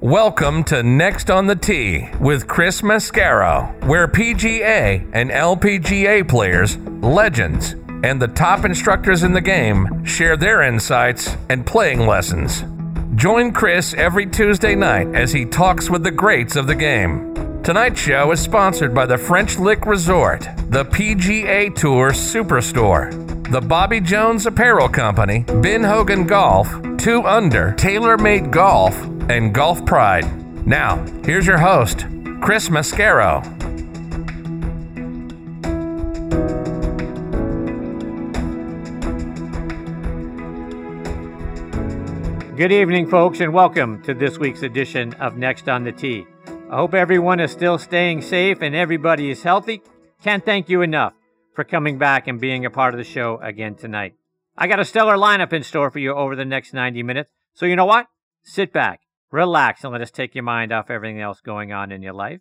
[0.00, 7.72] Welcome to Next on the Tee with Chris Mascaro, where PGA and LPGA players, legends,
[8.04, 12.62] and the top instructors in the game share their insights and playing lessons.
[13.16, 17.34] Join Chris every Tuesday night as he talks with the greats of the game.
[17.64, 23.10] Tonight's show is sponsored by the French Lick Resort, the PGA Tour Superstore,
[23.50, 26.68] the Bobby Jones Apparel Company, Ben Hogan Golf,
[26.98, 28.96] 2 Under, TaylorMade Golf,
[29.28, 30.66] and Golf Pride.
[30.66, 32.06] Now, here's your host,
[32.40, 33.42] Chris Mascaro.
[42.56, 46.26] Good evening, folks, and welcome to this week's edition of Next on the Tee.
[46.70, 49.80] I hope everyone is still staying safe and everybody is healthy.
[50.22, 51.12] Can't thank you enough
[51.54, 54.14] for coming back and being a part of the show again tonight.
[54.56, 57.30] I got a stellar lineup in store for you over the next 90 minutes.
[57.54, 58.08] So, you know what?
[58.42, 59.00] Sit back,
[59.30, 62.40] relax, and let us take your mind off everything else going on in your life.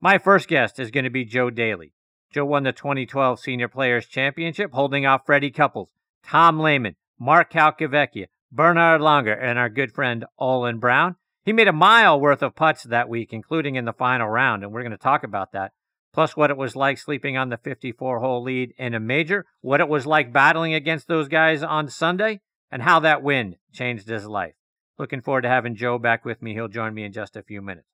[0.00, 1.92] My first guest is going to be Joe Daley.
[2.32, 5.90] Joe won the 2012 Senior Players Championship, holding off Freddie Couples,
[6.24, 11.16] Tom Lehman, Mark Calcavecchia, Bernard Langer, and our good friend Olin Brown.
[11.44, 14.72] He made a mile worth of putts that week, including in the final round, and
[14.72, 15.72] we're going to talk about that.
[16.12, 19.80] Plus, what it was like sleeping on the 54 hole lead in a major, what
[19.80, 24.26] it was like battling against those guys on Sunday, and how that win changed his
[24.26, 24.54] life.
[24.98, 26.54] Looking forward to having Joe back with me.
[26.54, 27.88] He'll join me in just a few minutes.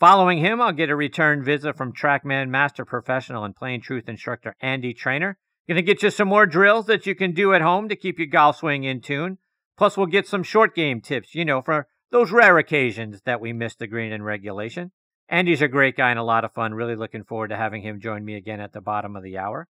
[0.00, 4.56] Following him, I'll get a return visit from Trackman Master Professional and Plain Truth instructor
[4.60, 5.38] Andy Traynor.
[5.68, 8.18] Going to get you some more drills that you can do at home to keep
[8.18, 9.38] your golf swing in tune.
[9.78, 13.52] Plus, we'll get some short game tips, you know, for those rare occasions that we
[13.52, 14.92] miss the green in regulation.
[15.28, 16.74] Andy's a great guy and a lot of fun.
[16.74, 19.68] Really looking forward to having him join me again at the bottom of the hour.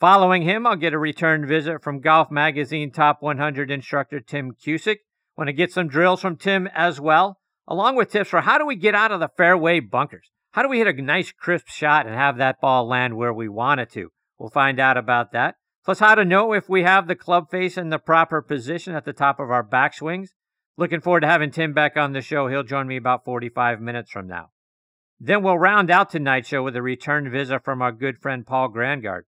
[0.00, 4.98] Following him, I'll get a return visit from Golf Magazine Top 100 instructor Tim Cusick.
[5.36, 8.66] Want to get some drills from Tim as well, along with tips for how do
[8.66, 10.30] we get out of the fairway bunkers?
[10.52, 13.48] How do we hit a nice crisp shot and have that ball land where we
[13.48, 14.10] want it to?
[14.38, 15.56] We'll find out about that.
[15.84, 19.04] Plus, how to know if we have the club face in the proper position at
[19.04, 20.28] the top of our backswings.
[20.76, 22.48] Looking forward to having Tim back on the show.
[22.48, 24.50] He'll join me about 45 minutes from now.
[25.20, 28.68] Then we'll round out tonight's show with a return visit from our good friend Paul
[28.68, 29.24] Grangaard.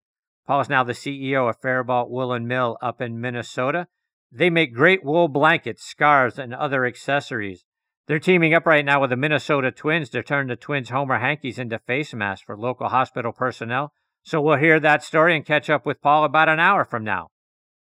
[0.46, 3.88] Paul is now the CEO of Faribault Woolen Mill up in Minnesota.
[4.32, 7.66] They make great wool blankets, scarves, and other accessories.
[8.08, 11.60] They're teaming up right now with the Minnesota Twins to turn the Twins' Homer hankies
[11.60, 13.94] into face masks for local hospital personnel.
[14.24, 17.28] So we'll hear that story and catch up with Paul about an hour from now.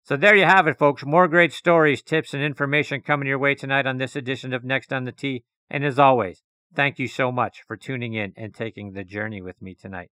[0.03, 1.05] So there you have it, folks.
[1.05, 4.93] More great stories, tips, and information coming your way tonight on this edition of Next
[4.93, 5.45] on the Tee.
[5.71, 6.43] And as always,
[6.75, 10.11] Thank you so much for tuning in and taking the journey with me tonight.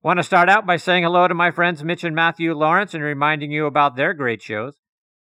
[0.00, 3.02] Want to start out by saying hello to my friends Mitch and Matthew Lawrence and
[3.02, 4.76] reminding you about their great shows.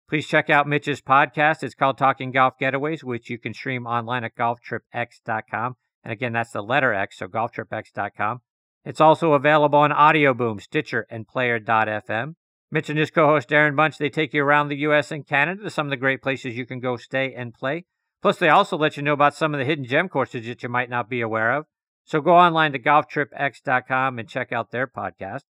[0.09, 1.63] Please check out Mitch's podcast.
[1.63, 5.75] It's called Talking Golf Getaways, which you can stream online at golftripx.com.
[6.03, 8.39] And again, that's the letter X, so golftripx.com.
[8.85, 12.35] It's also available on Audio Boom, Stitcher, and Player.fm.
[12.71, 15.11] Mitch and his co-host Darren Bunch, they take you around the U.S.
[15.11, 17.83] and Canada to some of the great places you can go stay and play.
[18.21, 20.69] Plus, they also let you know about some of the hidden gem courses that you
[20.69, 21.65] might not be aware of.
[22.05, 25.41] So go online to golftripx.com and check out their podcast.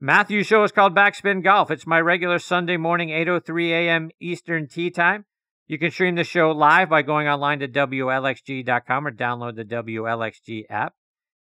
[0.00, 1.72] Matthew's show is called Backspin Golf.
[1.72, 4.10] It's my regular Sunday morning, 8.03 a.m.
[4.20, 5.24] Eastern Tee Time.
[5.66, 10.66] You can stream the show live by going online to WLXG.com or download the WLXG
[10.70, 10.94] app.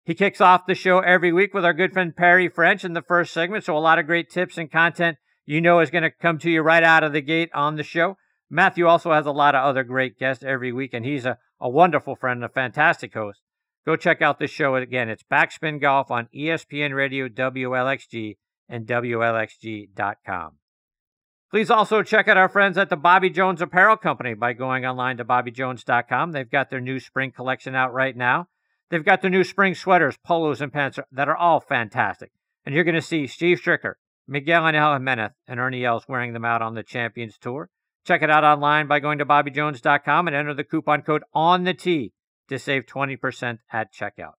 [0.07, 3.03] He kicks off the show every week with our good friend Perry French in the
[3.03, 6.11] first segment, so a lot of great tips and content you know is going to
[6.11, 8.17] come to you right out of the gate on the show.
[8.49, 11.69] Matthew also has a lot of other great guests every week, and he's a, a
[11.69, 13.43] wonderful friend and a fantastic host.
[13.85, 15.11] Go check out this show again.
[15.11, 18.37] It's Backspin Golf on ESPN Radio, WLXG,
[18.69, 20.59] and WLXG.com.
[21.51, 25.17] Please also check out our friends at the Bobby Jones Apparel Company by going online
[25.19, 26.33] to BobbyJones.com.
[26.33, 28.49] They've got their new spring collection out right now.
[28.91, 32.33] They've got their new spring sweaters, polos, and pants that are all fantastic.
[32.65, 33.95] And you're going to see Steve Stricker,
[34.27, 37.71] Miguel Angel Jimenez, and Ernie Els wearing them out on the Champions Tour.
[38.05, 41.75] Check it out online by going to bobbyjones.com and enter the coupon code on the
[41.75, 42.13] T
[42.49, 44.35] to save 20% at checkout.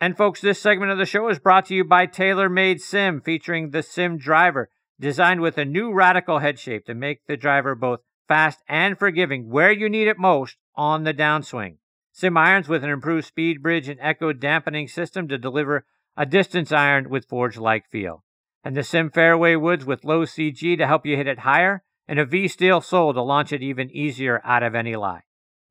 [0.00, 3.70] And folks, this segment of the show is brought to you by TaylorMade Sim, featuring
[3.70, 8.00] the Sim driver, designed with a new radical head shape to make the driver both
[8.28, 11.78] fast and forgiving where you need it most on the downswing.
[12.12, 15.84] Sim irons with an improved speed bridge and echo dampening system to deliver
[16.16, 18.22] a distance iron with forge like feel.
[18.62, 22.20] And the Sim fairway woods with low CG to help you hit it higher and
[22.20, 25.22] a V-Steel sole to launch it even easier out of any lie.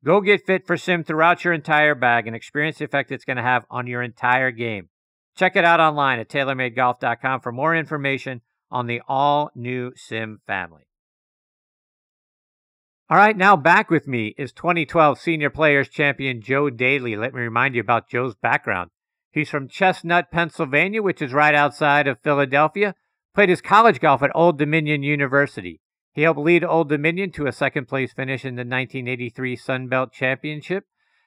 [0.04, 3.36] Go get fit for sim throughout your entire bag and experience the effect it's going
[3.36, 4.88] to have on your entire game.
[5.36, 10.84] Check it out online at TaylorMadeGolf.com for more information on the all new sim family.
[13.10, 17.16] All right, now back with me is 2012 Senior Players Champion Joe Daley.
[17.16, 18.90] Let me remind you about Joe's background.
[19.32, 22.94] He's from Chestnut, Pennsylvania, which is right outside of Philadelphia.
[23.34, 25.80] Played his college golf at Old Dominion University.
[26.18, 30.12] He helped lead Old Dominion to a second place finish in the 1983 Sun Belt
[30.12, 30.82] Championship.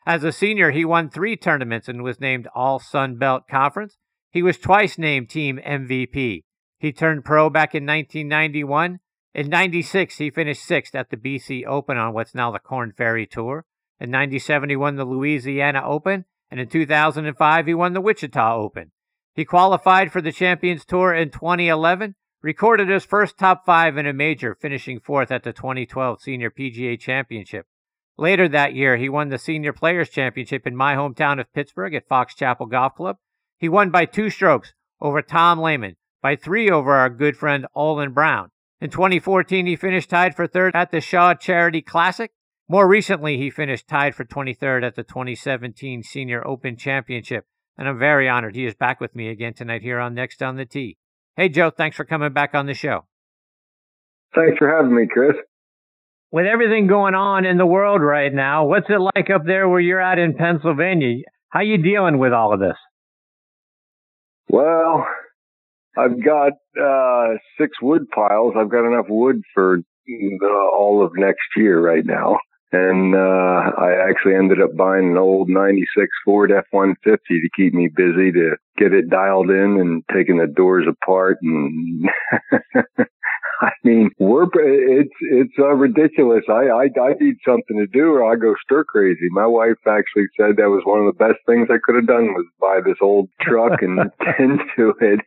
[0.06, 3.98] As a senior, he won three tournaments and was named All Sun Belt Conference.
[4.32, 6.44] He was twice named team MVP.
[6.78, 9.00] He turned pro back in 1991
[9.34, 13.26] in 96, he finished sixth at the BC Open on what's now the Korn Ferry
[13.26, 13.64] Tour.
[13.98, 18.92] In 97, he won the Louisiana Open, and in 2005, he won the Wichita Open.
[19.34, 24.14] He qualified for the Champions Tour in 2011, recorded his first top five in a
[24.14, 27.68] major, finishing fourth at the 2012 Senior PGA Championship.
[28.18, 32.08] Later that year, he won the Senior Players Championship in my hometown of Pittsburgh at
[32.08, 33.18] Fox Chapel Golf Club.
[33.58, 38.12] He won by two strokes over Tom Lehman, by three over our good friend Olin
[38.12, 38.50] Brown.
[38.80, 42.32] In 2014, he finished tied for third at the Shaw Charity Classic.
[42.68, 47.46] More recently, he finished tied for 23rd at the 2017 Senior Open Championship.
[47.78, 50.56] And I'm very honored he is back with me again tonight here on Next on
[50.56, 50.98] the Tee.
[51.36, 53.06] Hey, Joe, thanks for coming back on the show.
[54.36, 55.36] Thanks for having me, Chris.
[56.32, 59.80] With everything going on in the world right now, what's it like up there where
[59.80, 61.24] you're at in Pennsylvania?
[61.50, 62.78] How you dealing with all of this?
[64.50, 65.06] Well,
[65.98, 68.54] I've got uh, six wood piles.
[68.58, 69.80] I've got enough wood for
[70.74, 72.38] all of next year right now.
[72.74, 76.96] And uh, I actually ended up buying an old 96 Ford F-150
[77.28, 82.10] to keep me busy to get it dialed in and taking the doors apart and
[83.62, 86.44] I mean, we're it's it's uh, ridiculous.
[86.50, 89.30] I, I I need something to do, or I go stir crazy.
[89.30, 92.34] My wife actually said that was one of the best things I could have done
[92.34, 94.00] was buy this old truck and
[94.38, 95.20] tend to it.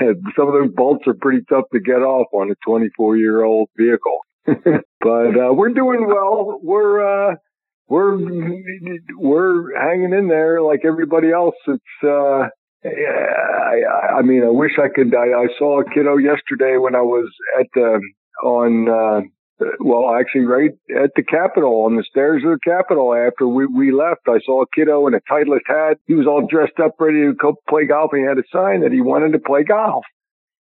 [0.36, 3.68] Some of those bolts are pretty tough to get off on a 24 year old
[3.76, 4.20] vehicle,
[5.00, 6.58] but uh, we're doing well.
[6.62, 7.34] We're uh,
[7.88, 8.16] we're
[9.16, 11.54] we're hanging in there like everybody else.
[11.66, 12.48] It's uh,
[12.84, 15.14] I, I mean, I wish I could.
[15.14, 18.00] I, I saw a kiddo yesterday when I was at the
[18.42, 18.88] on.
[18.88, 19.20] Uh,
[19.78, 23.14] well, actually, right at the Capitol, on the stairs of the Capitol.
[23.14, 25.98] After we we left, I saw a kiddo in a Titleist hat.
[26.06, 28.10] He was all dressed up, ready to go play golf.
[28.12, 30.04] And he had a sign that he wanted to play golf,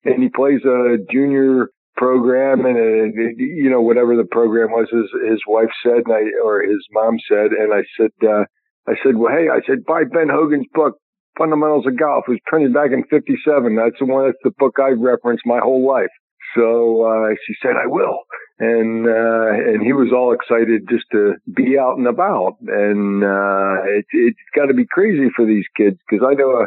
[0.04, 5.08] and he plays a junior program and a, you know whatever the program was his
[5.30, 8.44] his wife said and I or his mom said and I said uh
[8.86, 10.98] I said well hey I said buy Ben Hogan's book
[11.36, 12.24] Fundamentals of Golf.
[12.28, 13.76] It was printed back in 57.
[13.76, 16.12] That's the one, that's the book I've referenced my whole life.
[16.56, 18.20] So, uh, she said, I will.
[18.58, 22.56] And, uh, and he was all excited just to be out and about.
[22.66, 26.66] And, uh, it, it's got to be crazy for these kids because I know a,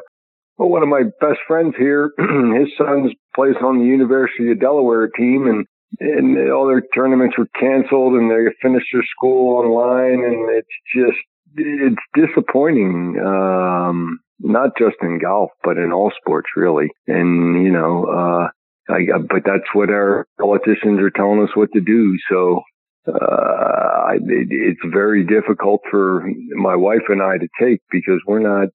[0.58, 5.07] well, one of my best friends here, his son plays on the University of Delaware
[5.07, 5.65] team and
[6.00, 11.18] and all their tournaments were canceled and they finished their school online and it's just
[11.56, 16.89] it's disappointing um not just in golf, but in all sports, really.
[17.07, 18.47] And, you know, uh,
[18.91, 22.18] I, but that's what our politicians are telling us what to do.
[22.31, 22.62] So,
[23.07, 28.69] uh, it, it's very difficult for my wife and I to take because we're not,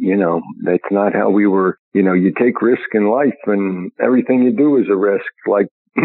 [0.00, 3.92] you know, that's not how we were, you know, you take risk in life and
[4.02, 5.30] everything you do is a risk.
[5.46, 5.66] Like,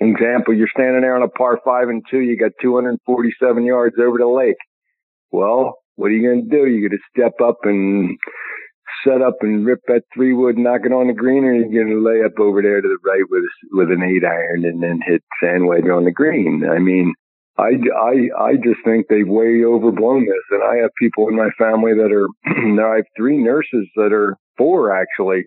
[0.00, 4.18] example, you're standing there on a par five and two, you got 247 yards over
[4.18, 4.56] the lake.
[5.32, 6.70] Well, what are you going to do?
[6.70, 8.16] You're going to step up and
[9.04, 11.96] set up and rip that three wood, knock it on the green, or you're going
[11.96, 13.42] to lay up over there to the right with
[13.72, 16.64] with an eight iron and then hit sand wedge on the green.
[16.70, 17.14] I mean,
[17.56, 20.44] I, I, I just think they've way overblown this.
[20.50, 22.28] And I have people in my family that are,
[22.74, 25.44] now I have three nurses that are four actually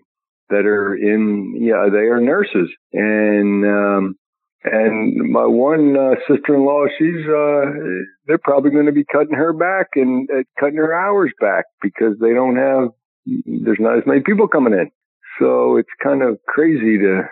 [0.50, 2.70] that are in, yeah, they are nurses.
[2.92, 4.16] And, um,
[4.64, 7.62] and my one uh, sister-in-law, she's uh,
[8.26, 12.16] they're probably going to be cutting her back and uh, cutting her hours back because
[12.20, 12.88] they don't have
[13.24, 14.90] there's not as many people coming in.
[15.38, 17.22] So it's kind of crazy to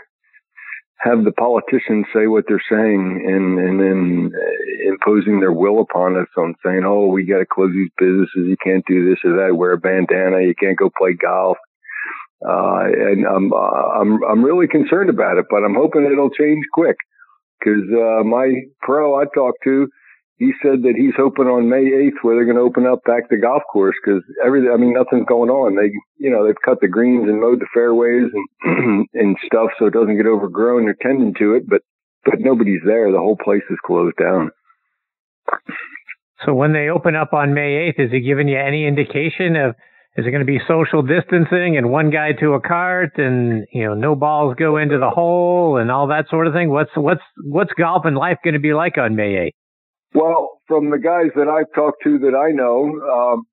[0.99, 6.17] have the politicians say what they're saying and and then uh, imposing their will upon
[6.17, 8.49] us on saying, "Oh, we got to close these businesses.
[8.49, 9.57] You can't do this or that.
[9.57, 10.43] Wear a bandana.
[10.43, 11.59] You can't go play golf."
[12.47, 16.65] Uh, and I'm uh, I'm I'm really concerned about it, but I'm hoping it'll change
[16.73, 16.97] quick
[17.59, 19.88] because uh, my pro I talked to,
[20.38, 23.28] he said that he's hoping on May 8th where they're going to open up back
[23.31, 25.76] the golf course because everything, I mean, nothing's going on.
[25.76, 29.87] They, you know, they've cut the greens and mowed the fairways and, and stuff so
[29.87, 30.85] it doesn't get overgrown.
[30.85, 31.81] They're tending to it, but,
[32.25, 33.11] but nobody's there.
[33.11, 34.50] The whole place is closed down.
[36.45, 39.75] So when they open up on May 8th, is he giving you any indication of
[40.19, 43.85] is it going to be social distancing and one guy to a cart and you
[43.85, 46.71] know no balls go into the hole and all that sort of thing?
[46.71, 49.65] What's what's what's golf and life going to be like on May 8th?
[50.14, 53.46] Well, from the guys that I've talked to that I know, um,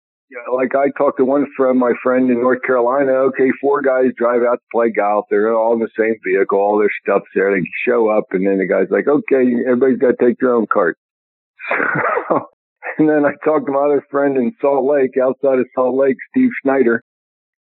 [0.51, 3.11] like I talked to one friend, my friend in North Carolina.
[3.29, 5.25] Okay, four guys drive out to play golf.
[5.29, 6.57] They're all in the same vehicle.
[6.57, 7.53] All their stuff's there.
[7.53, 10.67] They show up, and then the guy's like, "Okay, everybody's got to take their own
[10.71, 10.97] cart."
[12.97, 16.17] and then I talked to my other friend in Salt Lake, outside of Salt Lake,
[16.31, 17.03] Steve Schneider,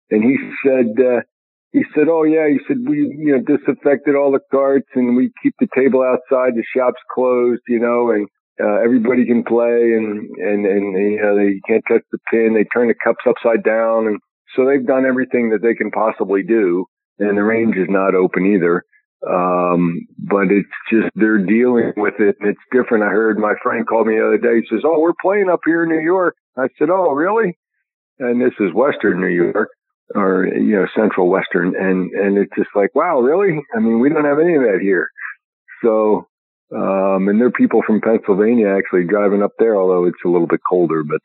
[0.09, 1.21] and he said, uh,
[1.71, 5.31] he said, "Oh yeah," he said, "We you know disinfected all the carts, and we
[5.43, 6.55] keep the table outside.
[6.55, 8.27] The shop's closed, you know, and."
[8.63, 12.53] Uh, everybody can play and, and, and, you know, they can't touch the pin.
[12.53, 14.07] They turn the cups upside down.
[14.07, 14.19] And
[14.55, 16.85] so they've done everything that they can possibly do.
[17.19, 18.83] And the range is not open either.
[19.27, 23.03] Um, but it's just, they're dealing with it and it's different.
[23.03, 24.61] I heard my friend called me the other day.
[24.61, 26.35] He says, Oh, we're playing up here in New York.
[26.57, 27.57] I said, Oh, really?
[28.19, 29.69] And this is Western New York
[30.15, 31.75] or, you know, central Western.
[31.75, 33.61] And, and it's just like, wow, really?
[33.75, 35.09] I mean, we don't have any of that here.
[35.83, 36.27] So,
[36.75, 40.47] um, and there are people from Pennsylvania actually driving up there, although it's a little
[40.47, 41.19] bit colder, but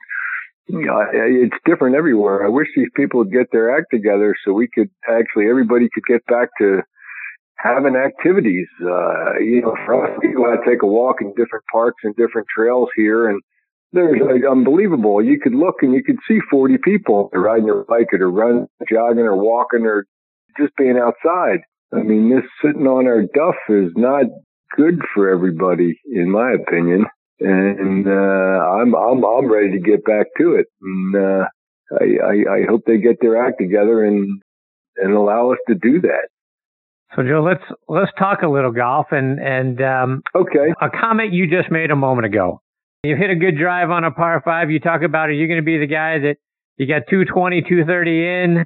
[0.69, 2.45] you know, it's different everywhere.
[2.45, 6.03] I wish these people would get their act together so we could actually, everybody could
[6.09, 6.83] get back to
[7.55, 8.67] having activities.
[8.83, 12.17] Uh, you know, for us, we go out take a walk in different parks and
[12.17, 13.41] different trails here and
[13.93, 15.23] there's like unbelievable.
[15.25, 19.25] You could look and you could see 40 people riding their bike or running, jogging
[19.25, 20.07] or walking or
[20.59, 21.61] just being outside.
[21.95, 24.27] I mean, this sitting on our duff is not
[24.75, 27.07] good for everybody, in my opinion.
[27.39, 30.67] And uh, I'm I'm I'm ready to get back to it.
[30.81, 31.45] And uh,
[31.93, 34.43] I, I I hope they get their act together and
[34.97, 36.29] and allow us to do that.
[37.15, 40.73] So Joe, let's let's talk a little golf and and um, okay.
[40.81, 42.61] A comment you just made a moment ago.
[43.05, 44.71] You hit a good drive on a par five.
[44.71, 46.37] You talk about are you going to be the guy that
[46.77, 48.65] you got 220, 230 in,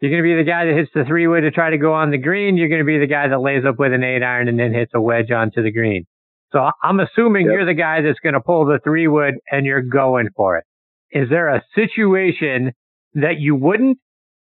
[0.00, 1.92] you're going to be the guy that hits the three wood to try to go
[1.92, 2.56] on the green.
[2.56, 4.72] You're going to be the guy that lays up with an eight iron and then
[4.72, 6.06] hits a wedge onto the green.
[6.52, 7.52] So I'm assuming yep.
[7.52, 10.64] you're the guy that's going to pull the three wood and you're going for it.
[11.10, 12.72] Is there a situation
[13.14, 13.98] that you wouldn't?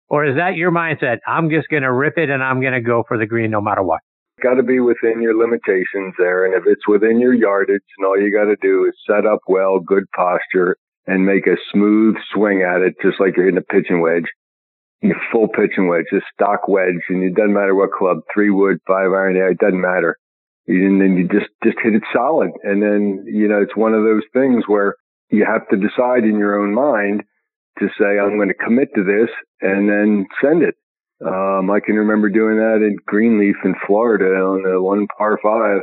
[0.08, 1.18] Or is that your mindset?
[1.26, 3.60] I'm just going to rip it and I'm going to go for the green no
[3.60, 4.00] matter what.
[4.42, 6.44] Got to be within your limitations there.
[6.44, 9.40] And if it's within your yardage and all you got to do is set up
[9.48, 13.72] well, good posture and make a smooth swing at it, just like you're hitting a
[13.72, 14.26] pitching wedge
[15.02, 18.78] you full pitching wedge, a stock wedge, and it doesn't matter what club, three wood,
[18.86, 20.18] five iron, it doesn't matter.
[20.66, 22.50] And then you just, just hit it solid.
[22.62, 24.94] And then, you know, it's one of those things where
[25.30, 27.22] you have to decide in your own mind
[27.78, 29.30] to say, I'm going to commit to this
[29.60, 30.74] and then send it.
[31.26, 35.80] Um, I can remember doing that in Grenelefe in Florida on the one par five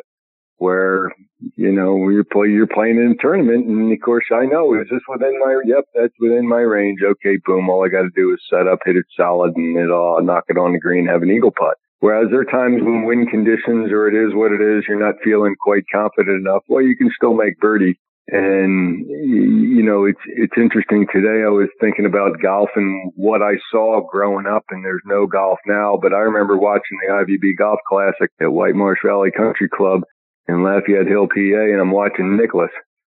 [0.58, 1.12] where
[1.56, 4.88] you know you're play you're playing in a tournament, and of course I know is
[4.90, 7.00] this within my yep that's within my range.
[7.04, 10.22] Okay, boom, all I got to do is set up, hit it solid, and it'll
[10.24, 11.78] knock it on the green, have an eagle putt.
[12.00, 15.16] Whereas there are times when wind conditions or it is what it is, you're not
[15.24, 16.62] feeling quite confident enough.
[16.68, 18.00] Well, you can still make birdie.
[18.30, 21.08] And you know, it's it's interesting.
[21.14, 25.28] Today I was thinking about golf and what I saw growing up, and there's no
[25.28, 25.98] golf now.
[26.00, 30.02] But I remember watching the IVB Golf Classic at White Marsh Valley Country Club,
[30.48, 32.72] in Lafayette Hill, PA, and I'm watching Nicklaus.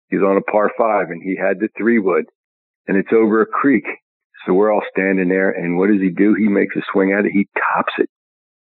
[0.10, 2.25] He's on a par five and he had the three wood
[2.88, 3.86] and it's over a creek.
[4.46, 6.36] So we're all standing there and what does he do?
[6.36, 7.32] He makes a swing at it.
[7.32, 8.10] He tops it.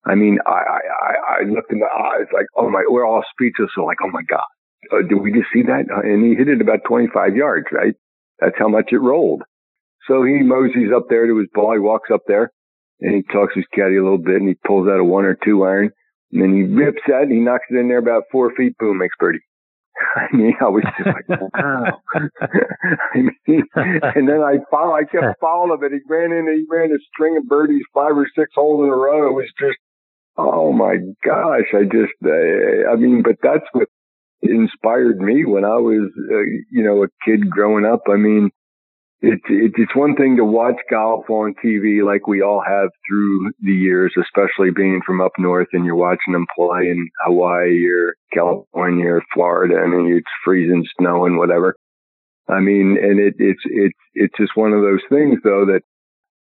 [0.05, 3.23] I mean, I, I, I I looked in the eyes like, oh my, we're all
[3.31, 3.69] speechless.
[3.75, 4.47] So like, oh my God,
[4.91, 5.85] uh, did we just see that?
[5.91, 7.93] Uh, and he hit it about 25 yards, right?
[8.39, 9.43] That's how much it rolled.
[10.07, 11.73] So he moseys up there to his ball.
[11.73, 12.51] He walks up there
[13.01, 15.25] and he talks to his caddy a little bit and he pulls out a one
[15.25, 15.91] or two iron
[16.31, 18.97] and then he rips that and he knocks it in there about four feet, boom,
[18.97, 19.39] makes birdie.
[20.15, 22.01] I mean, I was just like, wow.
[23.13, 26.91] I mean, and then I follow, I kept following and he ran in, he ran
[26.91, 29.29] a string of birdies, five or six holes in a row.
[29.29, 29.77] It was just,
[30.37, 33.87] oh my gosh, I just, uh, I mean, but that's what
[34.41, 38.03] inspired me when I was, uh, you know, a kid growing up.
[38.07, 38.51] I mean,
[39.21, 43.73] it's it's one thing to watch golf on TV like we all have through the
[43.73, 49.07] years, especially being from up north and you're watching them play in Hawaii or California
[49.07, 49.75] or Florida.
[49.87, 51.75] Mean, it's freezing, snowing, whatever.
[52.47, 55.81] I mean, and it, it's it's it's just one of those things though that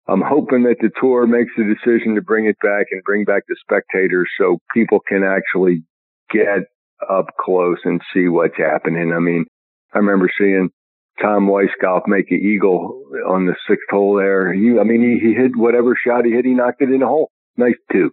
[0.06, 3.44] I'm hoping that the tour makes the decision to bring it back and bring back
[3.48, 5.82] the spectators so people can actually
[6.30, 6.64] get
[7.08, 9.12] up close and see what's happening.
[9.14, 9.46] I mean,
[9.94, 10.68] I remember seeing
[11.20, 14.52] Tom Weiskopf make an eagle on the sixth hole there.
[14.52, 17.06] He, I mean, he, he hit whatever shot he hit, he knocked it in the
[17.06, 17.30] hole.
[17.56, 18.10] Nice two.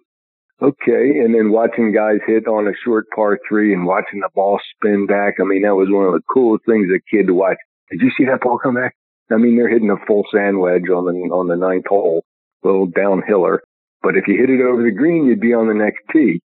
[0.62, 1.19] Okay.
[1.19, 5.05] And then watching guys hit on a short par three and watching the ball spin
[5.05, 5.36] back.
[5.39, 7.57] I mean, that was one of the coolest things a kid to watch.
[7.91, 8.95] Did you see that ball come back?
[9.31, 12.24] I mean, they're hitting a full sand wedge on the, on the ninth hole,
[12.63, 13.60] little downhiller.
[14.01, 16.41] But if you hit it over the green, you'd be on the next tee.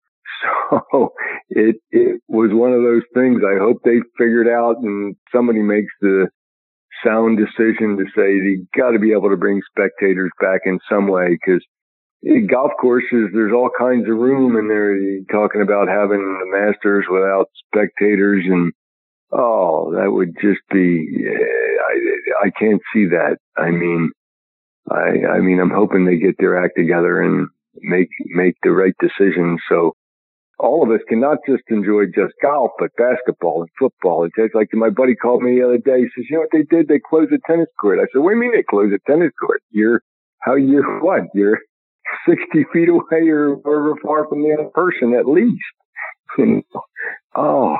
[0.81, 1.13] So
[1.49, 3.41] it it was one of those things.
[3.45, 6.29] I hope they figured out and somebody makes the
[7.05, 11.07] sound decision to say you got to be able to bring spectators back in some
[11.07, 11.63] way because
[12.49, 17.47] golf courses there's all kinds of room and they're talking about having the Masters without
[17.67, 18.71] spectators and
[19.31, 21.25] oh that would just be
[21.79, 23.37] I I can't see that.
[23.57, 24.11] I mean
[24.89, 28.93] I I mean I'm hoping they get their act together and make make the right
[28.99, 29.93] decision so
[30.59, 34.23] all of us can not just enjoy just golf, but basketball and football.
[34.23, 36.01] And It's like my buddy called me the other day.
[36.01, 36.87] He says, "You know what they did?
[36.87, 39.31] They closed the tennis court." I said, "What do you mean they closed the tennis
[39.39, 39.61] court?
[39.71, 40.01] You're
[40.41, 41.23] how you're what?
[41.33, 41.59] You're
[42.27, 45.63] sixty feet away or wherever far from the other person at least."
[46.37, 46.63] And,
[47.35, 47.75] oh,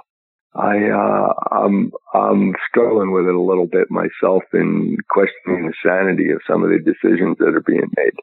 [0.54, 6.32] I uh, I'm I'm struggling with it a little bit myself in questioning the sanity
[6.32, 8.14] of some of the decisions that are being made.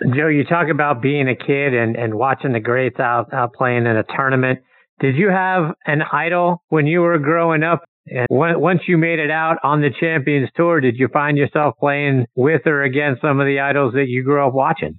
[0.00, 3.86] Joe, you talk about being a kid and, and watching the greats out, out playing
[3.86, 4.60] in a tournament.
[5.00, 7.84] Did you have an idol when you were growing up?
[8.06, 12.26] And once you made it out on the Champions Tour, did you find yourself playing
[12.34, 14.98] with or against some of the idols that you grew up watching?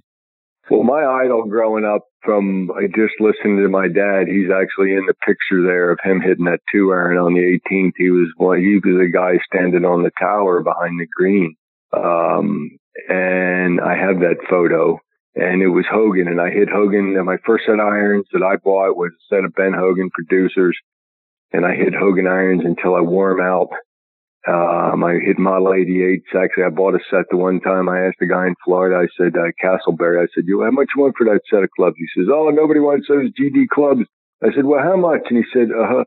[0.70, 4.28] Well, my idol growing up from I just listened to my dad.
[4.28, 7.92] He's actually in the picture there of him hitting that two iron on the 18th.
[7.96, 8.60] He was one.
[8.60, 11.56] He was the guy standing on the tower behind the green.
[11.92, 12.78] Um,
[13.70, 14.98] and I have that photo.
[15.34, 17.14] And it was Hogan, and I hit Hogan.
[17.16, 20.10] And my first set of irons that I bought was a set of Ben Hogan
[20.10, 20.76] producers,
[21.52, 23.70] and I hit Hogan irons until I wore them out.
[24.48, 26.34] Um, I hit Model 88s.
[26.34, 27.88] Actually, I bought a set the one time.
[27.88, 28.96] I asked a guy in Florida.
[28.96, 30.20] I said, uh, Castleberry.
[30.20, 32.50] I said, "You how much you want for that set of clubs?" He says, "Oh,
[32.50, 34.02] nobody wants those GD clubs."
[34.42, 36.04] I said, "Well, how much?" And he said, "Uh huh."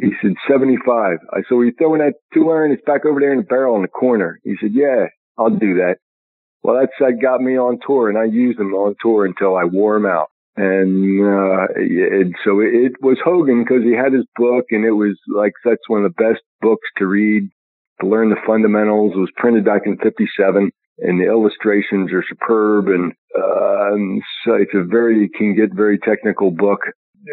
[0.00, 1.18] He said, 75.
[1.32, 2.70] I said, well, you throwing that two iron?
[2.70, 4.38] It's back over there in the barrel in the corner.
[4.44, 5.96] He said, yeah, I'll do that.
[6.68, 9.64] Well, that set got me on tour, and I used them on tour until I
[9.64, 10.28] wore them out.
[10.54, 11.66] And, uh,
[12.44, 16.04] so it, was Hogan because he had his book, and it was like that's one
[16.04, 17.48] of the best books to read
[18.02, 19.14] to learn the fundamentals.
[19.14, 22.88] It was printed back in '57, and the illustrations are superb.
[22.88, 26.80] And uh, so it's a very can get very technical book.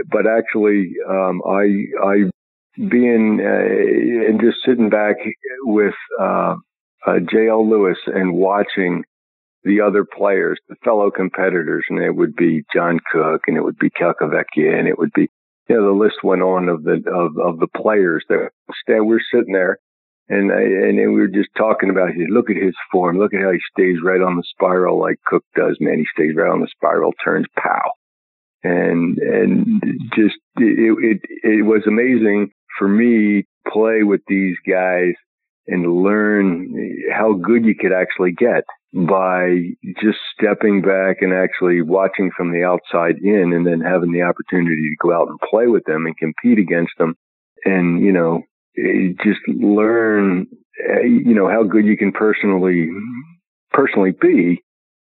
[0.09, 1.65] But actually, um, I
[2.01, 2.15] I
[2.77, 5.17] being uh, and just sitting back
[5.63, 6.55] with uh,
[7.05, 7.69] uh, J.L.
[7.69, 9.03] Lewis and watching
[9.65, 13.77] the other players, the fellow competitors, and it would be John Cook and it would
[13.77, 15.27] be Calcavecchia and it would be,
[15.67, 18.51] you know, the list went on of the, of, of the players that
[18.87, 19.79] we're sitting there
[20.27, 23.41] and I, and we were just talking about his, look at his form, look at
[23.41, 25.99] how he stays right on the spiral like Cook does, man.
[25.99, 27.91] He stays right on the spiral, turns pow.
[28.63, 29.81] And, and
[30.15, 32.49] just, it, it, it was amazing
[32.79, 35.13] for me to play with these guys
[35.67, 36.73] and learn
[37.13, 38.63] how good you could actually get
[38.95, 39.57] by
[40.01, 44.89] just stepping back and actually watching from the outside in and then having the opportunity
[44.89, 47.13] to go out and play with them and compete against them
[47.65, 48.43] and, you know,
[48.77, 50.47] eh, just learn,
[50.79, 52.87] eh, you know, how good you can personally,
[53.71, 54.63] personally be.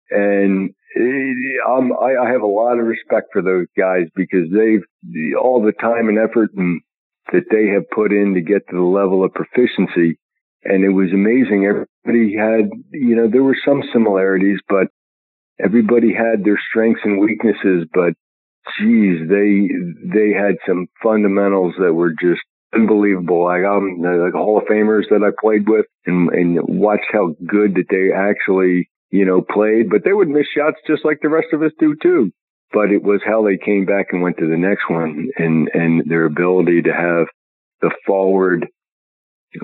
[0.09, 5.35] And eh, um, I, I have a lot of respect for those guys because they've
[5.39, 6.81] all the time and effort and
[7.31, 10.17] that they have put in to get to the level of proficiency
[10.63, 11.65] and it was amazing.
[11.65, 14.87] Everybody had, you know, there were some similarities, but
[15.59, 17.87] everybody had their strengths and weaknesses.
[17.93, 18.13] But
[18.79, 19.69] geez, they
[20.03, 22.41] they had some fundamentals that were just
[22.73, 23.45] unbelievable.
[23.45, 27.75] Like um, the Hall of Famers that I played with, and and watched how good
[27.75, 29.89] that they actually, you know, played.
[29.89, 32.31] But they would miss shots just like the rest of us do too.
[32.73, 36.09] But it was how they came back and went to the next one, and and
[36.09, 37.27] their ability to have
[37.81, 38.67] the forward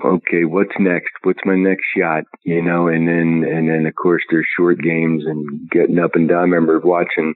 [0.04, 1.12] okay, what's next?
[1.22, 2.24] What's my next shot?
[2.44, 6.28] You know, and then, and then of course there's short games and getting up and
[6.28, 6.38] down.
[6.38, 7.34] I remember watching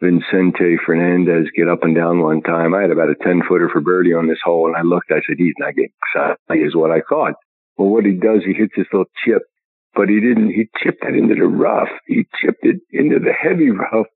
[0.00, 2.74] Vicente Fernandez get up and down one time.
[2.74, 5.20] I had about a 10 footer for birdie on this hole and I looked, I
[5.26, 7.34] said, he's not getting shot, is what I thought.
[7.76, 9.42] Well, what he does, he hits this little chip,
[9.94, 11.88] but he didn't, he chipped it into the rough.
[12.06, 14.06] He chipped it into the heavy rough,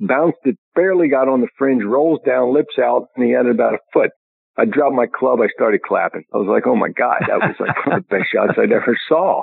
[0.00, 3.74] bounced it, barely got on the fringe, rolls down, lips out, and he had about
[3.74, 4.10] a foot.
[4.58, 5.40] I dropped my club.
[5.40, 6.24] I started clapping.
[6.32, 8.72] I was like, "Oh my god, that was like one of the best shots I'd
[8.72, 9.42] ever saw."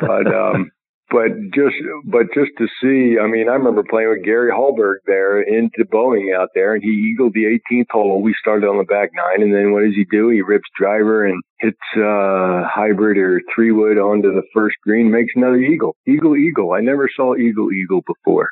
[0.00, 0.70] But um,
[1.12, 1.76] but just
[2.06, 3.18] but just to see.
[3.20, 6.88] I mean, I remember playing with Gary Hallberg there into Boeing out there, and he
[6.88, 8.22] eagled the 18th hole.
[8.22, 10.30] We started on the back nine, and then what does he do?
[10.30, 15.32] He rips driver and hits uh, hybrid or three wood onto the first green, makes
[15.36, 15.96] another eagle.
[16.06, 16.72] Eagle, eagle.
[16.72, 18.48] I never saw eagle, eagle before.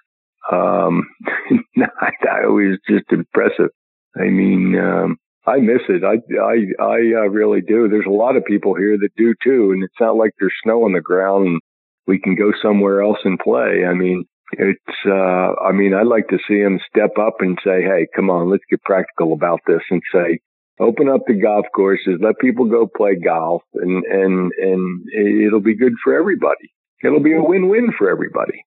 [0.53, 1.09] Um,
[1.76, 3.70] that was just impressive.
[4.16, 6.05] I mean, um, I miss it.
[6.05, 7.88] I I I uh, really do.
[7.88, 10.85] There's a lot of people here that do too, and it's not like there's snow
[10.85, 11.61] on the ground and
[12.07, 13.85] we can go somewhere else and play.
[13.88, 17.83] I mean, It's, uh, I mean, I'd like to see them step up and say,
[17.83, 20.40] Hey, come on, let's get practical about this and say,
[20.81, 25.07] open up the golf courses, let people go play golf and, and, and
[25.46, 26.72] it'll be good for everybody.
[27.05, 28.64] It'll be a win-win for everybody.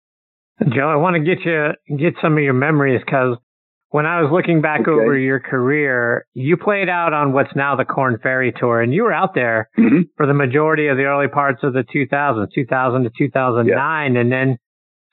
[0.73, 3.37] Joe, I want to get you, get some of your memories because
[3.93, 4.89] when I was looking back okay.
[4.89, 9.03] over your career, you played out on what's now the Korn Ferry Tour, and you
[9.03, 10.09] were out there mm-hmm.
[10.17, 14.57] for the majority of the early parts of the 2000s, 2000 to 2009, and then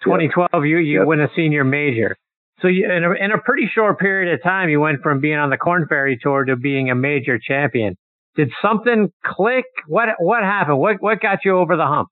[0.03, 1.07] 2012 you you yep.
[1.07, 2.17] win a senior major.
[2.63, 5.37] So you, in a, in a pretty short period of time, you went from being
[5.37, 7.99] on the Korn Ferry Tour to being a major champion.
[8.35, 9.67] Did something click?
[9.89, 10.79] What what happened?
[10.79, 12.09] What what got you over the hump?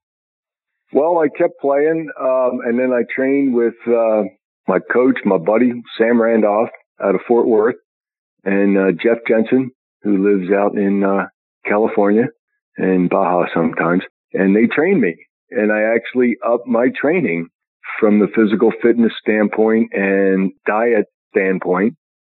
[0.92, 3.76] Well, I kept playing, um, and then I trained with.
[3.86, 4.24] Uh,
[4.68, 6.70] my coach, my buddy, Sam Randolph
[7.02, 7.76] out of Fort Worth,
[8.44, 9.70] and uh, Jeff Jensen,
[10.02, 11.26] who lives out in uh,
[11.66, 12.26] California
[12.76, 14.02] and Baja sometimes.
[14.32, 15.16] And they trained me.
[15.50, 17.48] And I actually upped my training
[17.98, 21.94] from the physical fitness standpoint and diet standpoint.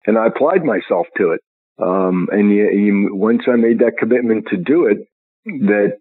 [0.05, 1.41] And I applied myself to it.
[1.81, 4.97] Um, and you, you, once I made that commitment to do it,
[5.45, 5.97] that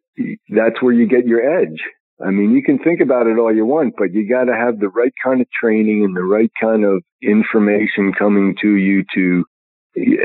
[0.49, 1.81] that's where you get your edge.
[2.25, 4.81] I mean, you can think about it all you want, but you got to have
[4.81, 9.45] the right kind of training and the right kind of information coming to you to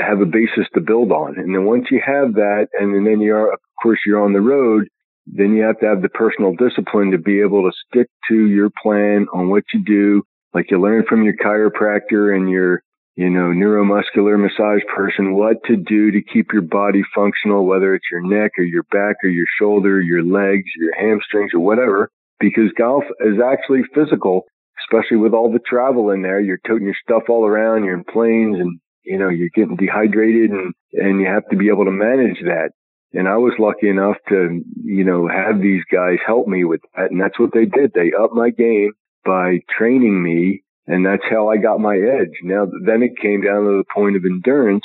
[0.02, 1.38] have a basis to build on.
[1.38, 4.42] And then once you have that, and then you are, of course, you're on the
[4.42, 4.88] road,
[5.26, 8.70] then you have to have the personal discipline to be able to stick to your
[8.82, 10.24] plan on what you do.
[10.54, 12.82] Like you learn from your chiropractor and your
[13.16, 18.08] you know, neuromuscular massage person what to do to keep your body functional, whether it's
[18.12, 22.72] your neck or your back or your shoulder, your legs, your hamstrings or whatever, because
[22.76, 24.46] golf is actually physical,
[24.84, 26.40] especially with all the travel in there.
[26.40, 30.50] You're toting your stuff all around, you're in planes and, you know, you're getting dehydrated
[30.50, 32.72] and, and you have to be able to manage that.
[33.14, 37.12] And I was lucky enough to, you know, have these guys help me with that.
[37.12, 37.94] And that's what they did.
[37.94, 42.34] They upped my game by training me and that's how I got my edge.
[42.44, 44.84] Now, then it came down to the point of endurance.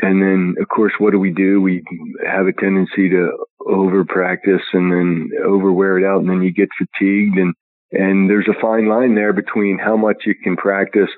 [0.00, 1.60] And then, of course, what do we do?
[1.60, 1.84] We
[2.26, 6.20] have a tendency to over practice and then over wear it out.
[6.20, 7.36] And then you get fatigued.
[7.36, 7.54] And,
[7.90, 11.10] and there's a fine line there between how much you can practice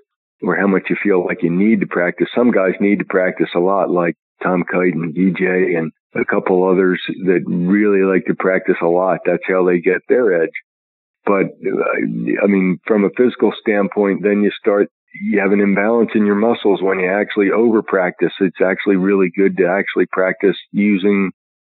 [0.43, 2.29] or how much you feel like you need to practice.
[2.35, 6.69] Some guys need to practice a lot, like Tom Kite and DJ and a couple
[6.69, 9.21] others that really like to practice a lot.
[9.25, 10.51] That's how they get their edge.
[11.25, 14.89] But uh, I mean, from a physical standpoint, then you start,
[15.23, 18.33] you have an imbalance in your muscles when you actually over practice.
[18.41, 21.31] It's actually really good to actually practice using,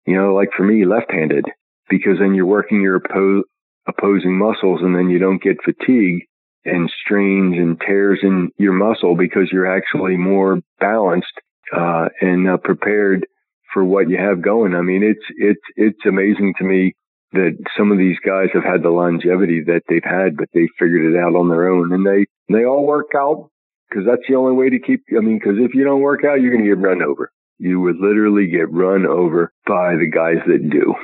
[0.06, 1.46] you know, like for me, left handed,
[1.88, 3.42] because then you're working your oppo-
[3.86, 6.22] opposing muscles and then you don't get fatigue
[6.64, 11.32] and strains and tears in your muscle because you're actually more balanced
[11.74, 13.26] uh, and uh, prepared
[13.72, 14.74] for what you have going.
[14.74, 16.94] I mean, it's it's it's amazing to me
[17.32, 21.14] that some of these guys have had the longevity that they've had, but they figured
[21.14, 23.50] it out on their own, and they they all work out
[23.88, 25.04] because that's the only way to keep.
[25.16, 27.30] I mean, because if you don't work out, you're going to get run over.
[27.58, 30.94] You would literally get run over by the guys that do.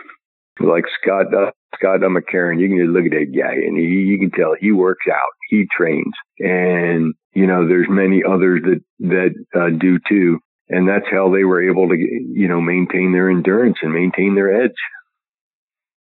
[0.59, 4.19] Like Scott uh, Scott McCarron, you can just look at that guy, and he you
[4.19, 9.35] can tell he works out, he trains, and you know there's many others that that
[9.55, 13.77] uh, do too, and that's how they were able to you know maintain their endurance
[13.83, 14.73] and maintain their edge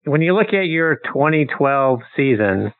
[0.04, 2.72] when you look at your 2012 season,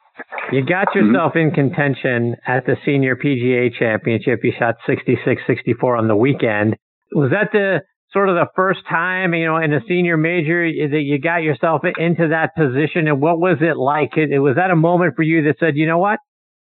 [0.53, 1.07] you got mm-hmm.
[1.07, 1.49] yourself mm-hmm.
[1.49, 4.41] in contention at the senior PGA championship.
[4.43, 6.77] You shot 66, 64 on the weekend.
[7.13, 7.81] Was that the
[8.13, 11.83] sort of the first time, you know, in a senior major that you got yourself
[11.99, 13.09] into that position?
[13.09, 14.17] And what was it like?
[14.17, 16.19] It, was that a moment for you that said, you know what?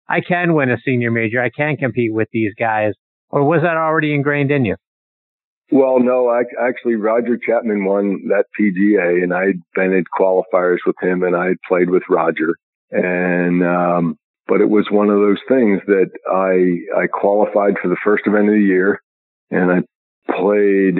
[0.08, 1.42] I can win a senior major.
[1.42, 2.92] I can compete with these guys.
[3.30, 4.76] Or was that already ingrained in you?
[5.72, 10.96] Well, no, I, actually, Roger Chapman won that PGA, and I'd been in qualifiers with
[11.00, 12.56] him, and I had played with Roger,
[12.90, 17.96] and um, but it was one of those things that I I qualified for the
[18.04, 19.00] first event of the year,
[19.50, 19.78] and I
[20.30, 20.96] played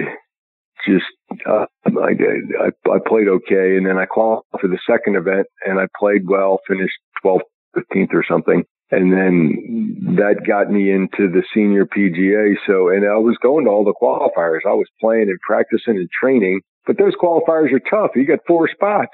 [0.87, 1.05] just
[1.45, 5.45] uh, I did I, I played okay, and then I qualified for the second event,
[5.67, 7.41] and I played well, finished 12th,
[7.77, 12.55] 15th or something, and then that got me into the senior PGA.
[12.67, 14.59] So, and I was going to all the qualifiers.
[14.65, 18.11] I was playing and practicing and training, but those qualifiers are tough.
[18.15, 19.11] You got four spots.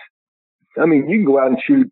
[0.80, 1.92] I mean, you can go out and shoot,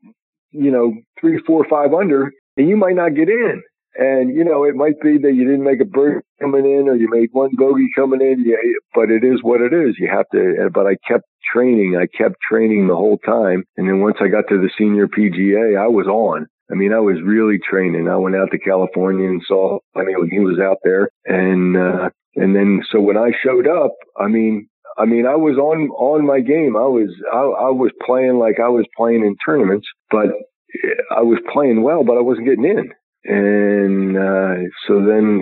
[0.51, 3.61] you know, three, four, five under, and you might not get in.
[3.99, 6.95] And, you know, it might be that you didn't make a bird coming in or
[6.95, 8.45] you made one bogey coming in,
[8.93, 9.95] but it is what it is.
[9.97, 11.97] You have to, but I kept training.
[11.99, 13.63] I kept training the whole time.
[13.75, 16.45] And then once I got to the senior PGA, I was on.
[16.71, 18.07] I mean, I was really training.
[18.07, 21.09] I went out to California and saw, I mean, he was out there.
[21.25, 25.57] And, uh, and then, so when I showed up, I mean, I mean, I was
[25.57, 26.75] on, on my game.
[26.75, 30.27] I was, I, I was playing like I was playing in tournaments, but
[31.11, 32.91] I was playing well, but I wasn't getting in.
[33.23, 35.41] And uh, so then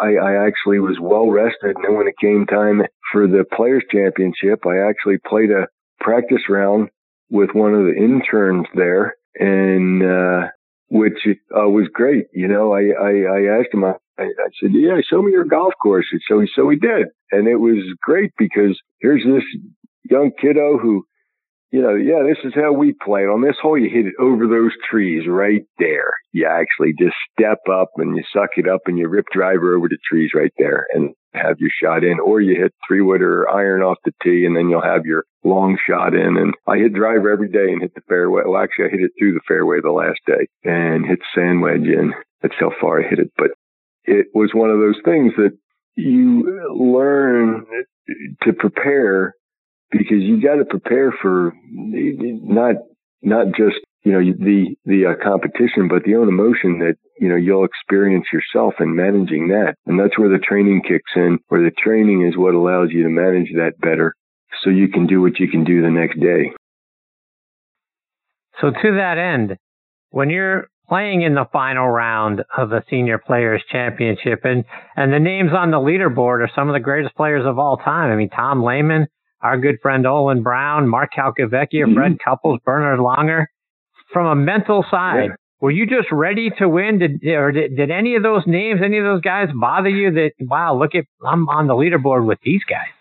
[0.00, 1.76] I, I actually was well rested.
[1.76, 5.66] And then when it came time for the Players Championship, I actually played a
[6.00, 6.90] practice round
[7.30, 10.48] with one of the interns there, and uh,
[10.88, 12.26] which uh, was great.
[12.32, 13.84] You know, I I, I asked him.
[13.84, 14.26] I, I
[14.60, 17.82] said, "Yeah, show me your golf course." So he so he did, and it was
[18.02, 19.44] great because here's this
[20.10, 21.04] young kiddo who
[21.74, 24.46] you know, yeah, this is how we play On this hole, you hit it over
[24.46, 26.14] those trees right there.
[26.30, 29.88] You actually just step up and you suck it up and you rip driver over
[29.88, 32.20] the trees right there and have your shot in.
[32.20, 35.24] Or you hit three wood or iron off the tee and then you'll have your
[35.42, 36.36] long shot in.
[36.36, 38.42] And I hit driver every day and hit the fairway.
[38.46, 41.86] Well, actually, I hit it through the fairway the last day and hit sand wedge
[41.86, 42.12] in.
[42.42, 43.32] That's how far I hit it.
[43.36, 43.50] But
[44.04, 45.56] it was one of those things that
[45.96, 47.66] you learn
[48.42, 49.34] to prepare
[49.90, 52.76] because you got to prepare for not
[53.22, 57.36] not just you know the the uh, competition, but the own emotion that you know
[57.36, 61.38] you'll experience yourself in managing that, and that's where the training kicks in.
[61.48, 64.14] Where the training is what allows you to manage that better,
[64.62, 66.52] so you can do what you can do the next day.
[68.60, 69.56] So to that end,
[70.10, 74.64] when you're playing in the final round of the Senior Players Championship, and
[74.96, 78.10] and the names on the leaderboard are some of the greatest players of all time.
[78.10, 79.06] I mean, Tom Lehman,
[79.40, 81.94] our good friend Olin Brown, Mark Calcavecchia, mm-hmm.
[81.94, 83.46] Fred Couples, Bernard Langer.
[84.14, 85.34] From a mental side, yeah.
[85.60, 87.00] were you just ready to win?
[87.00, 90.12] Did or did, did any of those names, any of those guys bother you?
[90.12, 92.94] That wow, look at I'm on the leaderboard with these guys.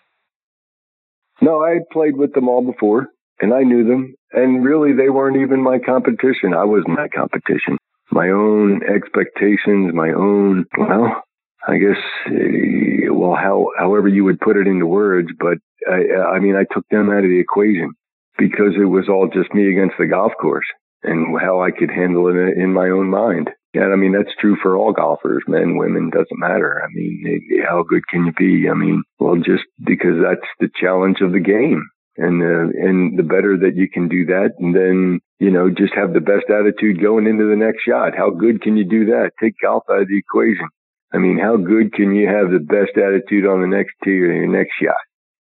[1.40, 4.16] No, I had played with them all before, and I knew them.
[4.32, 6.56] And really, they weren't even my competition.
[6.56, 7.78] I was my competition.
[8.12, 11.22] My own expectations, my own well,
[11.68, 11.98] I guess,
[12.28, 15.58] eh, well, how, however you would put it into words, but
[15.90, 17.94] I, I mean, I took them out of the equation
[18.38, 20.66] because it was all just me against the golf course
[21.04, 23.50] and how I could handle it in my own mind.
[23.74, 26.82] And I mean, that's true for all golfers, men, women, doesn't matter.
[26.84, 28.70] I mean, how good can you be?
[28.70, 31.84] I mean, well, just because that's the challenge of the game.
[32.16, 35.96] And, uh, and the better that you can do that, and then, you know, just
[35.96, 38.16] have the best attitude going into the next shot.
[38.16, 39.32] How good can you do that?
[39.42, 40.70] Take golf out of the equation.
[41.12, 44.32] I mean, how good can you have the best attitude on the next tee or
[44.32, 44.94] your next shot?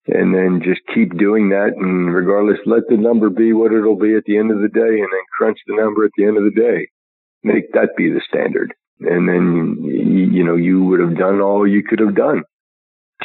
[0.08, 1.72] And then just keep doing that.
[1.78, 5.00] And regardless, let the number be what it'll be at the end of the day
[5.00, 6.88] and then crunch the number at the end of the day.
[7.44, 8.74] Make that be the standard.
[9.00, 12.44] And then, you know, you would have done all you could have done.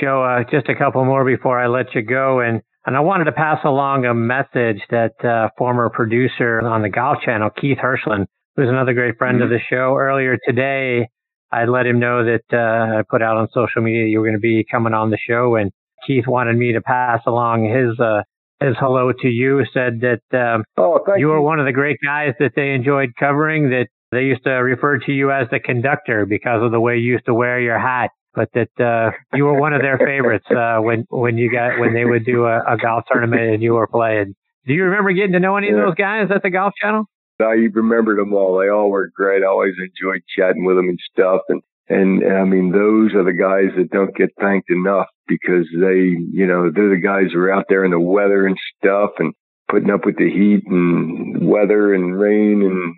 [0.01, 2.41] Joe, uh, just a couple more before I let you go.
[2.41, 6.89] And, and I wanted to pass along a message that uh, former producer on the
[6.89, 9.45] Golf Channel, Keith Hirschland, who's another great friend mm-hmm.
[9.45, 11.09] of the show, earlier today
[11.51, 14.37] I let him know that uh, I put out on social media you were going
[14.37, 15.73] to be coming on the show, and
[16.07, 18.23] Keith wanted me to pass along his uh,
[18.61, 19.65] his hello to you.
[19.73, 23.11] Said that um, oh, you, you were one of the great guys that they enjoyed
[23.19, 23.71] covering.
[23.71, 27.13] That they used to refer to you as the conductor because of the way you
[27.13, 28.11] used to wear your hat.
[28.35, 31.95] But that uh, you were one of their favorites uh, when when you got when
[31.95, 34.35] they would do a, a golf tournament and you were playing.
[34.67, 35.79] Do you remember getting to know any yeah.
[35.79, 37.05] of those guys at the Golf Channel?
[37.41, 38.59] I remembered them all.
[38.59, 39.43] They all were great.
[39.43, 41.41] I always enjoyed chatting with them and stuff.
[41.49, 46.17] And, and I mean, those are the guys that don't get thanked enough because they,
[46.33, 49.35] you know, they're the guys who are out there in the weather and stuff and
[49.69, 52.95] putting up with the heat and weather and rain and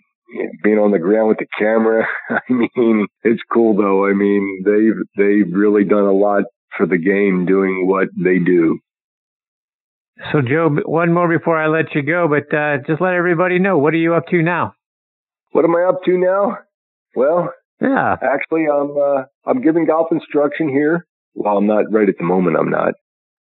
[0.63, 2.07] being on the ground with the camera.
[2.31, 4.07] I mean, it's cool though.
[4.07, 6.45] I mean, they've, they've really done a lot
[6.77, 8.79] for the game doing what they do.
[10.33, 13.79] So, Joe, one more before I let you go, but uh, just let everybody know
[13.79, 14.75] what are you up to now?
[15.53, 16.59] What am I up to now?
[17.17, 21.07] Well, yeah, actually, I'm uh, I'm giving golf instruction here.
[21.35, 22.57] Well, I'm not right at the moment.
[22.59, 22.95] I'm not,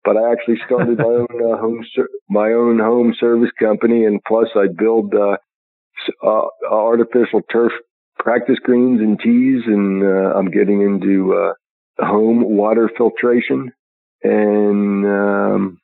[0.04, 4.20] but I actually started my own uh, home ser- my own home service company, and
[4.26, 5.36] plus I build uh,
[6.24, 7.72] uh, artificial turf
[8.18, 13.72] practice greens and tees, and uh, I'm getting into uh, home water filtration
[14.22, 15.06] and.
[15.06, 15.78] Um,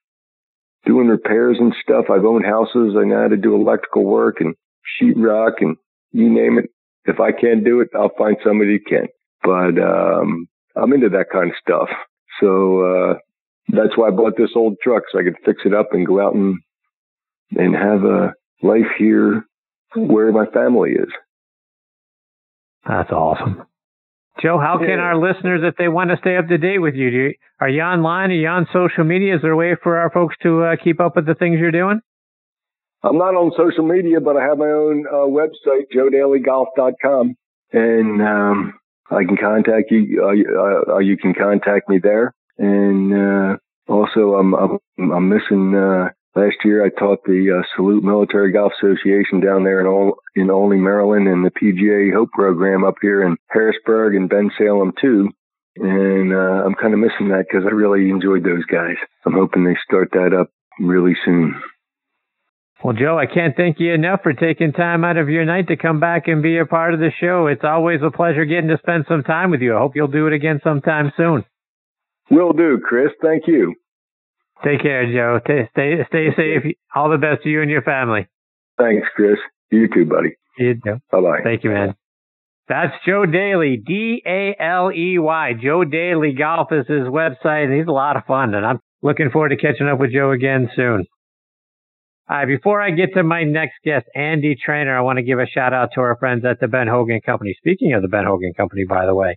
[0.87, 2.07] doing repairs and stuff.
[2.11, 2.95] I've owned houses.
[2.99, 4.55] I know how to do electrical work and
[5.01, 5.77] sheetrock and
[6.13, 6.67] you name it.
[7.07, 9.09] If I can't do it, I'll find somebody who can.
[9.43, 11.89] But um, I'm into that kind of stuff.
[12.41, 13.15] So uh,
[13.69, 16.21] that's why I bought this old truck so I could fix it up and go
[16.21, 16.59] out and
[17.57, 19.45] and have a life here
[19.95, 21.09] where my family is.
[22.87, 23.65] That's awesome.
[24.43, 27.09] Joe, how can our listeners, if they want to stay up to date with you,
[27.09, 28.31] you are you online?
[28.31, 29.37] Are you on social media?
[29.37, 31.71] Is there a way for our folks to uh, keep up with the things you're
[31.71, 32.01] doing?
[33.05, 37.37] I'm not on social media, but I have my own uh, website, joedaleygolf.com,
[37.73, 38.75] and um,
[39.11, 40.23] I can contact you.
[40.23, 42.35] Uh, uh, you can contact me there.
[42.59, 43.57] And uh,
[43.89, 48.73] also, I'm, I'm, I'm missing uh, Last year, I taught the uh, Salute Military Golf
[48.83, 53.23] Association down there in, Ol- in Olney, Maryland, and the PGA Hope program up here
[53.23, 55.31] in Harrisburg and Bensalem too.
[55.77, 58.97] And uh, I'm kind of missing that because I really enjoyed those guys.
[59.25, 61.61] I'm hoping they start that up really soon.
[62.85, 65.77] Well, Joe, I can't thank you enough for taking time out of your night to
[65.77, 67.47] come back and be a part of the show.
[67.47, 69.75] It's always a pleasure getting to spend some time with you.
[69.75, 71.47] I hope you'll do it again sometime soon.
[72.31, 73.09] Will do, Chris.
[73.23, 73.75] Thank you.
[74.63, 75.41] Take care, Joe.
[75.45, 76.75] Stay stay, stay safe.
[76.95, 78.29] All the best to you and your family.
[78.77, 79.39] Thanks, Chris.
[79.71, 80.37] You too, buddy.
[80.59, 80.99] You too.
[81.11, 81.41] Bye bye.
[81.43, 81.95] Thank you, man.
[82.69, 85.53] That's Joe Daley, D A L E Y.
[85.63, 87.65] Joe Daley Golf is his website.
[87.65, 90.33] and He's a lot of fun, and I'm looking forward to catching up with Joe
[90.33, 91.07] again soon.
[92.27, 95.47] Right, before I get to my next guest, Andy Traynor, I want to give a
[95.47, 97.55] shout out to our friends at the Ben Hogan Company.
[97.59, 99.37] Speaking of the Ben Hogan Company, by the way,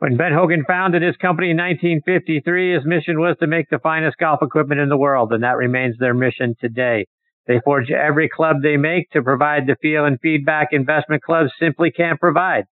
[0.00, 4.18] when Ben Hogan founded his company in 1953, his mission was to make the finest
[4.18, 7.06] golf equipment in the world, and that remains their mission today.
[7.46, 11.90] They forge every club they make to provide the feel and feedback investment clubs simply
[11.90, 12.64] can't provide.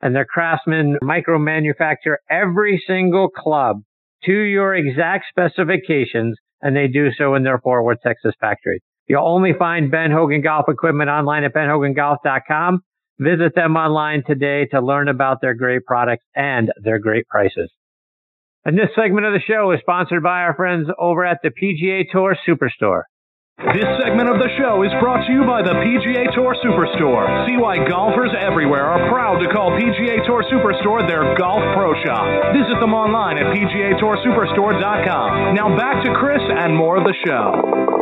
[0.00, 3.78] And their craftsmen micro manufacture every single club
[4.26, 8.80] to your exact specifications, and they do so in their Fort Worth, Texas factory.
[9.08, 12.80] You'll only find Ben Hogan Golf Equipment online at benhogangolf.com.
[13.18, 17.70] Visit them online today to learn about their great products and their great prices.
[18.64, 22.04] And this segment of the show is sponsored by our friends over at the PGA
[22.10, 23.02] Tour Superstore.
[23.58, 27.46] This segment of the show is brought to you by the PGA Tour Superstore.
[27.46, 32.26] See why golfers everywhere are proud to call PGA Tour Superstore their golf pro shop.
[32.54, 35.54] Visit them online at PGATourSuperstore.com.
[35.54, 38.01] Now back to Chris and more of the show.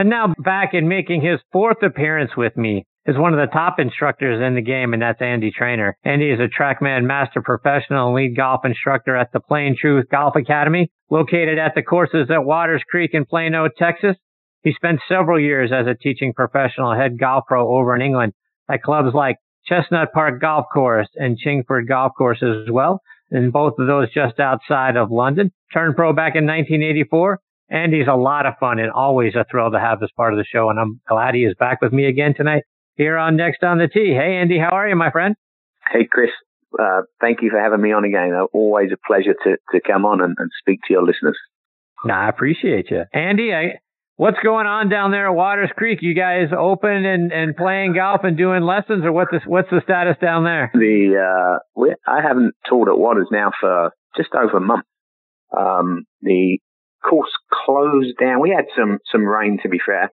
[0.00, 3.78] And now back and making his fourth appearance with me is one of the top
[3.78, 5.94] instructors in the game, and that's Andy Traynor.
[6.06, 10.36] Andy is a TrackMan Master Professional and lead golf instructor at the Plane Truth Golf
[10.36, 14.16] Academy, located at the courses at Waters Creek in Plano, Texas.
[14.62, 18.32] He spent several years as a teaching professional head golf pro over in England
[18.70, 19.36] at clubs like
[19.66, 24.40] Chestnut Park Golf Course and Chingford Golf Course as well, and both of those just
[24.40, 25.50] outside of London.
[25.74, 27.38] Turned pro back in 1984.
[27.70, 30.44] Andy's a lot of fun and always a thrill to have as part of the
[30.44, 32.64] show, and I'm glad he is back with me again tonight
[32.96, 34.12] here on Next on the Tee.
[34.12, 35.36] Hey, Andy, how are you, my friend?
[35.90, 36.30] Hey, Chris.
[36.78, 38.32] Uh, thank you for having me on again.
[38.34, 41.38] Uh, always a pleasure to, to come on and, and speak to your listeners.
[42.08, 43.04] I appreciate you.
[43.12, 43.78] Andy, I,
[44.16, 45.98] what's going on down there at Waters Creek?
[46.02, 49.80] You guys open and, and playing golf and doing lessons, or what the, what's the
[49.84, 50.70] status down there?
[50.72, 54.84] The uh, we, I haven't taught at Waters now for just over a month.
[55.56, 56.58] Um, the
[57.08, 57.30] course
[57.64, 58.40] closed down.
[58.40, 60.10] We had some some rain, to be fair.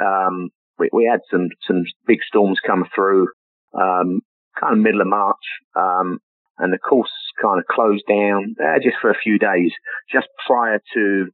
[0.00, 3.28] Um, we, we had some some big storms come through,
[3.74, 4.20] um,
[4.58, 5.44] kind of middle of March,
[5.76, 6.18] um,
[6.58, 9.72] and the course kind of closed down uh, just for a few days,
[10.12, 11.26] just prior to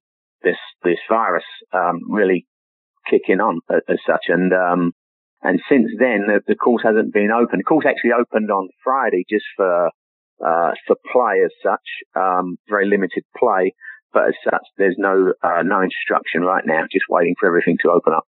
[0.43, 2.47] this this virus um, really
[3.09, 4.27] kicking on as, as such.
[4.29, 4.93] And um,
[5.43, 7.59] and since then, the, the course hasn't been open.
[7.59, 9.91] The course actually opened on Friday just for
[10.45, 13.75] uh, for play as such, um, very limited play.
[14.13, 16.83] But as such, there's no uh, no instruction right now.
[16.91, 18.25] Just waiting for everything to open up.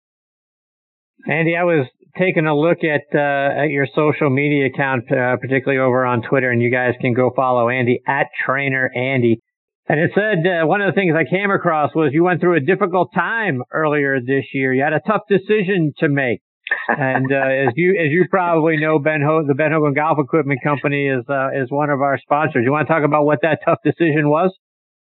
[1.27, 1.87] Andy, I was
[2.17, 6.51] taking a look at uh, at your social media account, uh, particularly over on Twitter,
[6.51, 9.41] and you guys can go follow Andy at Traynor Andy.
[9.89, 12.57] And it said uh, one of the things I came across was you went through
[12.57, 14.73] a difficult time earlier this year.
[14.75, 16.41] You had a tough decision to make,
[16.89, 20.61] and uh, as you as you probably know, Ben Ho- the Ben Hogan Golf Equipment
[20.63, 22.63] Company is uh, is one of our sponsors.
[22.65, 24.53] You want to talk about what that tough decision was?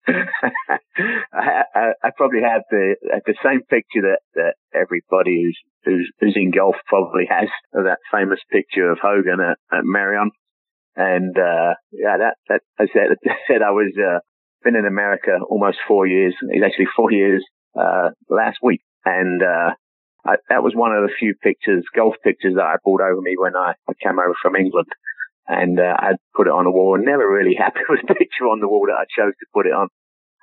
[0.08, 6.34] I, I, I, probably have the the same picture that, that everybody who's, who's who's
[6.36, 10.32] in golf probably has that famous picture of Hogan at, at Merion.
[10.96, 14.20] And uh, yeah, that that I said, I said I was uh,
[14.64, 16.36] been in America almost four years.
[16.42, 17.44] It's actually four years
[17.78, 19.72] uh, last week, and uh,
[20.26, 23.36] I, that was one of the few pictures, golf pictures that I brought over me
[23.38, 24.88] when I, I came over from England
[25.48, 28.46] and uh, I'd put it on a wall and never really happy with the picture
[28.46, 29.88] on the wall that I chose to put it on.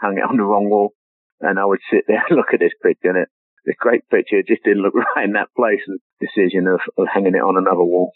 [0.01, 0.93] Hung it on the wrong wall.
[1.41, 3.29] And I would sit there and look at this picture and it,
[3.65, 7.35] this great picture just didn't look right in that place and decision of, of hanging
[7.35, 8.13] it on another wall.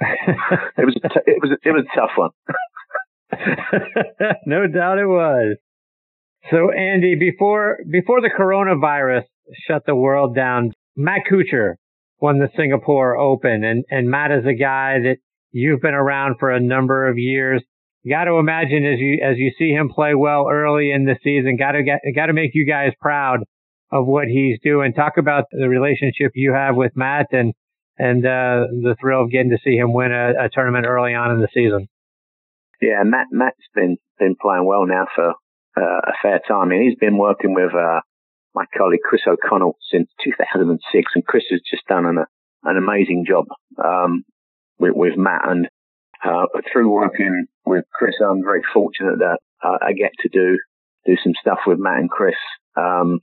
[0.00, 2.30] it was, it was, it was a tough one.
[4.46, 5.56] no doubt it was.
[6.50, 9.24] So Andy, before, before the coronavirus
[9.66, 11.74] shut the world down, Matt Kuchar
[12.18, 15.16] won the Singapore Open and, and Matt is a guy that
[15.52, 17.62] You've been around for a number of years.
[18.02, 21.16] You got to imagine as you as you see him play well early in the
[21.22, 23.40] season, got to get got to make you guys proud
[23.92, 24.92] of what he's doing.
[24.92, 27.52] Talk about the relationship you have with Matt and
[27.98, 31.32] and uh, the thrill of getting to see him win a, a tournament early on
[31.32, 31.88] in the season.
[32.80, 35.34] Yeah, Matt Matt's been been playing well now for
[35.76, 36.68] uh, a fair time.
[36.68, 38.00] Mean, he's been working with uh,
[38.54, 42.24] my colleague Chris O'Connell since 2006, and Chris has just done an,
[42.64, 43.46] an amazing job
[43.84, 44.24] um,
[44.80, 45.48] with, with, Matt.
[45.48, 45.68] And
[46.24, 50.58] uh, through working with Chris, I'm very fortunate that uh, I get to do
[51.06, 52.34] do some stuff with Matt and Chris.
[52.76, 53.20] Um,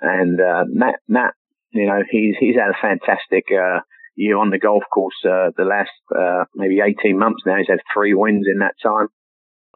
[0.00, 1.34] and uh, Matt, Matt,
[1.72, 3.80] you know, he's he's had a fantastic uh,
[4.16, 5.16] year on the golf course.
[5.24, 9.08] Uh, the last uh, maybe 18 months now, he's had three wins in that time,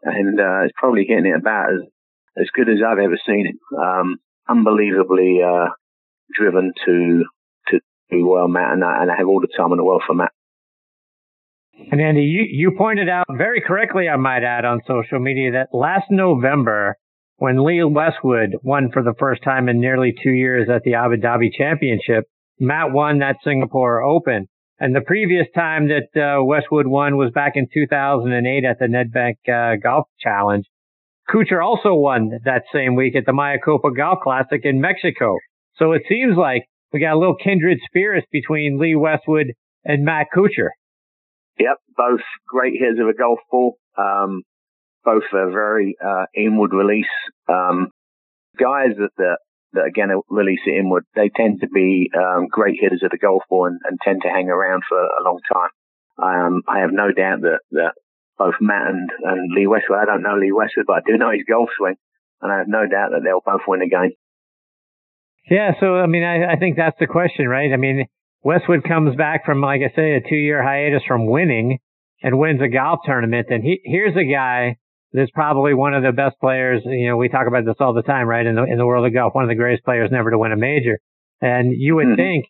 [0.02, 1.80] and uh, it's probably getting it about as
[2.36, 3.78] as good as I've ever seen him.
[3.78, 4.16] Um,
[4.48, 5.40] unbelievably
[6.32, 7.24] driven to
[7.68, 10.02] to do well, Matt, and I, and I have all the time in the world
[10.06, 10.32] for Matt.
[11.90, 15.68] And Andy, you, you pointed out very correctly, I might add, on social media that
[15.72, 16.96] last November,
[17.36, 21.16] when Lee Westwood won for the first time in nearly two years at the Abu
[21.16, 22.24] Dhabi Championship,
[22.60, 24.46] Matt won that Singapore Open.
[24.78, 29.36] And the previous time that uh, Westwood won was back in 2008 at the Nedbank
[29.48, 30.64] uh, Golf Challenge.
[31.28, 35.38] Kuchar also won that same week at the Mayakoba Golf Classic in Mexico.
[35.76, 39.52] So it seems like we got a little kindred spirits between Lee Westwood
[39.84, 40.70] and Matt Kuchar.
[41.58, 43.76] Yep, both great hitters of a golf ball.
[43.96, 44.42] Um,
[45.04, 47.12] both are very uh, inward release
[47.48, 47.90] um,
[48.58, 49.38] guys that, that,
[49.74, 51.04] that again release it inward.
[51.14, 54.28] They tend to be um, great hitters of the golf ball and, and, tend to
[54.28, 55.70] hang around for a long time.
[56.16, 57.92] Um, I have no doubt that, that
[58.38, 59.98] both Matt and, and Lee Westwood.
[59.98, 61.96] I don't know Lee Westwood, but I do know his golf swing,
[62.40, 64.12] and I have no doubt that they'll both win the game.
[65.50, 67.70] Yeah, so I mean, I, I think that's the question, right?
[67.72, 68.06] I mean,
[68.44, 71.78] Westwood comes back from, like I say, a two-year hiatus from winning
[72.22, 74.76] and wins a golf tournament, and he here's a guy
[75.12, 76.82] that's probably one of the best players.
[76.84, 78.44] You know, we talk about this all the time, right?
[78.44, 80.52] In the in the world of golf, one of the greatest players never to win
[80.52, 80.98] a major,
[81.40, 82.16] and you would mm-hmm.
[82.16, 82.44] think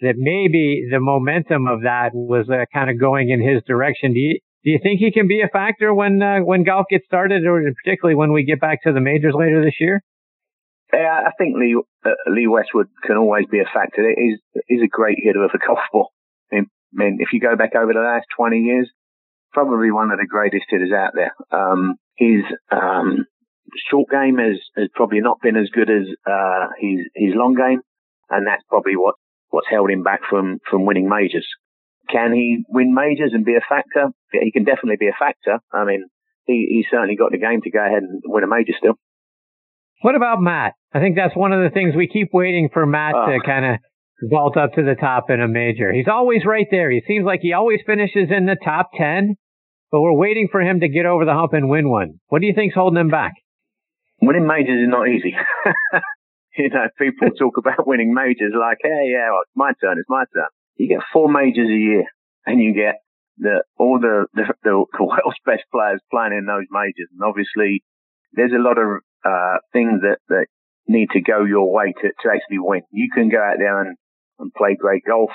[0.00, 4.12] that maybe the momentum of that was uh, kind of going in his direction.
[4.12, 7.06] Do you do you think he can be a factor when uh, when golf gets
[7.06, 10.02] started, or particularly when we get back to the majors later this year?
[10.92, 14.08] Yeah, I think Lee uh, Lee Westwood can always be a factor.
[14.16, 16.10] He's he's a great hitter of a golf ball.
[16.52, 16.62] I
[16.92, 18.90] mean, if you go back over the last twenty years,
[19.52, 21.34] probably one of the greatest hitters out there.
[21.50, 23.26] Um, his um,
[23.90, 27.80] short game has, has probably not been as good as uh, his his long game,
[28.30, 29.16] and that's probably what
[29.50, 31.46] what's held him back from from winning majors.
[32.10, 34.12] Can he win majors and be a factor?
[34.32, 35.58] He can definitely be a factor.
[35.72, 36.06] I mean,
[36.44, 38.94] he, he's certainly got the game to go ahead and win a major still.
[40.02, 40.74] What about Matt?
[40.92, 43.26] I think that's one of the things we keep waiting for Matt oh.
[43.26, 43.46] to ah.
[43.46, 43.80] kind of
[44.30, 45.92] vault up to the top in a major.
[45.92, 46.90] He's always right there.
[46.90, 49.36] He seems like he always finishes in the top 10,
[49.90, 52.20] but we're waiting for him to get over the hump and win one.
[52.28, 53.32] What do you think's holding him back?
[54.22, 55.34] Winning majors is not easy.
[56.56, 60.08] you know, people talk about winning majors like, hey, yeah, well, it's my turn, it's
[60.08, 62.04] my turn you get four majors a year
[62.44, 63.00] and you get
[63.38, 67.08] the, all the, the, the world's best players playing in those majors.
[67.12, 67.82] And obviously
[68.32, 70.46] there's a lot of, uh, things that, that
[70.86, 72.82] need to go your way to, to actually win.
[72.92, 73.96] You can go out there and,
[74.38, 75.30] and play great golf.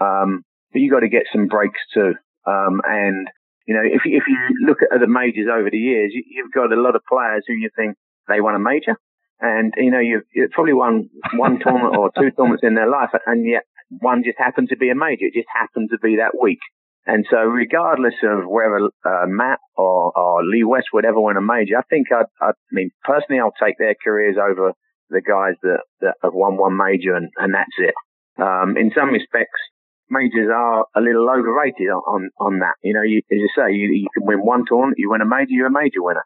[0.00, 2.14] Um, but you got to get some breaks too.
[2.46, 3.28] Um, and,
[3.66, 6.72] you know, if, if you look at the majors over the years, you, you've got
[6.72, 7.96] a lot of players who you think
[8.28, 8.96] they won a major.
[9.40, 13.08] And, you know, you've, you've probably won one tournament or two tournaments in their life,
[13.26, 15.26] and yet one just happened to be a major.
[15.26, 16.60] It just happened to be that week.
[17.10, 21.76] And so, regardless of whether uh, Matt or, or, Lee Westwood ever win a major,
[21.76, 24.74] I think I'd, i mean, personally, I'll take their careers over
[25.10, 27.94] the guys that, that have won one major, and, and that's it.
[28.40, 29.58] Um, in some respects,
[30.08, 32.78] majors are a little overrated on, on, that.
[32.84, 35.26] You know, you, as you say, you, you can win one tournament, you win a
[35.26, 36.22] major, you're a major winner.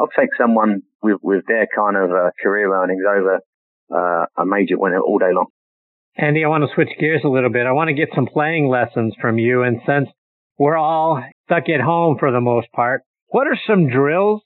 [0.00, 3.40] I'll take someone with, with their kind of uh, career earnings over
[3.92, 5.48] uh, a major winner all day long.
[6.20, 7.66] Andy, I want to switch gears a little bit.
[7.66, 9.62] I want to get some playing lessons from you.
[9.62, 10.08] And since
[10.58, 14.42] we're all stuck at home for the most part, what are some drills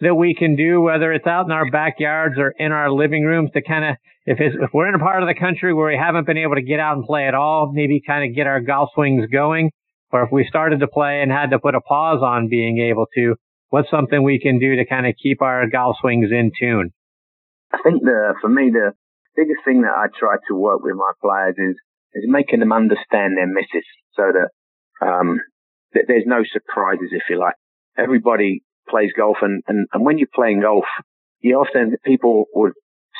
[0.00, 3.50] that we can do, whether it's out in our backyards or in our living rooms
[3.54, 3.96] to kind of,
[4.26, 6.62] if, if we're in a part of the country where we haven't been able to
[6.62, 9.70] get out and play at all, maybe kind of get our golf swings going.
[10.10, 13.06] Or if we started to play and had to put a pause on being able
[13.14, 13.36] to,
[13.70, 16.90] what's something we can do to kind of keep our golf swings in tune?
[17.72, 18.92] I think the, for me, the,
[19.36, 21.76] biggest thing that I try to work with my players is
[22.14, 24.50] is making them understand their misses so that
[25.06, 25.40] um,
[25.94, 27.54] that there's no surprises, if you like.
[27.96, 30.84] Everybody plays golf, and, and, and when you're playing golf,
[31.40, 32.72] you often people would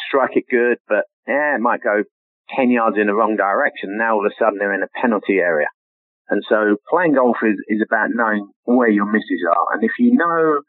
[0.08, 2.02] strike it good, but yeah, it might go
[2.56, 3.96] 10 yards in the wrong direction.
[3.98, 5.68] Now all of a sudden they're in a penalty area.
[6.28, 9.74] And so playing golf is, is about knowing where your misses are.
[9.74, 10.62] And if you know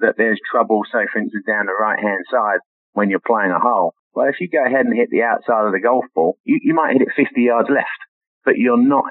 [0.00, 2.60] that there's trouble, say for instance down the right hand side
[2.92, 5.72] when you're playing a hole, well, if you go ahead and hit the outside of
[5.72, 8.00] the golf ball, you, you might hit it 50 yards left,
[8.44, 9.04] but you're not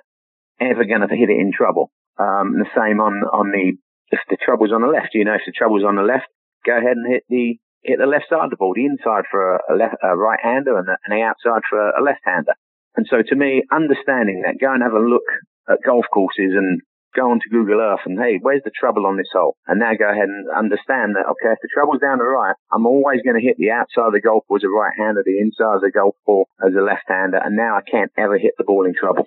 [0.60, 1.92] ever going to hit it in trouble.
[2.18, 3.78] Um, the same on, on the,
[4.10, 6.28] if the trouble's on the left, you know, if the trouble's on the left,
[6.66, 9.56] go ahead and hit the hit the left side of the ball, the inside for
[9.56, 12.54] a, left, a right hander and the, and the outside for a left hander.
[12.96, 15.26] And so to me, understanding that, go and have a look
[15.70, 16.82] at golf courses and
[17.18, 19.58] go onto Google Earth and hey, where's the trouble on this hole?
[19.66, 22.86] And now go ahead and understand that okay, if the trouble's down the right, I'm
[22.86, 25.42] always going to hit the outside of the golf ball as a right hander, the
[25.42, 28.54] inside of the golf ball as a left hander, and now I can't ever hit
[28.58, 29.26] the ball in trouble.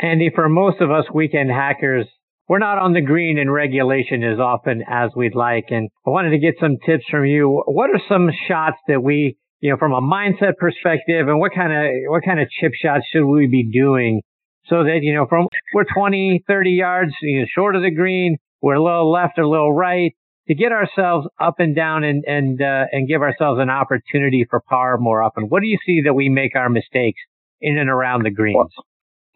[0.00, 2.06] Andy, for most of us weekend hackers,
[2.48, 5.66] we're not on the green in regulation as often as we'd like.
[5.70, 7.62] And I wanted to get some tips from you.
[7.66, 11.72] What are some shots that we, you know, from a mindset perspective and what kind
[11.72, 14.20] of, what kind of chip shots should we be doing
[14.66, 18.36] so that, you know, from we're 20, 30 yards, you know, short of the green,
[18.62, 20.12] we're a little left or a little right
[20.48, 24.60] to get ourselves up and down and, and, uh, and give ourselves an opportunity for
[24.60, 25.44] par more often.
[25.44, 27.20] What do you see that we make our mistakes
[27.60, 28.72] in and around the greens?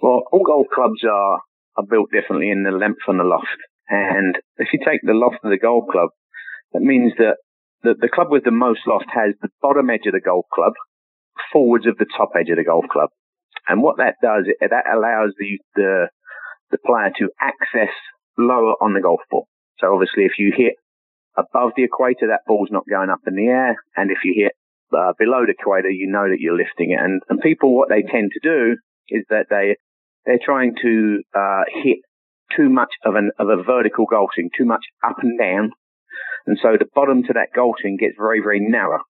[0.01, 1.41] Well, all golf clubs are
[1.79, 3.47] are built differently in the length and the loft.
[3.89, 6.11] And if you take the loft of the golf club,
[6.73, 7.37] that means that
[7.83, 10.73] the, the club with the most loft has the bottom edge of the golf club
[11.53, 13.11] forwards of the top edge of the golf club.
[13.67, 16.09] And what that does, that allows the, the,
[16.71, 17.95] the player to access
[18.37, 19.49] lower on the golf ball.
[19.79, 20.75] So obviously if you hit
[21.37, 23.77] above the equator, that ball's not going up in the air.
[23.97, 24.53] And if you hit
[24.97, 27.01] uh, below the equator, you know that you're lifting it.
[27.01, 28.77] And, and people, what they tend to do
[29.09, 29.77] is that they
[30.27, 31.99] they're trying to uh, hit
[32.57, 35.71] too much of an of a vertical golf swing, too much up and down,
[36.47, 39.01] and so the bottom to that golf swing gets very very narrow.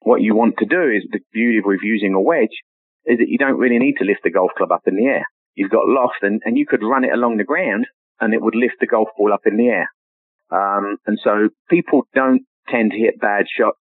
[0.00, 2.62] What you want to do is the beauty of using a wedge
[3.06, 5.26] is that you don't really need to lift the golf club up in the air.
[5.54, 7.86] You've got loft, and, and you could run it along the ground,
[8.20, 9.90] and it would lift the golf ball up in the air.
[10.50, 13.78] Um, and so people don't tend to hit bad shots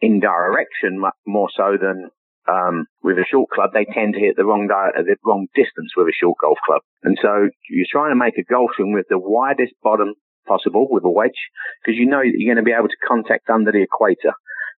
[0.00, 2.10] in direction more so than
[2.48, 5.92] um, with a short club, they tend to hit the wrong di- the wrong distance
[5.96, 6.82] with a short golf club.
[7.02, 10.14] And so you're trying to make a golf swing with the widest bottom
[10.48, 11.38] possible with a wedge
[11.82, 14.34] because you know that you're going to be able to contact under the equator.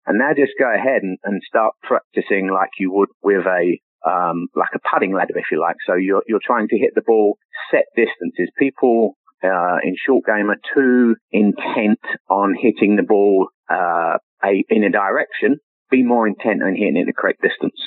[0.05, 4.47] And now just go ahead and, and start practicing like you would with a um,
[4.55, 5.75] like a putting ladder, if you like.
[5.85, 7.37] So you're you're trying to hit the ball
[7.69, 8.49] set distances.
[8.57, 11.99] People uh, in short game are too intent
[12.29, 15.59] on hitting the ball uh, a, in a direction
[15.91, 17.79] be more intent on hitting it the correct distance.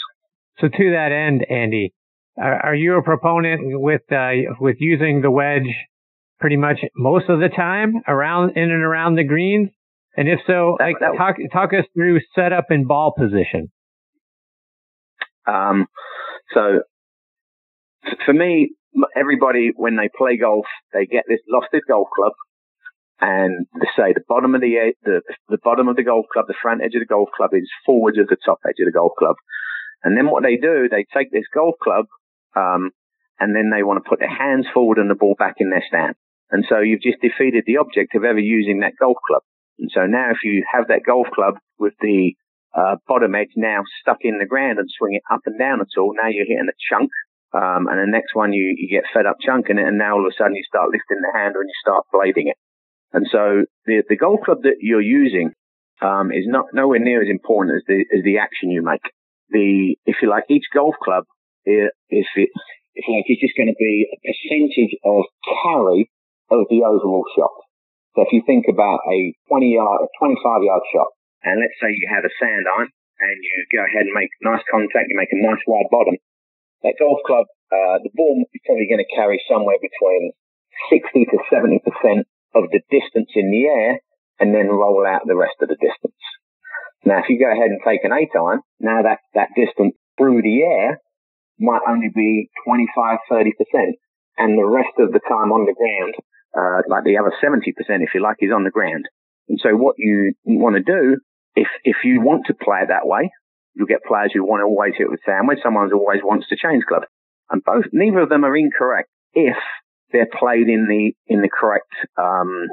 [0.58, 1.92] So to that end, Andy,
[2.38, 5.74] are, are you a proponent with uh, with using the wedge
[6.38, 9.70] pretty much most of the time around in and around the greens?
[10.16, 13.70] And if so, that, like that, talk talk us through setup and ball position.
[15.46, 15.86] Um,
[16.52, 16.82] so
[18.24, 18.70] for me,
[19.16, 22.32] everybody when they play golf, they get this lofted golf club
[23.20, 26.54] and they say the bottom of the, the the bottom of the golf club, the
[26.60, 29.12] front edge of the golf club is forwards of the top edge of the golf
[29.18, 29.36] club.
[30.02, 32.06] And then what they do, they take this golf club,
[32.54, 32.90] um,
[33.40, 35.84] and then they want to put their hands forward and the ball back in their
[35.86, 36.14] stand.
[36.50, 39.42] And so you've just defeated the object of ever using that golf club.
[39.78, 42.34] And so now if you have that golf club with the
[42.76, 45.98] uh, bottom edge now stuck in the ground and swing it up and down at
[45.98, 47.10] all, now you're hitting a chunk.
[47.54, 50.26] Um, and the next one you, you get fed up chunking it and now all
[50.26, 52.58] of a sudden you start lifting the hand and you start blading it.
[53.12, 55.52] And so the, the golf club that you're using
[56.02, 59.06] um, is not nowhere near as important as the as the action you make.
[59.50, 61.24] The if you like, each golf club
[61.64, 62.50] if it
[62.94, 65.24] if like it's just going to be a percentage of
[65.62, 66.10] carry
[66.50, 67.63] of the overall shot.
[68.14, 71.10] So if you think about a 20 yard, a 25 yard shot,
[71.42, 72.88] and let's say you have a sand iron
[73.20, 76.14] and you go ahead and make nice contact, you make a nice wide bottom.
[76.82, 80.32] That golf club, uh, the ball is probably going to carry somewhere between
[80.90, 83.98] 60 to 70 percent of the distance in the air
[84.38, 86.22] and then roll out the rest of the distance.
[87.04, 90.42] Now, if you go ahead and take an eight iron, now that, that distance through
[90.42, 91.00] the air
[91.58, 93.50] might only be 25, 30%.
[94.38, 96.14] And the rest of the time on the ground,
[96.56, 97.62] uh, like the other 70%,
[98.02, 99.06] if you like, is on the ground.
[99.48, 101.18] And so what you, want to do,
[101.54, 103.30] if, if you want to play it that way,
[103.74, 105.58] you'll get players who want to always hit with sand wedge.
[105.62, 107.02] Someone who always wants to change club.
[107.50, 109.56] And both, neither of them are incorrect if
[110.12, 112.68] they're played in the in the correct um,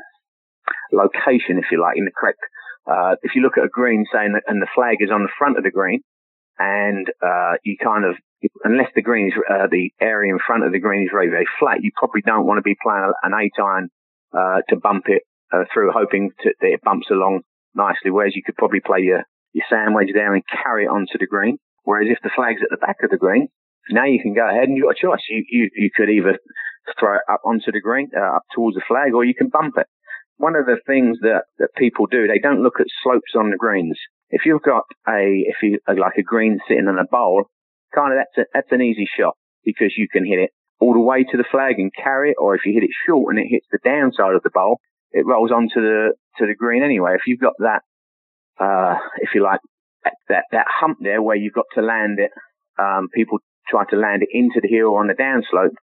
[0.94, 2.40] location, if you like, in the correct.
[2.90, 5.34] Uh, if you look at a green, saying that, and the flag is on the
[5.38, 6.02] front of the green,
[6.58, 8.16] and uh, you kind of,
[8.64, 11.48] unless the green is uh, the area in front of the green is very very
[11.60, 13.90] flat, you probably don't want to be playing an eight iron
[14.34, 15.24] uh, to bump it
[15.54, 17.42] uh, through, hoping to, that it bumps along
[17.76, 18.12] nicely.
[18.12, 19.24] Whereas you could probably play your
[19.54, 21.58] your sand wedge there and carry it onto the green.
[21.84, 23.48] Whereas if the flag's at the back of the green,
[23.90, 25.24] now you can go ahead and you've got a choice.
[25.30, 26.38] You, you, you could either
[27.00, 29.76] throw it up onto the green, uh, up towards the flag, or you can bump
[29.78, 29.88] it.
[30.38, 33.58] One of the things that, that people do, they don't look at slopes on the
[33.58, 34.00] greens.
[34.30, 37.46] If you've got a, if you like a green sitting in a bowl,
[37.94, 41.00] kind of that's a, that's an easy shot because you can hit it all the
[41.00, 43.50] way to the flag and carry it, or if you hit it short and it
[43.50, 44.80] hits the downside of the bowl,
[45.12, 47.14] it rolls onto the to the green anyway.
[47.16, 47.82] If you've got that
[48.62, 49.60] uh, if you like,
[50.30, 52.32] that, that hump there where you've got to land it.
[52.80, 55.76] Um, people try to land it into the hill on the downslope.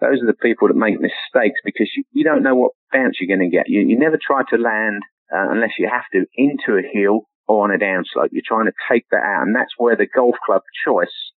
[0.00, 3.34] Those are the people that make mistakes because you, you don't know what bounce you're
[3.34, 3.68] going to get.
[3.68, 7.64] You, you never try to land uh, unless you have to into a hill or
[7.64, 8.30] on a downslope.
[8.32, 11.31] You're trying to take that out, and that's where the golf club choice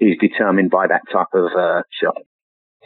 [0.00, 2.22] is, determined by that type of uh, shot.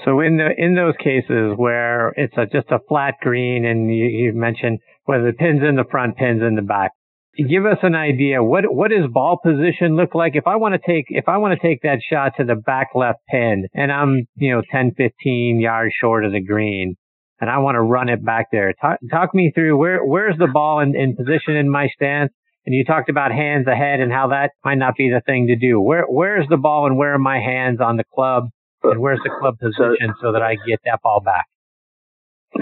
[0.04, 4.04] So in the in those cases where it's a, just a flat green, and you,
[4.04, 6.92] you mentioned whether the pins in the front, pins in the back,
[7.36, 8.42] give us an idea.
[8.42, 10.32] What what does ball position look like?
[10.34, 12.88] If I want to take if I want to take that shot to the back
[12.94, 16.96] left pin, and I'm you know 10, 15 yards short of the green,
[17.40, 18.72] and I want to run it back there.
[18.80, 22.32] Talk, talk me through where where's the ball in, in position in my stance.
[22.66, 25.56] And you talked about hands ahead and how that might not be the thing to
[25.56, 25.80] do.
[25.80, 28.50] Where where's the ball and where are my hands on the club?
[28.82, 31.46] And uh, where's the club position so, so that I get that ball back?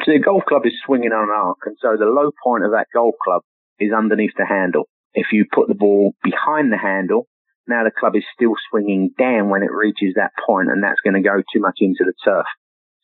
[0.05, 2.73] So the golf club is swinging on an arc, and so the low point of
[2.73, 3.43] that golf club
[3.79, 4.89] is underneath the handle.
[5.15, 7.27] If you put the ball behind the handle,
[7.67, 11.15] now the club is still swinging down when it reaches that point, and that's going
[11.15, 12.47] to go too much into the turf.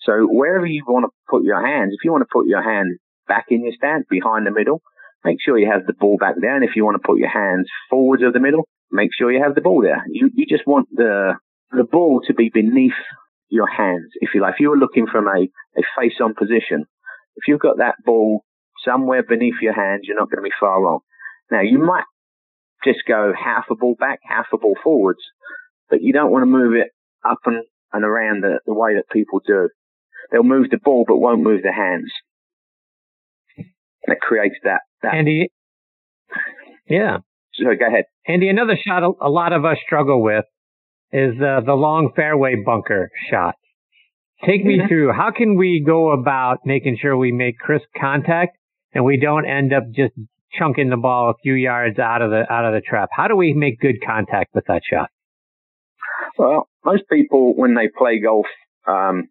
[0.00, 2.98] So wherever you want to put your hands, if you want to put your hand
[3.28, 4.82] back in your stance behind the middle,
[5.24, 6.54] make sure you have the ball back there.
[6.54, 9.42] And if you want to put your hands forwards of the middle, make sure you
[9.42, 10.04] have the ball there.
[10.08, 11.34] You you just want the
[11.70, 13.00] the ball to be beneath
[13.48, 14.54] your hands, if you like.
[14.54, 16.86] If you were looking from a, a face on position,
[17.36, 18.44] if you've got that ball
[18.84, 21.00] somewhere beneath your hands, you're not going to be far wrong.
[21.50, 22.04] Now, you might
[22.84, 25.20] just go half a ball back, half a ball forwards,
[25.90, 26.88] but you don't want to move it
[27.28, 27.62] up and,
[27.92, 29.68] and around the, the way that people do.
[30.30, 32.12] They'll move the ball but won't move the hands.
[34.06, 34.80] That creates that.
[35.02, 35.48] That Andy,
[36.88, 37.18] yeah.
[37.54, 38.04] So go ahead.
[38.26, 40.44] Andy, another shot a, lot of us struggle with
[41.12, 43.54] is uh, the long fairway bunker shot.
[44.46, 44.88] Take me mm-hmm.
[44.88, 48.56] through how can we go about making sure we make crisp contact
[48.92, 50.14] and we don't end up just
[50.58, 53.10] chunking the ball a few yards out of the out of the trap.
[53.12, 55.10] How do we make good contact with that shot?
[56.38, 58.46] Well, most people when they play golf
[58.86, 59.28] um,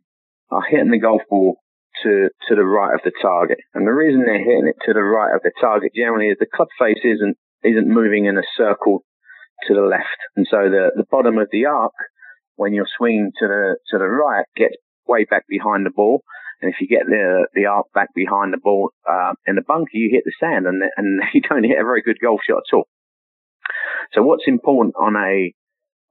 [0.49, 1.60] are hitting the golf ball
[2.03, 5.03] to to the right of the target, and the reason they're hitting it to the
[5.03, 9.03] right of the target generally is the club face isn't isn't moving in a circle
[9.67, 11.93] to the left, and so the the bottom of the arc
[12.55, 14.75] when you're swinging to the to the right gets
[15.07, 16.21] way back behind the ball.
[16.61, 19.89] And if you get the the arc back behind the ball uh, in the bunker,
[19.93, 22.75] you hit the sand, and and you don't hit a very good golf shot at
[22.75, 22.87] all.
[24.13, 25.53] So what's important on a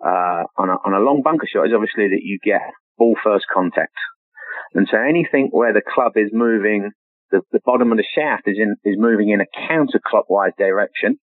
[0.04, 2.62] uh, on a on a long bunker shot is obviously that you get
[2.98, 3.94] ball first contact.
[4.74, 6.90] And so anything where the club is moving,
[7.30, 11.18] the, the bottom of the shaft is in is moving in a counterclockwise direction,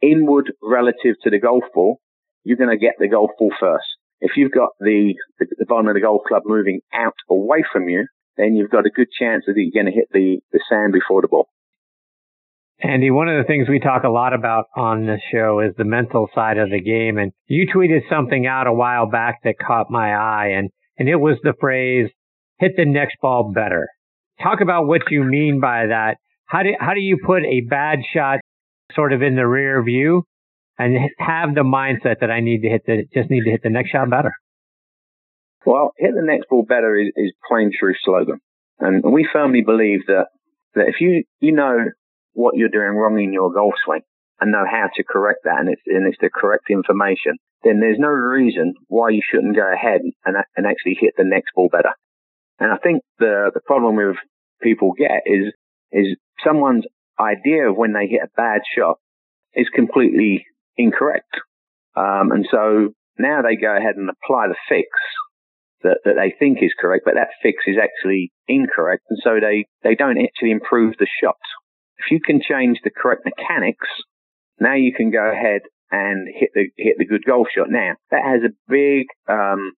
[0.00, 2.00] inward relative to the golf ball,
[2.44, 3.86] you're going to get the golf ball first.
[4.20, 7.88] If you've got the, the, the bottom of the golf club moving out away from
[7.88, 10.92] you, then you've got a good chance that you're going to hit the, the sand
[10.92, 11.48] before the ball.
[12.82, 15.84] Andy, one of the things we talk a lot about on this show is the
[15.84, 17.16] mental side of the game.
[17.18, 21.16] And you tweeted something out a while back that caught my eye, and, and it
[21.16, 22.10] was the phrase,
[22.62, 23.88] hit the next ball better.
[24.40, 26.16] Talk about what you mean by that.
[26.46, 28.38] How do, how do you put a bad shot
[28.94, 30.22] sort of in the rear view
[30.78, 33.70] and have the mindset that I need to hit the, just need to hit the
[33.70, 34.32] next shot better?
[35.66, 38.38] Well, hit the next ball better is, is plain true slogan.
[38.78, 40.26] And we firmly believe that,
[40.74, 41.86] that if you, you know
[42.32, 44.02] what you're doing wrong in your golf swing
[44.40, 47.98] and know how to correct that and it's, and it's the correct information, then there's
[47.98, 51.94] no reason why you shouldn't go ahead and, and actually hit the next ball better.
[52.62, 54.14] And I think the, the problem with
[54.62, 55.52] people get is,
[55.90, 56.84] is someone's
[57.18, 58.98] idea of when they hit a bad shot
[59.52, 60.46] is completely
[60.76, 61.34] incorrect.
[61.96, 64.86] Um, and so now they go ahead and apply the fix
[65.82, 69.02] that, that they think is correct, but that fix is actually incorrect.
[69.10, 71.42] And so they, they don't actually improve the shot.
[71.98, 73.88] If you can change the correct mechanics,
[74.60, 77.66] now you can go ahead and hit the, hit the good golf shot.
[77.70, 79.72] Now that has a big, um,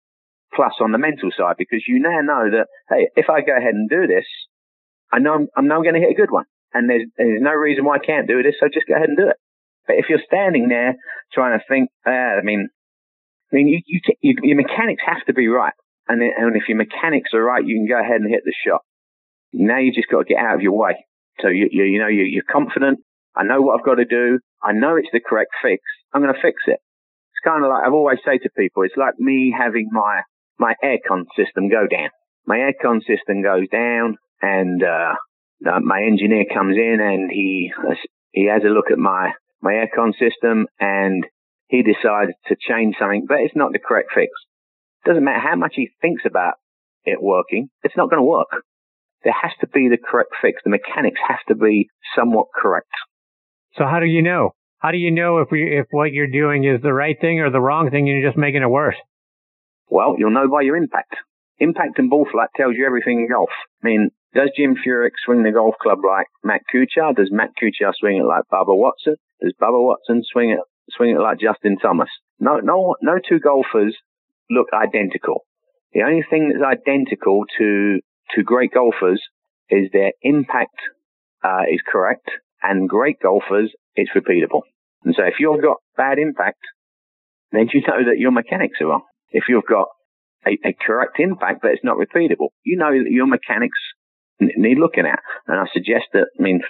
[0.55, 3.75] plus on the mental side because you now know that, hey, if I go ahead
[3.75, 4.27] and do this,
[5.13, 6.45] I know I'm, I'm now going to hit a good one.
[6.75, 8.55] And there's, there's no reason why I can't do this.
[8.61, 9.37] So just go ahead and do it.
[9.87, 10.95] But if you're standing there
[11.33, 12.69] trying to think, uh, I mean,
[13.53, 15.75] I mean, you, you, you, your mechanics have to be right.
[16.09, 18.55] And, then, and if your mechanics are right, you can go ahead and hit the
[18.67, 18.81] shot.
[19.53, 21.05] Now you just got to get out of your way.
[21.41, 23.01] So you, you, you know, you, you're confident.
[23.37, 24.39] I know what I've got to do.
[24.63, 25.83] I know it's the correct fix.
[26.13, 26.81] I'm going to fix it.
[26.81, 30.23] It's kind of like I've always say to people, it's like me having my,
[30.59, 32.11] my aircon system go down.
[32.47, 35.15] My aircon system goes down and, uh,
[35.61, 37.73] my engineer comes in and he,
[38.33, 41.25] he has a look at my, my aircon system and
[41.69, 44.31] he decides to change something, but it's not the correct fix.
[45.07, 46.55] Doesn't matter how much he thinks about
[47.05, 48.63] it working, it's not going to work.
[49.25, 50.61] There has to be the correct fix.
[50.65, 52.91] The mechanics have to be somewhat correct.
[53.77, 54.51] So how do you know?
[54.79, 57.51] How do you know if we if what you're doing is the right thing or
[57.51, 58.97] the wrong thing, you're just making it worse?
[59.93, 61.17] Well, you'll know by your impact.
[61.59, 63.51] Impact and ball flight tells you everything in golf.
[63.85, 67.15] I mean, does Jim Furyk swing the golf club like Matt Kuchar?
[67.15, 69.17] Does Matt Kuchar swing it like Bubba Watson?
[69.43, 70.61] Does Bubba Watson swing it
[70.93, 72.09] swing it like Justin Thomas?
[72.41, 73.95] No, no, no two golfers
[74.51, 75.45] look identical.
[75.93, 78.01] The only thing that's identical to
[78.35, 79.23] to great golfers
[79.69, 80.81] is their impact
[81.45, 82.31] uh, is correct,
[82.63, 84.63] and great golfers it's repeatable.
[85.05, 86.65] And so, if you've got bad impact,
[87.51, 89.03] then you know that your mechanics are wrong.
[89.33, 89.89] If you've got
[90.47, 93.79] a, a correct impact, but it's not repeatable, you know that your mechanics
[94.41, 95.21] need looking at.
[95.47, 96.61] And I suggest that, I mean,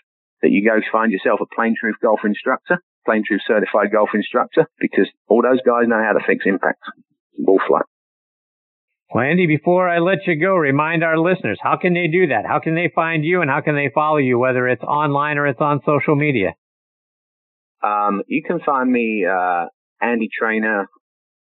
[0.42, 4.66] that you go find yourself a Plane Truth golf instructor, Plane Truth certified golf instructor,
[4.78, 6.80] because all those guys know how to fix impact,
[7.38, 7.84] ball flight.
[9.14, 12.46] Well, Andy, before I let you go, remind our listeners, how can they do that?
[12.46, 15.46] How can they find you and how can they follow you, whether it's online or
[15.46, 16.54] it's on social media?
[17.82, 19.66] Um, you can find me, uh,
[20.00, 20.86] Andy Traynor,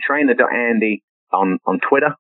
[0.01, 1.03] trainer.andy
[1.33, 2.15] on, on Twitter.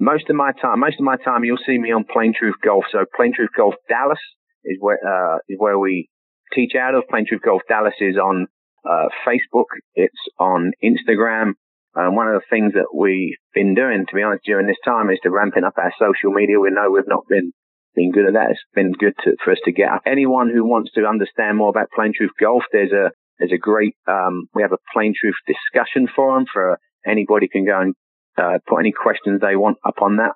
[0.00, 2.84] Most of my time, most of my time, you'll see me on Plane Truth Golf.
[2.92, 4.20] So Plane Truth Golf Dallas
[4.64, 6.08] is where, uh, is where we
[6.54, 7.08] teach out of.
[7.08, 8.46] Plane Truth Golf Dallas is on,
[8.88, 9.66] uh, Facebook.
[9.94, 11.54] It's on Instagram.
[11.94, 15.10] And one of the things that we've been doing, to be honest, during this time
[15.10, 16.60] is to ramping up our social media.
[16.60, 17.52] We know we've not been
[17.96, 18.50] been good at that.
[18.50, 20.02] It's been good to, for us to get up.
[20.06, 23.96] Anyone who wants to understand more about Plane Truth Golf, there's a there's a great
[24.06, 27.94] um, we have a Plane Truth discussion forum for anybody can go and
[28.38, 30.32] uh, put any questions they want up on that.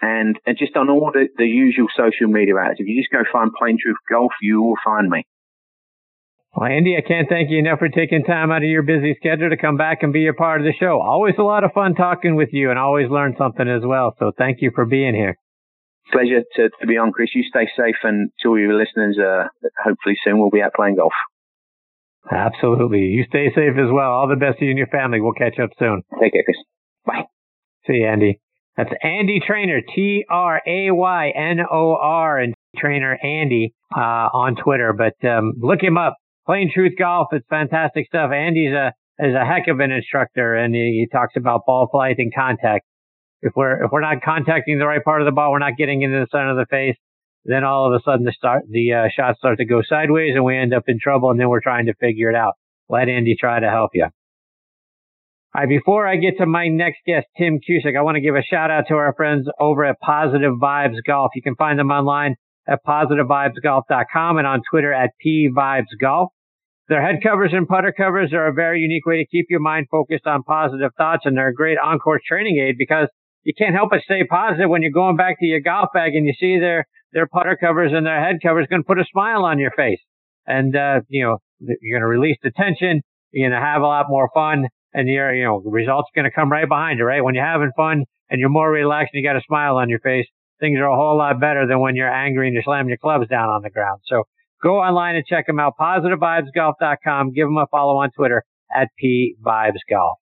[0.00, 2.80] And, and just on all the, the usual social media outlets.
[2.80, 5.24] If you just go find Plane Truth Golf, you will find me.
[6.54, 9.50] Well, Andy, I can't thank you enough for taking time out of your busy schedule
[9.50, 11.00] to come back and be a part of the show.
[11.00, 14.14] Always a lot of fun talking with you and always learn something as well.
[14.18, 15.36] So thank you for being here.
[16.12, 17.34] Pleasure to, to be on, Chris.
[17.34, 19.48] You stay safe and to all your listeners, uh,
[19.82, 21.12] hopefully soon we'll be out playing golf.
[22.30, 23.00] Absolutely.
[23.00, 24.10] You stay safe as well.
[24.10, 25.20] All the best to you and your family.
[25.20, 26.02] We'll catch up soon.
[26.20, 26.56] Take care, Chris.
[27.04, 27.24] Bye.
[27.86, 28.40] See Andy.
[28.76, 34.56] That's Andy Traynor, T R A Y N O R, and Traynor Andy uh, on
[34.56, 34.92] Twitter.
[34.92, 36.16] But um, look him up.
[36.46, 37.28] Plane Truth Golf.
[37.32, 38.30] It's fantastic stuff.
[38.32, 42.16] Andy's a is a heck of an instructor, and he, he talks about ball flight
[42.18, 42.84] and contact.
[43.40, 46.02] If we're if we're not contacting the right part of the ball, we're not getting
[46.02, 46.96] into the center of the face.
[47.44, 50.44] Then all of a sudden the start the uh, shots start to go sideways, and
[50.44, 51.30] we end up in trouble.
[51.30, 52.54] And then we're trying to figure it out.
[52.88, 54.06] Let Andy try to help you.
[55.56, 58.42] Right, before I get to my next guest, Tim Cusick, I want to give a
[58.42, 61.30] shout out to our friends over at Positive Vibes Golf.
[61.34, 62.34] You can find them online
[62.68, 66.26] at positivevibesgolf.com and on Twitter at pvibesgolf.
[66.90, 69.86] Their head covers and putter covers are a very unique way to keep your mind
[69.90, 73.08] focused on positive thoughts, and they're a great on-course training aid because
[73.42, 76.26] you can't help but stay positive when you're going back to your golf bag and
[76.26, 76.84] you see their
[77.14, 80.00] their putter covers and their head covers going to put a smile on your face,
[80.46, 81.38] and uh, you know
[81.80, 83.00] you're going to release the tension.
[83.32, 84.66] You're going to have a lot more fun,
[84.96, 87.22] and your you know the results going to come right behind you, right?
[87.22, 90.00] When you're having fun and you're more relaxed and you got a smile on your
[90.00, 90.26] face,
[90.58, 93.28] things are a whole lot better than when you're angry and you're slamming your clubs
[93.28, 94.00] down on the ground.
[94.06, 94.24] So
[94.62, 95.74] go online and check them out.
[95.78, 97.32] PositiveVibesGolf.com.
[97.32, 98.42] Give them a follow on Twitter
[98.74, 100.14] at PVibesGolf.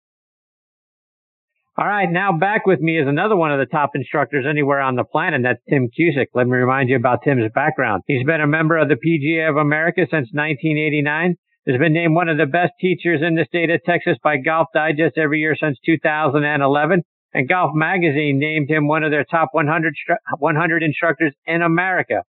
[1.75, 4.95] All right, now back with me is another one of the top instructors anywhere on
[4.95, 5.35] the planet.
[5.35, 6.27] And that's Tim Cusick.
[6.33, 8.03] Let me remind you about Tim's background.
[8.05, 11.35] He's been a member of the PGA of America since 1989
[11.67, 14.67] has been named one of the best teachers in the state of Texas by Golf
[14.73, 17.03] Digest every year since 2011.
[17.33, 19.93] And Golf Magazine named him one of their top 100,
[20.37, 22.23] 100 instructors in America.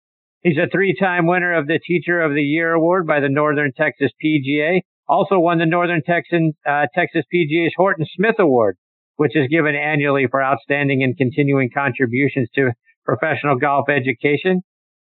[0.43, 4.11] He's a three-time winner of the Teacher of the Year award by the Northern Texas
[4.23, 4.81] PGA.
[5.09, 8.77] Also won the Northern Texan, uh, Texas PGA's Horton Smith Award,
[9.17, 12.73] which is given annually for outstanding and continuing contributions to
[13.05, 14.63] professional golf education.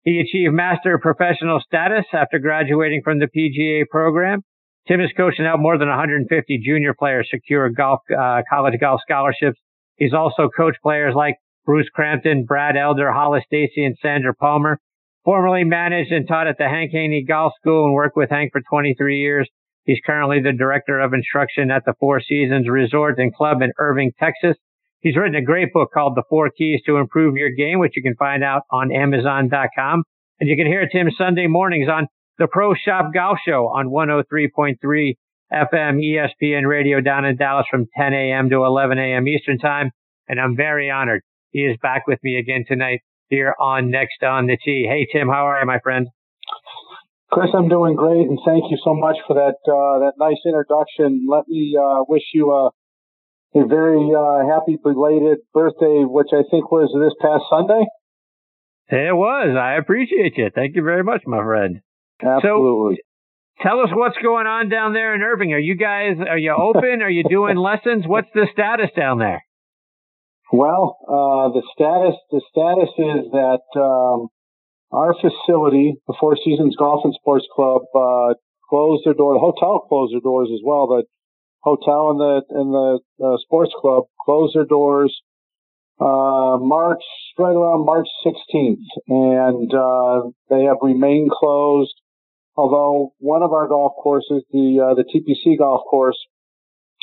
[0.04, 4.42] He achieved master professional status after graduating from the PGA program.
[4.88, 9.60] Tim has coached and more than 150 junior players secure golf, uh, college golf scholarships.
[9.98, 11.36] He's also coached players like
[11.66, 14.80] Bruce Crampton, Brad Elder, Hollis Stacy, and Sandra Palmer.
[15.24, 18.62] Formerly managed and taught at the Hank Haney Golf School and worked with Hank for
[18.68, 19.48] 23 years.
[19.84, 24.14] He's currently the director of instruction at the Four Seasons Resort and Club in Irving,
[24.20, 24.58] Texas.
[25.02, 28.04] He's written a great book called The Four Keys to Improve Your Game, which you
[28.04, 30.04] can find out on Amazon.com.
[30.40, 34.78] And you can hear Tim Sunday mornings on the Pro Shop Golf Show on 103.3
[35.52, 38.50] FM ESPN radio down in Dallas from 10 a.m.
[38.52, 39.28] to 11 a.m.
[39.28, 39.90] Eastern Time.
[40.28, 41.24] And I'm very honored.
[41.50, 43.00] He is back with me again tonight
[43.30, 44.88] here on Next on the Tee.
[44.88, 46.08] Hey, Tim, how are you, my friend?
[47.32, 51.26] Chris, I'm doing great, and thank you so much for that uh, that nice introduction.
[51.30, 52.72] Let me uh, wish you a
[53.54, 57.84] a very uh, happy belated birthday, which I think was this past Sunday.
[58.90, 59.56] It was.
[59.56, 60.50] I appreciate you.
[60.54, 61.82] Thank you very much, my friend.
[62.22, 62.96] Absolutely.
[62.98, 65.54] So, tell us what's going on down there in Irving.
[65.54, 67.02] Are you guys are you open?
[67.02, 68.04] are you doing lessons?
[68.06, 69.44] What's the status down there?
[70.52, 74.28] Well, uh, the status the status is that um,
[74.92, 78.34] our facility, the Four Seasons Golf and Sports Club, uh,
[78.70, 79.36] closed their door.
[79.36, 80.88] The hotel closed their doors as well.
[80.88, 81.04] The
[81.62, 85.22] hotel and the and the uh, sports club closed their doors
[86.02, 87.04] uh, March
[87.38, 91.94] right around March 16th, and uh, they have remained closed.
[92.56, 96.18] Although one of our golf courses, the uh, the TPC golf course,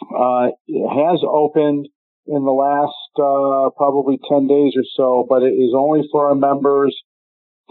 [0.03, 1.89] uh, has opened
[2.27, 6.35] in the last uh, probably 10 days or so, but it is only for our
[6.35, 6.97] members.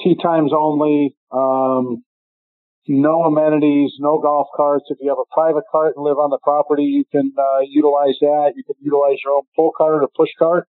[0.01, 1.15] Tee times only.
[1.31, 2.03] Um,
[2.87, 4.85] no amenities, no golf carts.
[4.89, 8.15] If you have a private cart and live on the property, you can uh, utilize
[8.21, 8.53] that.
[8.55, 10.67] You can utilize your own pull cart or push cart.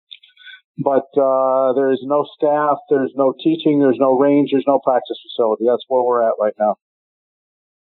[0.77, 5.17] But uh, there is no staff, there's no teaching, there's no range, there's no practice
[5.25, 5.65] facility.
[5.67, 6.75] That's where we're at right now.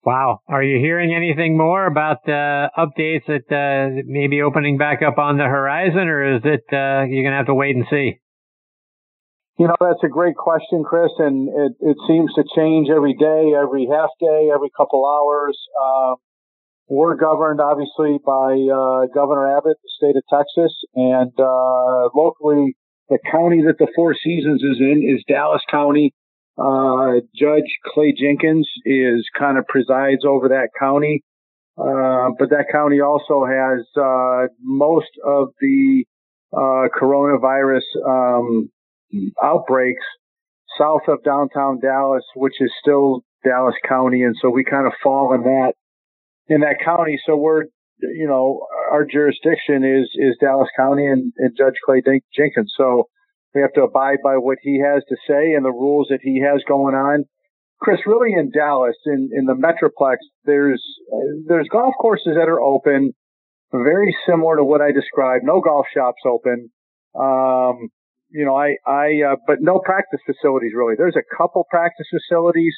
[0.03, 0.39] Wow.
[0.47, 5.37] Are you hearing anything more about uh, updates that uh, maybe opening back up on
[5.37, 8.20] the horizon, or is it uh, you're going to have to wait and see?
[9.61, 13.53] You know, that's a great question, Chris, and it, it seems to change every day,
[13.53, 15.55] every half day, every couple hours.
[15.79, 16.15] Uh,
[16.87, 22.75] we're governed obviously by uh, Governor Abbott, the state of Texas, and uh, locally,
[23.09, 26.11] the county that the Four Seasons is in is Dallas County.
[26.57, 31.23] Uh, Judge Clay Jenkins is kind of presides over that county,
[31.77, 36.03] uh, but that county also has uh, most of the
[36.51, 38.71] uh, coronavirus um,
[39.41, 40.05] outbreaks
[40.77, 44.23] south of downtown Dallas, which is still Dallas County.
[44.23, 45.73] And so we kind of fall in that,
[46.47, 47.19] in that county.
[47.25, 47.65] So we're,
[47.99, 52.01] you know, our jurisdiction is, is Dallas County and, and Judge Clay
[52.35, 52.73] Jenkins.
[52.77, 53.07] So
[53.53, 56.41] we have to abide by what he has to say and the rules that he
[56.41, 57.25] has going on.
[57.79, 60.83] Chris, really in Dallas, in, in the Metroplex, there's,
[61.47, 63.13] there's golf courses that are open,
[63.71, 65.43] very similar to what I described.
[65.43, 66.69] No golf shops open.
[67.19, 67.89] Um,
[68.31, 70.95] you know, I, I, uh, but no practice facilities really.
[70.97, 72.73] There's a couple practice facilities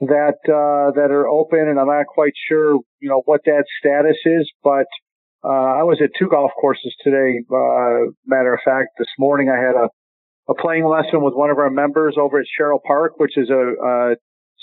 [0.00, 4.18] that, uh, that are open and I'm not quite sure, you know, what that status
[4.24, 4.86] is, but,
[5.44, 7.40] uh, I was at two golf courses today.
[7.50, 9.88] Uh, matter of fact, this morning I had a,
[10.48, 13.54] a playing lesson with one of our members over at Sherrill Park, which is a,
[13.54, 14.16] a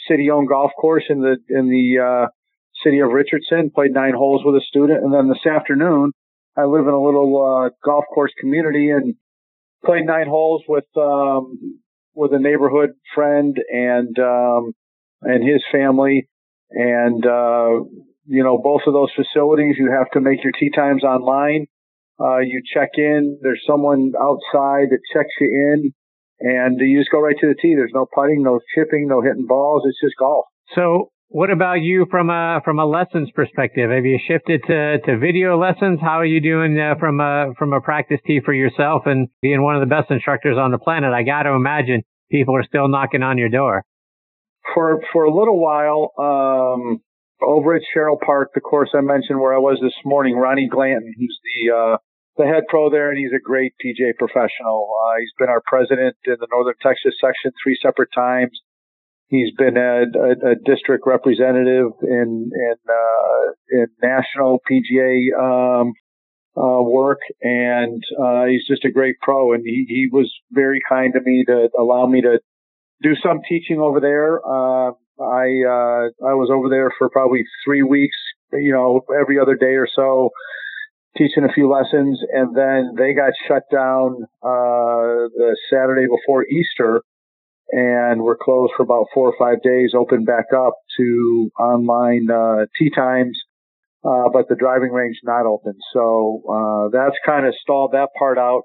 [0.07, 2.27] city owned golf course in the, in the, uh,
[2.83, 5.03] city of Richardson, played nine holes with a student.
[5.03, 6.13] And then this afternoon,
[6.55, 9.15] I live in a little, uh, golf course community and
[9.85, 11.79] played nine holes with um,
[12.13, 14.73] with a neighborhood friend and um,
[15.21, 16.27] and his family,
[16.71, 17.83] and uh,
[18.25, 21.65] you know both of those facilities you have to make your tee times online.
[22.19, 23.39] Uh, you check in.
[23.41, 25.93] There's someone outside that checks you in,
[26.41, 27.75] and you just go right to the tee.
[27.75, 29.83] There's no putting, no chipping, no hitting balls.
[29.85, 30.45] It's just golf.
[30.75, 33.91] So what about you from a from a lessons perspective?
[33.91, 35.99] Have you shifted to, to video lessons?
[36.01, 39.63] How are you doing uh, from a from a practice tee for yourself and being
[39.63, 41.13] one of the best instructors on the planet?
[41.13, 42.01] I got to imagine
[42.31, 43.85] people are still knocking on your door.
[44.73, 47.01] For for a little while, um,
[47.41, 51.13] over at Sherrill Park, the course I mentioned where I was this morning, Ronnie Glanton,
[51.15, 51.97] who's the uh,
[52.37, 54.89] the head pro there, and he's a great PJ professional.
[55.05, 58.59] Uh, he's been our president in the Northern Texas section three separate times.
[59.29, 65.93] He's been a, a, a district representative in in, uh, in national PGA um,
[66.57, 69.53] uh, work, and uh, he's just a great pro.
[69.53, 72.39] And he, he was very kind to me to allow me to
[73.03, 74.39] do some teaching over there.
[74.43, 78.17] Uh, I uh, I was over there for probably three weeks,
[78.53, 80.31] you know, every other day or so,
[81.17, 87.03] teaching a few lessons, and then they got shut down uh, the Saturday before Easter
[87.71, 92.65] and we're closed for about four or five days, open back up to online uh,
[92.77, 93.39] tee times,
[94.03, 95.73] uh, but the driving range not open.
[95.93, 98.63] So uh, that's kind of stalled that part out.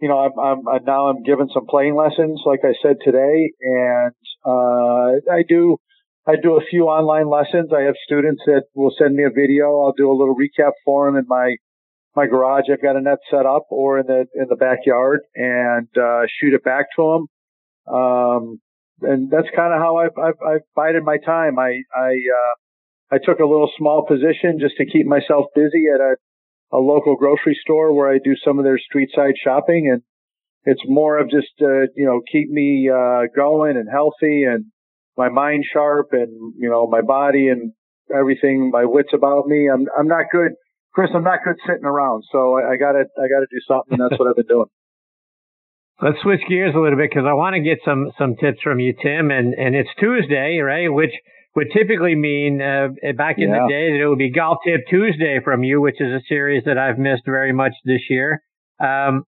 [0.00, 3.52] You know, I'm, I'm uh, now I'm giving some playing lessons, like I said today,
[3.60, 4.12] and
[4.44, 5.78] uh, I do
[6.26, 7.70] I do a few online lessons.
[7.72, 9.80] I have students that will send me a video.
[9.80, 11.56] I'll do a little recap for them in my
[12.14, 12.64] my garage.
[12.70, 16.52] I've got a net set up, or in the in the backyard, and uh, shoot
[16.52, 17.26] it back to them
[17.86, 18.60] um,
[19.02, 21.58] and that's kind of how I've, I've, I've bided my time.
[21.58, 22.54] I, I, uh,
[23.14, 26.16] I took a little small position just to keep myself busy at a,
[26.72, 29.90] a local grocery store where I do some of their street side shopping.
[29.92, 30.02] And
[30.64, 34.66] it's more of just, uh, you know, keep me, uh, going and healthy and
[35.16, 37.72] my mind sharp and, you know, my body and
[38.14, 39.68] everything, my wits about me.
[39.72, 40.52] I'm, I'm not good.
[40.94, 42.24] Chris, I'm not good sitting around.
[42.32, 44.00] So I, I gotta, I gotta do something.
[44.00, 44.66] And that's what I've been doing.
[46.02, 48.80] Let's switch gears a little bit because I want to get some some tips from
[48.80, 49.30] you, Tim.
[49.30, 50.88] And and it's Tuesday, right?
[50.88, 51.12] Which
[51.54, 53.64] would typically mean uh, back in yeah.
[53.64, 56.64] the day that it would be Golf Tip Tuesday from you, which is a series
[56.66, 58.42] that I've missed very much this year.
[58.78, 59.24] Um,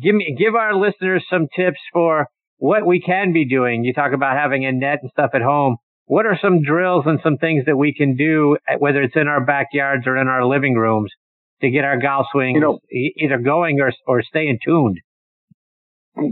[0.00, 2.26] give me, give our listeners some tips for
[2.58, 3.82] what we can be doing.
[3.82, 5.76] You talk about having a net and stuff at home.
[6.06, 9.44] What are some drills and some things that we can do, whether it's in our
[9.44, 11.10] backyards or in our living rooms,
[11.62, 14.98] to get our golf swings you know, either going or or staying tuned?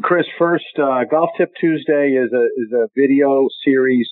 [0.02, 4.08] Chris, first, uh, Golf Tip Tuesday is a is a video series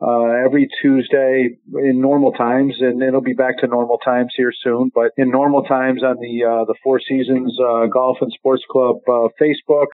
[0.00, 4.90] uh, every Tuesday in normal times, and it'll be back to normal times here soon.
[4.94, 8.96] But in normal times on the uh, the Four Seasons uh, Golf and Sports Club
[9.06, 9.88] uh, Facebook,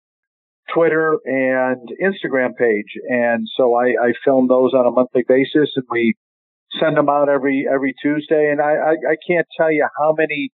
[0.74, 5.84] Twitter, and Instagram page, and so I, I film those on a monthly basis, and
[5.90, 6.14] we
[6.80, 8.50] send them out every every Tuesday.
[8.50, 10.50] And I, I, I can't tell you how many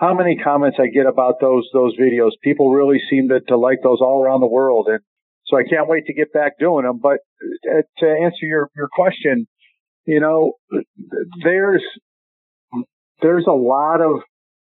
[0.00, 2.30] how many comments I get about those those videos.
[2.42, 5.00] People really seem to, to like those all around the world, and
[5.46, 6.98] so I can't wait to get back doing them.
[7.02, 7.18] But
[7.70, 9.46] uh, to answer your your question,
[10.06, 10.54] you know,
[11.44, 11.84] there's
[13.20, 14.22] there's a lot of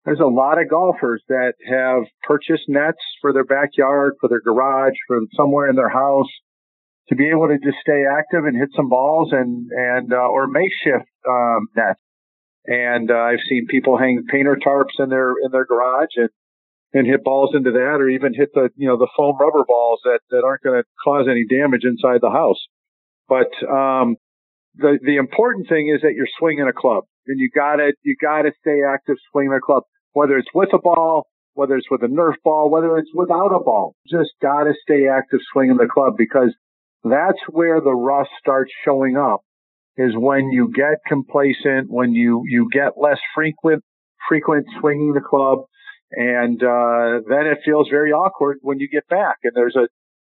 [0.07, 4.95] there's a lot of golfers that have purchased nets for their backyard, for their garage,
[5.07, 6.31] for somewhere in their house
[7.11, 10.47] to be able to just stay active and hit some balls and, and, uh, or
[10.47, 12.01] makeshift, um, nets.
[12.67, 16.29] And, uh, I've seen people hang painter tarps in their, in their garage and,
[16.93, 20.01] and hit balls into that or even hit the, you know, the foam rubber balls
[20.05, 22.61] that, that aren't going to cause any damage inside the house.
[23.29, 24.17] But, um,
[24.77, 28.53] the, the important thing is that you're swinging a club and you gotta, you gotta
[28.61, 32.35] stay active swinging a club, whether it's with a ball, whether it's with a Nerf
[32.45, 33.95] ball, whether it's without a ball.
[34.09, 36.55] Just gotta stay active swinging the club because
[37.05, 39.41] that's where the rust starts showing up
[40.01, 43.83] is when you get complacent, when you, you get less frequent,
[44.29, 45.59] frequent swinging the club.
[46.13, 49.87] And, uh, then it feels very awkward when you get back and there's a,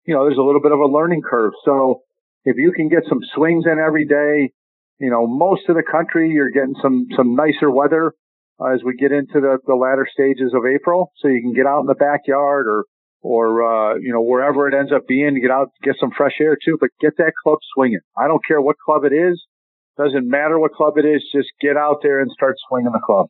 [0.05, 1.53] you know, there's a little bit of a learning curve.
[1.65, 2.01] So
[2.45, 4.53] if you can get some swings in every day,
[4.99, 8.13] you know, most of the country, you're getting some, some nicer weather
[8.61, 11.11] uh, as we get into the, the latter stages of April.
[11.17, 12.85] So you can get out in the backyard or,
[13.21, 16.55] or, uh, you know, wherever it ends up being, get out, get some fresh air
[16.63, 17.99] too, but get that club swinging.
[18.15, 19.43] I don't care what club it is.
[19.97, 21.23] Doesn't matter what club it is.
[21.33, 23.27] Just get out there and start swinging the club.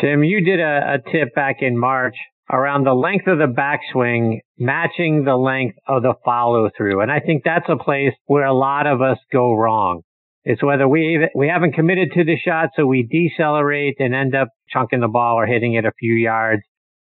[0.00, 2.14] Tim, you did a, a tip back in March
[2.50, 7.00] around the length of the backswing matching the length of the follow through.
[7.00, 10.02] And I think that's a place where a lot of us go wrong.
[10.44, 14.48] It's whether we we haven't committed to the shot, so we decelerate and end up
[14.70, 16.62] chunking the ball or hitting it a few yards.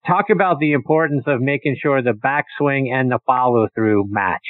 [0.06, 4.44] Talk about the importance of making sure the backswing and the follow through match.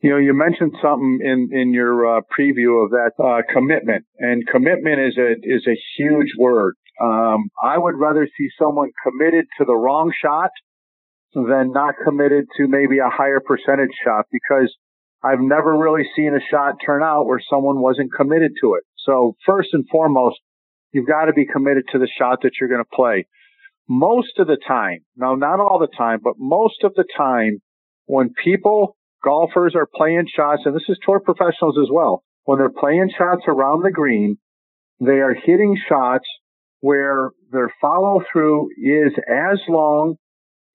[0.00, 4.46] You know, you mentioned something in in your uh, preview of that uh, commitment, and
[4.46, 6.74] commitment is a is a huge word.
[7.00, 10.50] Um, I would rather see someone committed to the wrong shot
[11.34, 14.74] than not committed to maybe a higher percentage shot because
[15.22, 18.84] I've never really seen a shot turn out where someone wasn't committed to it.
[18.98, 20.36] So first and foremost,
[20.92, 23.26] you've got to be committed to the shot that you're going to play.
[23.88, 27.60] Most of the time, now not all the time, but most of the time
[28.06, 32.70] when people, golfers are playing shots, and this is tour professionals as well, when they're
[32.70, 34.38] playing shots around the green,
[35.00, 36.26] they are hitting shots
[36.80, 40.16] where their follow through is as long,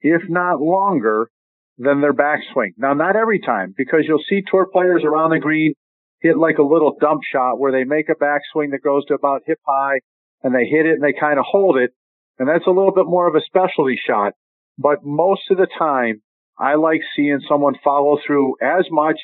[0.02, 1.30] if not longer,
[1.78, 2.72] than their backswing.
[2.78, 5.74] Now, not every time, because you'll see tour players around the green
[6.20, 9.42] hit like a little dump shot where they make a backswing that goes to about
[9.46, 10.00] hip high
[10.44, 11.92] and they hit it and they kind of hold it.
[12.38, 14.34] And that's a little bit more of a specialty shot.
[14.78, 16.22] But most of the time,
[16.60, 19.18] I like seeing someone follow through as much,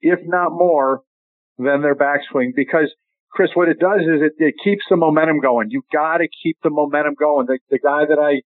[0.00, 1.02] if not more,
[1.58, 2.92] than their backswing because
[3.30, 5.70] Chris, what it does is it, it keeps the momentum going.
[5.70, 7.46] You got to keep the momentum going.
[7.46, 8.42] The, the guy that I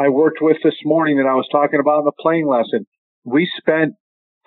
[0.00, 2.86] I worked with this morning that I was talking about in the playing lesson,
[3.24, 3.94] we spent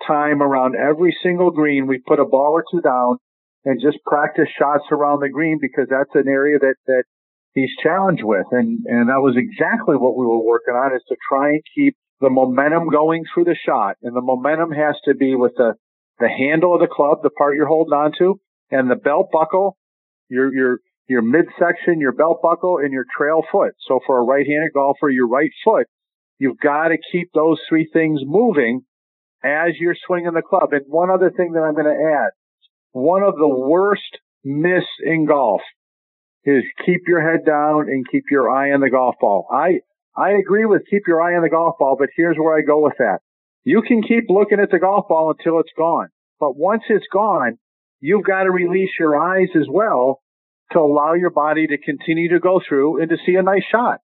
[0.06, 1.86] time around every single green.
[1.86, 3.18] We put a ball or two down
[3.64, 7.04] and just practice shots around the green because that's an area that that
[7.52, 11.16] he's challenged with, and and that was exactly what we were working on is to
[11.28, 15.34] try and keep the momentum going through the shot, and the momentum has to be
[15.34, 15.74] with the
[16.18, 19.76] the handle of the club, the part you're holding on to, and the belt buckle
[20.28, 23.74] your your your midsection, your belt buckle, and your trail foot.
[23.86, 25.86] So for a right-handed golfer, your right foot,
[26.38, 28.82] you've got to keep those three things moving
[29.44, 30.72] as you're swinging the club.
[30.72, 32.30] And one other thing that I'm going to add,
[32.92, 35.60] one of the worst myths in golf
[36.44, 39.48] is keep your head down and keep your eye on the golf ball.
[39.50, 39.80] I
[40.16, 42.80] I agree with keep your eye on the golf ball, but here's where I go
[42.80, 43.20] with that.
[43.64, 46.08] You can keep looking at the golf ball until it's gone.
[46.40, 47.58] But once it's gone,
[48.00, 50.20] you've got to release your eyes as well
[50.72, 54.00] to allow your body to continue to go through and to see a nice shot.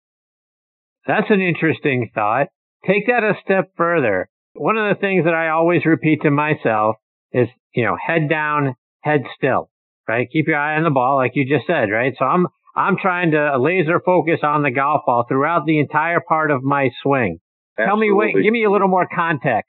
[1.07, 2.49] That's an interesting thought.
[2.87, 4.29] Take that a step further.
[4.55, 6.97] One of the things that I always repeat to myself
[7.33, 9.71] is, you know, head down, head still,
[10.07, 10.29] right?
[10.31, 12.15] Keep your eye on the ball, like you just said, right?
[12.19, 12.47] So I'm,
[12.79, 16.91] I'm trying to laser focus on the golf ball throughout the entire part of my
[17.03, 17.41] swing.
[17.77, 17.87] Absolutely.
[17.87, 19.69] Tell me, wait, give me a little more context.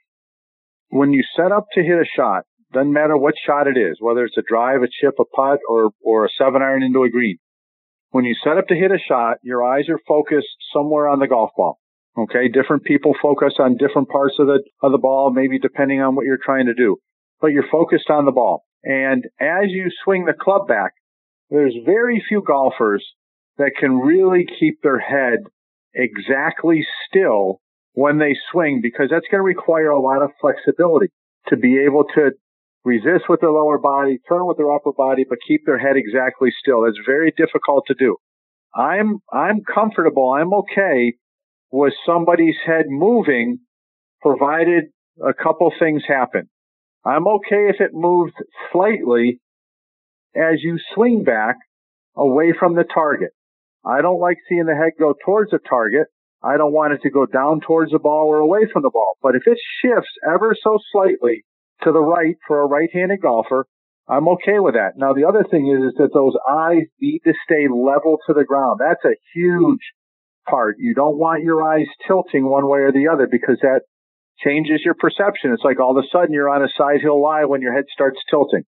[0.90, 4.26] When you set up to hit a shot, doesn't matter what shot it is, whether
[4.26, 7.38] it's a drive, a chip, a putt, or, or a seven iron into a green.
[8.12, 11.28] When you set up to hit a shot, your eyes are focused somewhere on the
[11.28, 11.80] golf ball.
[12.16, 12.48] Okay.
[12.48, 16.26] Different people focus on different parts of the, of the ball, maybe depending on what
[16.26, 16.98] you're trying to do,
[17.42, 18.66] but you're focused on the ball.
[18.84, 20.94] And as you swing the club back,
[21.50, 23.06] there's very few golfers
[23.58, 25.40] that can really keep their head
[25.94, 27.60] exactly still
[27.94, 31.08] when they swing because that's going to require a lot of flexibility
[31.48, 32.32] to be able to
[32.86, 36.50] resist with their lower body, turn with their upper body, but keep their head exactly
[36.62, 36.84] still.
[36.84, 38.16] That's very difficult to do.
[38.74, 40.32] I'm, I'm comfortable.
[40.32, 41.14] I'm okay
[41.72, 43.60] with somebody's head moving
[44.22, 44.86] provided
[45.26, 46.50] a couple things happen.
[47.06, 48.34] I'm okay if it moves
[48.72, 49.40] slightly
[50.36, 51.58] as you swing back
[52.16, 53.32] away from the target.
[53.86, 56.08] I don't like seeing the head go towards the target.
[56.44, 59.18] I don't want it to go down towards the ball or away from the ball.
[59.22, 61.46] But if it shifts ever so slightly
[61.84, 63.66] to the right for a right-handed golfer,
[64.08, 64.98] I'm okay with that.
[64.98, 68.44] Now the other thing is, is that those eyes need to stay level to the
[68.44, 68.80] ground.
[68.80, 69.84] That's a huge
[70.50, 70.78] part.
[70.80, 73.82] You don't want your eyes tilting one way or the other because that
[74.44, 75.52] changes your perception.
[75.54, 77.86] It's like all of a sudden you're on a side hill lie when your head
[77.94, 78.64] starts tilting.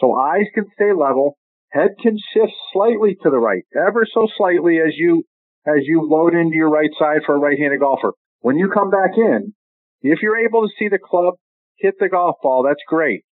[0.00, 1.36] So eyes can stay level.
[1.70, 5.24] Head can shift slightly to the right, ever so slightly as you,
[5.66, 8.12] as you load into your right side for a right-handed golfer.
[8.40, 9.52] When you come back in,
[10.00, 11.34] if you're able to see the club
[11.76, 13.24] hit the golf ball, that's great.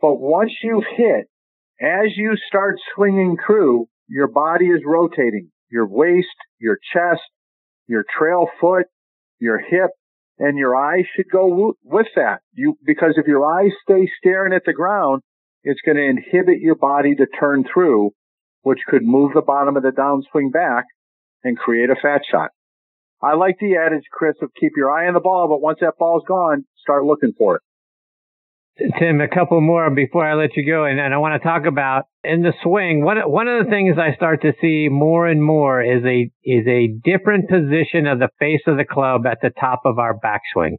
[0.00, 1.26] But once you've hit,
[1.80, 5.50] as you start swinging through, your body is rotating.
[5.70, 6.28] Your waist,
[6.60, 7.22] your chest,
[7.86, 8.86] your trail foot,
[9.40, 9.90] your hip,
[10.38, 12.40] and your eyes should go with that.
[12.52, 15.22] You, because if your eyes stay staring at the ground,
[15.64, 18.10] it's going to inhibit your body to turn through,
[18.62, 20.84] which could move the bottom of the downswing back
[21.42, 22.50] and create a fat shot.
[23.22, 25.94] I like the adage, Chris, of keep your eye on the ball, but once that
[25.98, 27.62] ball's gone, start looking for it.
[28.98, 31.64] Tim, a couple more before I let you go, and, and I want to talk
[31.64, 33.04] about in the swing.
[33.04, 36.66] One one of the things I start to see more and more is a is
[36.66, 40.78] a different position of the face of the club at the top of our backswing.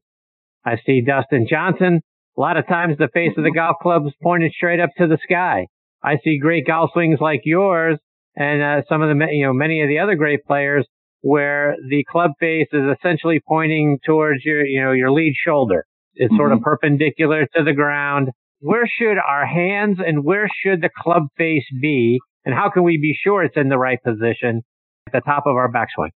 [0.65, 2.01] I see Dustin Johnson.
[2.37, 5.07] A lot of times, the face of the golf club is pointed straight up to
[5.07, 5.67] the sky.
[6.03, 7.97] I see great golf swings like yours,
[8.35, 10.85] and uh, some of the you know many of the other great players
[11.21, 15.85] where the club face is essentially pointing towards your you know your lead shoulder.
[16.13, 16.37] It's mm-hmm.
[16.37, 16.65] sort of mm-hmm.
[16.65, 18.29] perpendicular to the ground.
[18.59, 22.19] Where should our hands and where should the club face be?
[22.45, 24.61] And how can we be sure it's in the right position
[25.07, 26.11] at the top of our backswing?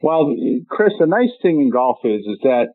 [0.00, 0.34] Well,
[0.70, 2.68] Chris, the nice thing in golf is, is that,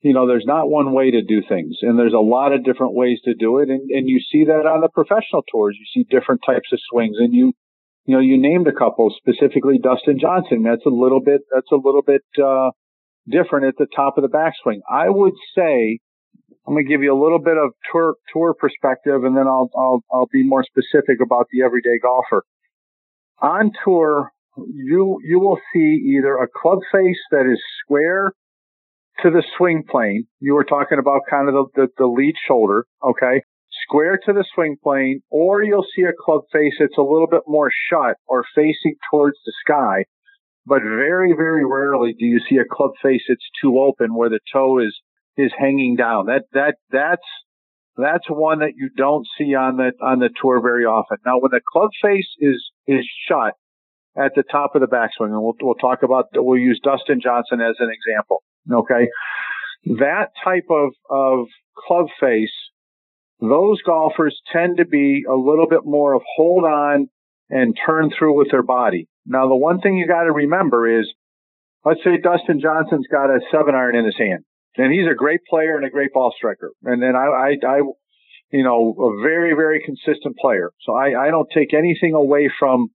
[0.00, 2.94] you know, there's not one way to do things and there's a lot of different
[2.94, 3.68] ways to do it.
[3.68, 5.76] And, and you see that on the professional tours.
[5.78, 7.52] You see different types of swings and you,
[8.06, 10.62] you know, you named a couple, specifically Dustin Johnson.
[10.62, 12.70] That's a little bit, that's a little bit, uh,
[13.28, 14.80] different at the top of the backswing.
[14.88, 15.98] I would say,
[16.66, 19.68] I'm going to give you a little bit of tour, tour perspective and then I'll,
[19.76, 22.44] I'll, I'll be more specific about the everyday golfer.
[23.40, 28.32] On tour, you, you will see either a club face that is square
[29.22, 30.26] to the swing plane.
[30.40, 32.84] You were talking about kind of the, the, the lead shoulder.
[33.02, 33.42] Okay.
[33.86, 37.42] Square to the swing plane, or you'll see a club face that's a little bit
[37.46, 40.04] more shut or facing towards the sky
[40.68, 44.40] but very, very rarely do you see a club face that's too open where the
[44.52, 44.94] toe is,
[45.36, 46.26] is hanging down.
[46.26, 47.26] That, that, that's,
[47.96, 51.16] that's one that you don't see on the, on the tour very often.
[51.24, 53.54] Now, when the club face is, is shut
[54.14, 57.60] at the top of the backswing, and we'll, we'll talk about, we'll use Dustin Johnson
[57.60, 58.42] as an example.
[58.72, 59.08] Okay.
[59.84, 61.46] That type of, of
[61.76, 62.52] club face,
[63.40, 67.08] those golfers tend to be a little bit more of hold on
[67.50, 69.08] and turn through with their body.
[69.24, 71.06] Now, the one thing you got to remember is,
[71.84, 74.44] let's say Dustin Johnson's got a seven iron in his hand,
[74.76, 76.72] and he's a great player and a great ball striker.
[76.84, 77.80] And then I, I, I
[78.50, 80.72] you know, a very, very consistent player.
[80.80, 82.88] So I, I don't take anything away from,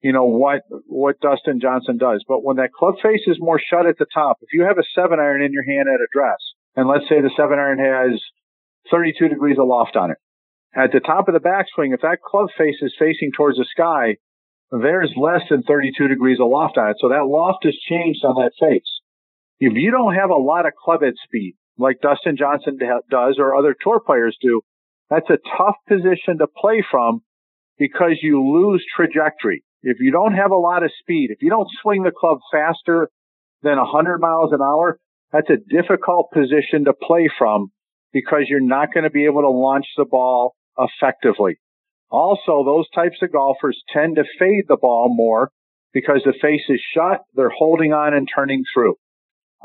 [0.00, 2.24] you know, what, what Dustin Johnson does.
[2.28, 4.84] But when that club face is more shut at the top, if you have a
[4.94, 6.38] seven iron in your hand at address,
[6.76, 8.20] and let's say the seven iron has
[8.90, 10.18] 32 degrees of loft on it,
[10.74, 14.16] at the top of the backswing, if that club face is facing towards the sky,
[14.70, 16.96] there's less than 32 degrees of loft on it.
[17.00, 19.00] So that loft has changed on that face.
[19.58, 22.78] If you don't have a lot of club head speed, like Dustin Johnson
[23.10, 24.60] does or other tour players do,
[25.08, 27.22] that's a tough position to play from
[27.78, 29.62] because you lose trajectory.
[29.88, 33.08] If you don't have a lot of speed, if you don't swing the club faster
[33.62, 34.98] than 100 miles an hour,
[35.30, 37.68] that's a difficult position to play from
[38.12, 41.60] because you're not going to be able to launch the ball effectively.
[42.10, 45.52] Also, those types of golfers tend to fade the ball more
[45.92, 47.20] because the face is shut.
[47.34, 48.96] They're holding on and turning through.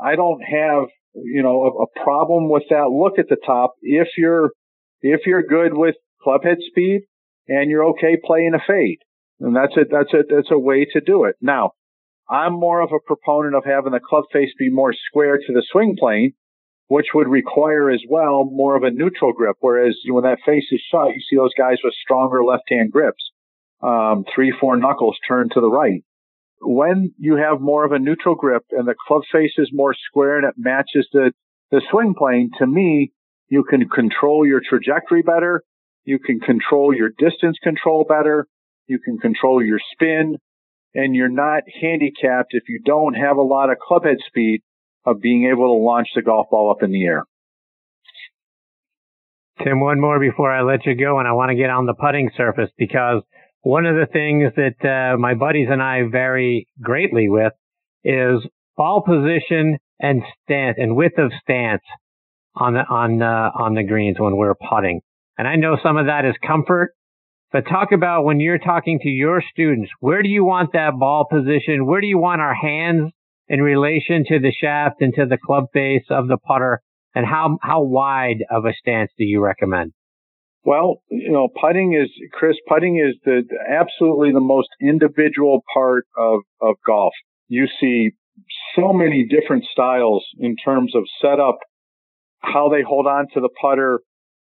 [0.00, 0.84] I don't have,
[1.14, 4.52] you know, a, a problem with that look at the top if you're,
[5.00, 7.00] if you're good with club head speed
[7.48, 8.98] and you're okay playing a fade.
[9.42, 9.88] And that's it.
[9.90, 11.34] that's a, that's a way to do it.
[11.40, 11.72] Now,
[12.30, 15.64] I'm more of a proponent of having the club face be more square to the
[15.70, 16.34] swing plane,
[16.86, 19.56] which would require as well more of a neutral grip.
[19.60, 23.30] Whereas when that face is shut, you see those guys with stronger left hand grips,
[23.82, 26.04] um, three, four knuckles turned to the right.
[26.60, 30.38] When you have more of a neutral grip and the club face is more square
[30.38, 31.32] and it matches the,
[31.72, 33.10] the swing plane, to me,
[33.48, 35.64] you can control your trajectory better.
[36.04, 38.46] You can control your distance control better.
[38.92, 40.36] You can control your spin
[40.94, 44.60] and you're not handicapped if you don't have a lot of clubhead speed
[45.06, 47.24] of being able to launch the golf ball up in the air.
[49.64, 51.94] Tim, one more before I let you go, and I want to get on the
[51.94, 53.22] putting surface because
[53.62, 57.54] one of the things that uh, my buddies and I vary greatly with
[58.04, 58.46] is
[58.76, 61.82] ball position and stance and width of stance
[62.54, 65.00] on the on uh, on the greens when we're putting.
[65.38, 66.92] And I know some of that is comfort,
[67.52, 71.26] but talk about when you're talking to your students, where do you want that ball
[71.30, 71.86] position?
[71.86, 73.12] Where do you want our hands
[73.48, 76.80] in relation to the shaft and to the club face of the putter?
[77.14, 79.92] And how, how wide of a stance do you recommend?
[80.64, 86.40] Well, you know, putting is, Chris, putting is the absolutely the most individual part of,
[86.60, 87.12] of golf.
[87.48, 88.12] You see
[88.74, 91.58] so many different styles in terms of setup,
[92.38, 94.00] how they hold on to the putter,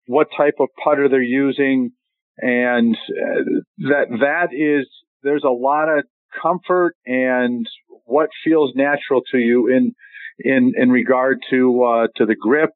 [0.07, 1.91] what type of putter they're using,
[2.39, 4.89] and uh, that that is
[5.23, 6.05] there's a lot of
[6.43, 7.66] comfort and
[8.05, 9.94] what feels natural to you in
[10.39, 12.70] in in regard to uh, to the grip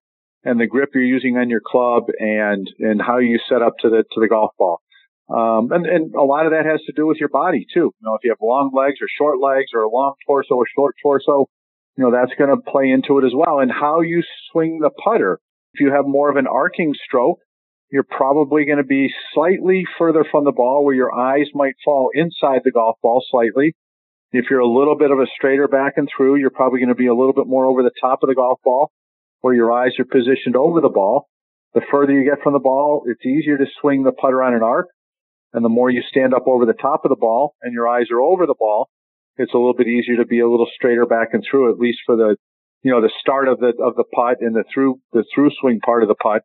[0.45, 3.91] and the grip you're using on your club and and how you set up to
[3.91, 4.81] the to the golf ball.
[5.31, 7.93] Um, and, and a lot of that has to do with your body too.
[8.01, 10.65] You know, if you have long legs or short legs or a long torso or
[10.75, 11.47] short torso,
[11.97, 13.59] you know, that's going to play into it as well.
[13.59, 15.39] And how you swing the putter.
[15.75, 17.41] If you have more of an arcing stroke,
[17.91, 22.11] you're probably going to be slightly further from the ball where your eyes might fall
[22.13, 23.75] inside the golf ball slightly.
[24.31, 26.95] If you're a little bit of a straighter back and through, you're probably going to
[26.95, 28.93] be a little bit more over the top of the golf ball
[29.41, 31.29] where your eyes are positioned over the ball.
[31.73, 34.63] The further you get from the ball, it's easier to swing the putter on an
[34.63, 34.89] arc.
[35.55, 38.11] And the more you stand up over the top of the ball and your eyes
[38.11, 38.91] are over the ball,
[39.39, 42.01] it's a little bit easier to be a little straighter back and through, at least
[42.05, 42.37] for the,
[42.83, 45.81] you know, the start of the, of the putt and the through, the through swing
[45.81, 46.43] part of the putt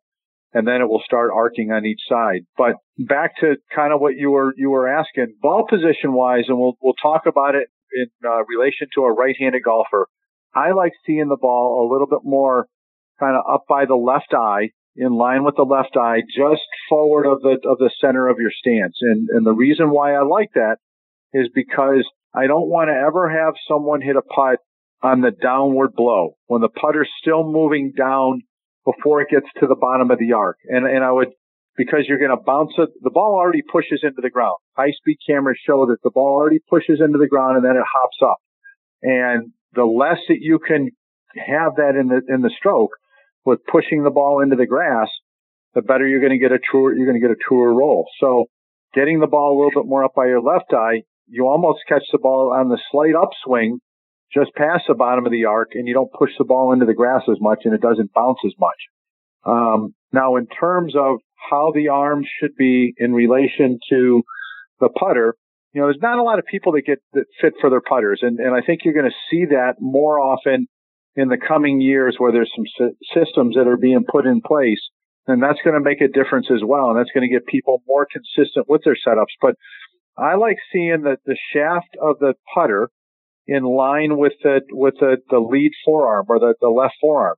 [0.54, 2.46] and then it will start arcing on each side.
[2.56, 6.58] But back to kind of what you were you were asking, ball position wise, and
[6.58, 10.06] we'll we'll talk about it in uh, relation to a right-handed golfer.
[10.54, 12.66] I like seeing the ball a little bit more
[13.18, 17.26] kind of up by the left eye, in line with the left eye, just forward
[17.26, 18.96] of the of the center of your stance.
[19.00, 20.76] And and the reason why I like that
[21.32, 24.58] is because I don't want to ever have someone hit a putt
[25.02, 28.42] on the downward blow when the putter's still moving down
[28.84, 30.58] before it gets to the bottom of the arc.
[30.68, 31.28] And, and I would,
[31.76, 34.56] because you're going to bounce it, the ball already pushes into the ground.
[34.76, 37.82] High speed cameras show that the ball already pushes into the ground and then it
[37.82, 38.38] hops up.
[39.02, 40.90] And the less that you can
[41.36, 42.92] have that in the, in the stroke
[43.44, 45.08] with pushing the ball into the grass,
[45.74, 48.06] the better you're going to get a truer, you're going to get a truer roll.
[48.20, 48.46] So
[48.94, 52.04] getting the ball a little bit more up by your left eye, you almost catch
[52.12, 53.80] the ball on the slight upswing
[54.32, 56.94] just past the bottom of the arc and you don't push the ball into the
[56.94, 58.76] grass as much and it doesn't bounce as much.
[59.44, 61.18] Um, now, in terms of
[61.50, 64.22] how the arm should be in relation to
[64.80, 65.34] the putter,
[65.72, 68.20] you know, there's not a lot of people that get that fit for their putters,
[68.22, 70.68] and, and I think you're going to see that more often
[71.16, 74.80] in the coming years where there's some systems that are being put in place,
[75.26, 77.82] and that's going to make a difference as well, and that's going to get people
[77.86, 79.34] more consistent with their setups.
[79.42, 79.56] But
[80.16, 82.88] I like seeing that the shaft of the putter
[83.46, 87.36] in line with the with the, the lead forearm or the, the left forearm.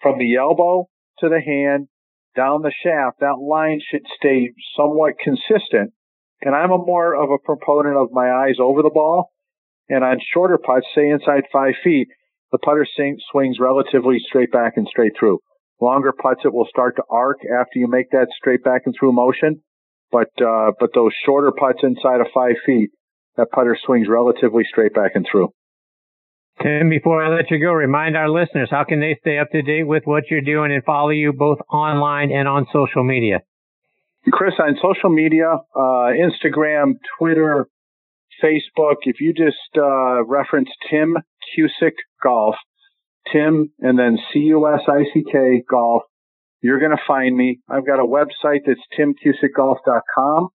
[0.00, 0.88] From the elbow
[1.20, 1.88] to the hand
[2.36, 5.92] down the shaft, that line should stay somewhat consistent.
[6.40, 9.32] And I'm a more of a proponent of my eyes over the ball.
[9.88, 12.08] And on shorter putts, say inside five feet,
[12.52, 12.86] the putter
[13.30, 15.40] swings relatively straight back and straight through.
[15.80, 19.12] Longer putts, it will start to arc after you make that straight back and through
[19.12, 19.62] motion.
[20.10, 22.90] But, uh, but those shorter putts inside of five feet,
[23.38, 25.48] that putter swings relatively straight back and through.
[26.62, 29.62] Tim, before I let you go, remind our listeners how can they stay up to
[29.62, 33.40] date with what you're doing and follow you both online and on social media?
[34.32, 37.68] Chris, on social media, uh, Instagram, Twitter,
[38.42, 41.16] Facebook, if you just uh, reference Tim
[41.56, 42.56] Cusick Golf,
[43.32, 46.02] Tim and then C U S I C K Golf,
[46.60, 47.60] you're going to find me.
[47.68, 50.48] I've got a website that's timcusickgolf.com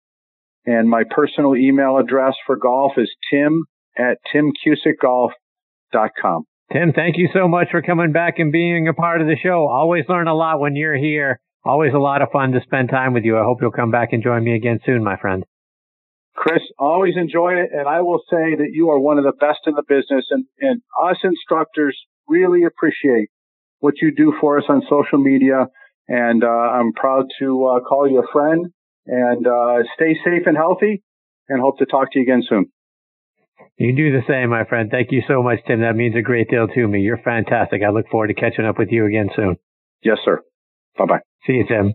[0.66, 3.66] and my personal email address for golf is tim
[3.98, 6.44] at timcusickgolf.com.
[6.72, 9.68] Tim, thank you so much for coming back and being a part of the show.
[9.68, 11.40] Always learn a lot when you're here.
[11.66, 13.38] Always a lot of fun to spend time with you.
[13.38, 15.44] I hope you'll come back and join me again soon, my friend.
[16.34, 17.72] Chris, always enjoy it.
[17.74, 20.46] And I will say that you are one of the best in the business and,
[20.60, 21.98] and us instructors
[22.28, 23.30] really appreciate
[23.80, 25.68] what you do for us on social media.
[26.08, 28.72] And uh, I'm proud to uh, call you a friend
[29.06, 31.04] and uh, stay safe and healthy
[31.50, 32.68] and hope to talk to you again soon.
[33.78, 34.90] You do the same, my friend.
[34.92, 35.82] Thank you so much, Tim.
[35.82, 37.02] That means a great deal to me.
[37.02, 37.82] You're fantastic.
[37.86, 39.58] I look forward to catching up with you again soon.
[40.04, 40.42] Yes, sir.
[40.98, 41.20] Bye bye.
[41.48, 41.94] See you, Tim.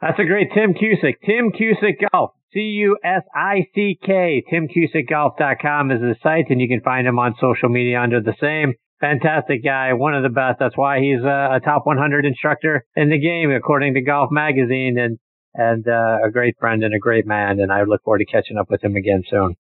[0.00, 1.14] That's a great Tim Cusick.
[1.24, 2.32] Tim Cusick Golf.
[2.54, 4.44] C U S I C K.
[4.50, 8.74] TimCusickGolf.com is the site, and you can find him on social media under the same.
[9.00, 10.60] Fantastic guy, one of the best.
[10.60, 14.96] That's why he's a, a top 100 instructor in the game, according to Golf Magazine,
[14.98, 15.18] and
[15.54, 17.60] and uh, a great friend and a great man.
[17.60, 19.56] And I look forward to catching up with him again soon.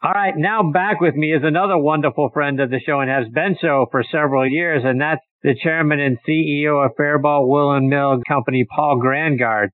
[0.00, 3.26] All right, now back with me is another wonderful friend of the show and has
[3.34, 8.20] been so for several years, and that's the chairman and CEO of Faribault Woolen Mill
[8.28, 9.70] Company, Paul Grangaard.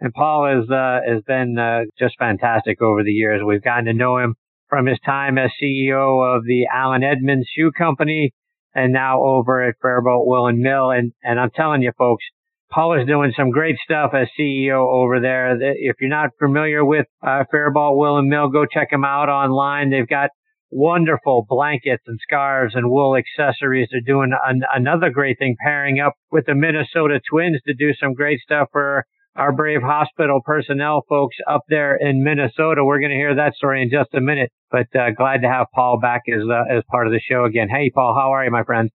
[0.00, 3.40] And Paul has uh, has been uh, just fantastic over the years.
[3.44, 4.34] We've gotten to know him
[4.68, 8.32] from his time as CEO of the Allen Edmonds Shoe Company,
[8.74, 10.90] and now over at Faribault Woolen Mill.
[10.90, 12.24] And and I'm telling you, folks,
[12.70, 15.56] Paul is doing some great stuff as CEO over there.
[15.60, 19.90] If you're not familiar with uh, Woolen Mill, go check them out online.
[19.90, 20.30] They've got
[20.70, 23.88] wonderful blankets and scarves and wool accessories.
[23.90, 28.12] They're doing an, another great thing, pairing up with the Minnesota Twins to do some
[28.12, 29.04] great stuff for
[29.34, 32.84] our brave hospital personnel folks up there in Minnesota.
[32.84, 35.66] We're going to hear that story in just a minute, but uh, glad to have
[35.74, 37.68] Paul back as uh, as part of the show again.
[37.68, 38.90] Hey, Paul, how are you, my friend?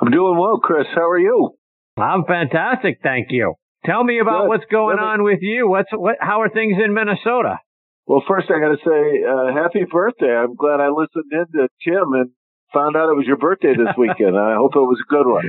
[0.00, 0.86] I'm doing well, Chris.
[0.94, 1.57] How are you?
[2.00, 3.54] I'm fantastic, thank you.
[3.84, 4.48] Tell me about Good.
[4.48, 5.02] what's going me...
[5.02, 5.68] on with you.
[5.68, 6.16] What's what?
[6.20, 7.58] How are things in Minnesota?
[8.06, 10.34] Well, first I got to say uh, happy birthday.
[10.34, 12.30] I'm glad I listened in to Tim and
[12.72, 14.36] found out it was your birthday this weekend.
[14.36, 15.44] I hope it was a good one.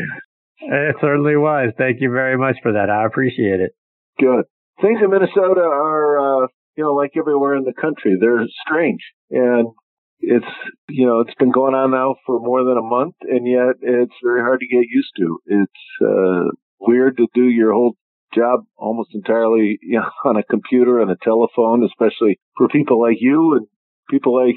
[0.61, 1.73] It certainly was.
[1.77, 2.89] Thank you very much for that.
[2.89, 3.71] I appreciate it.
[4.19, 4.43] Good.
[4.81, 8.99] Things in Minnesota are, uh, you know, like everywhere in the country, they're strange.
[9.31, 9.71] And
[10.19, 10.45] it's,
[10.89, 14.15] you know, it's been going on now for more than a month, and yet it's
[14.23, 15.39] very hard to get used to.
[15.45, 17.95] It's uh, weird to do your whole
[18.33, 23.17] job almost entirely you know, on a computer and a telephone, especially for people like
[23.19, 23.67] you and
[24.09, 24.55] people like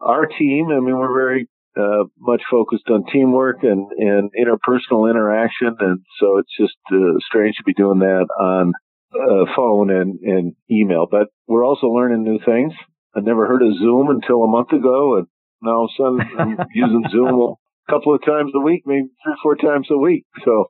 [0.00, 0.68] our team.
[0.70, 5.76] I mean, we're very uh, much focused on teamwork and, and interpersonal interaction.
[5.78, 8.72] And so it's just uh, strange to be doing that on
[9.14, 11.06] uh, phone and, and email.
[11.10, 12.72] But we're also learning new things.
[13.16, 15.16] I never heard of Zoom until a month ago.
[15.18, 15.26] And
[15.62, 17.56] now all of a sudden I'm using Zoom
[17.88, 20.24] a couple of times a week, maybe three or four times a week.
[20.44, 20.66] So,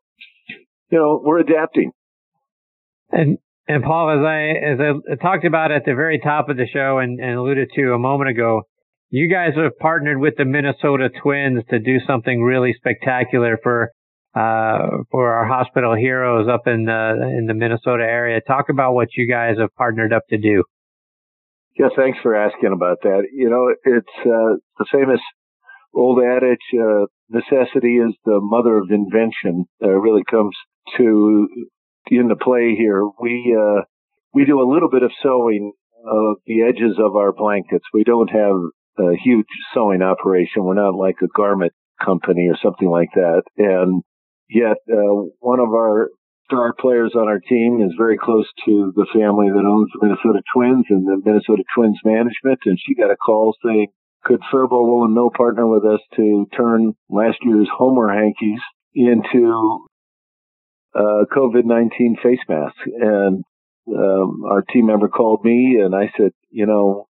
[0.91, 1.91] you know, we're adapting.
[3.11, 6.67] And and Paul, as I as I talked about at the very top of the
[6.73, 8.63] show and, and alluded to a moment ago,
[9.11, 13.91] you guys have partnered with the Minnesota Twins to do something really spectacular for
[14.35, 18.41] uh, for our hospital heroes up in the in the Minnesota area.
[18.41, 20.63] Talk about what you guys have partnered up to do.
[21.79, 23.25] Yeah, thanks for asking about that.
[23.33, 25.21] You know, it's uh, the famous
[25.95, 29.67] old adage, uh, necessity is the mother of invention.
[29.83, 30.57] Uh, really comes
[30.97, 31.49] to
[32.09, 33.03] into play here.
[33.21, 33.83] We uh,
[34.33, 35.73] we do a little bit of sewing
[36.07, 37.85] of the edges of our blankets.
[37.93, 38.57] We don't have
[38.99, 40.65] a huge sewing operation.
[40.65, 41.73] We're not like a garment
[42.03, 43.43] company or something like that.
[43.59, 44.03] And
[44.49, 46.11] yet, uh, one of our
[46.47, 50.43] star players on our team is very close to the family that owns the Minnesota
[50.55, 52.61] Twins and the Minnesota Twins management.
[52.65, 53.89] And she got a call saying,
[54.25, 58.61] could Faribault Woolen Mill partner with us to turn last year's Homer hankies
[58.95, 59.87] into
[60.95, 62.79] uh, COVID-19 face masks?
[62.87, 63.45] And
[63.89, 67.07] um, our team member called me and I said, you know,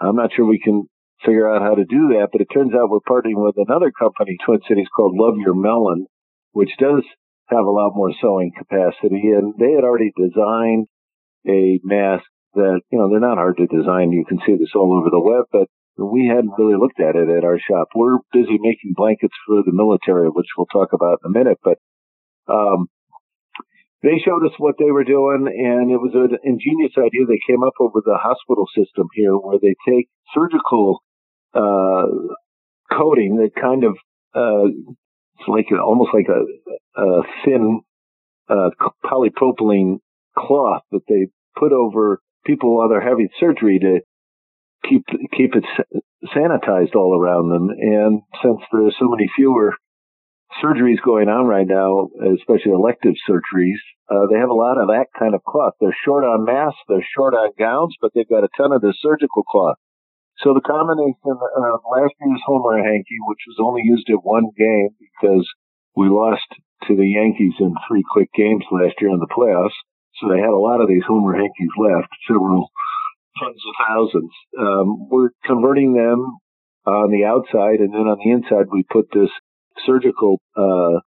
[0.00, 0.88] I'm not sure we can
[1.24, 2.28] figure out how to do that.
[2.32, 6.06] But it turns out we're partnering with another company, Twin Cities, called Love Your Melon,
[6.52, 7.02] which does
[7.50, 9.32] have a lot more sewing capacity.
[9.34, 10.86] And they had already designed
[11.46, 14.12] a mask that, you know, they're not hard to design.
[14.12, 17.28] You can see this all over the web, but we hadn't really looked at it
[17.28, 17.88] at our shop.
[17.94, 21.58] We're busy making blankets for the military, which we'll talk about in a minute.
[21.62, 21.78] But
[22.48, 22.88] um,
[24.02, 27.64] they showed us what they were doing, and it was an ingenious idea they came
[27.64, 31.02] up with the hospital system here, where they take surgical
[31.52, 32.06] uh,
[32.90, 33.96] coating that kind of
[34.34, 34.70] uh,
[35.38, 37.80] it's like a, almost like a, a thin
[38.48, 38.70] uh,
[39.04, 39.98] polypropylene
[40.36, 44.00] cloth that they put over people while they're having surgery to
[44.88, 45.04] keep
[45.36, 45.64] keep it
[46.34, 47.68] sanitized all around them.
[47.70, 49.74] And since there are so many fewer
[50.62, 53.78] surgeries going on right now, especially elective surgeries,
[54.08, 55.74] uh, they have a lot of that kind of cloth.
[55.80, 58.94] They're short on masks, they're short on gowns, but they've got a ton of the
[58.98, 59.76] surgical cloth.
[60.40, 64.90] So the combination of last year's Homer hanky, which was only used at one game
[64.98, 65.46] because
[65.96, 66.46] we lost
[66.86, 69.74] to the Yankees in three quick games last year in the playoffs,
[70.14, 72.70] so they had a lot of these Homer hankies left, several
[73.36, 74.30] tens of thousands.
[74.58, 76.38] Um, we're converting them
[76.86, 79.30] on the outside, and then on the inside we put this
[79.84, 81.00] surgical uh,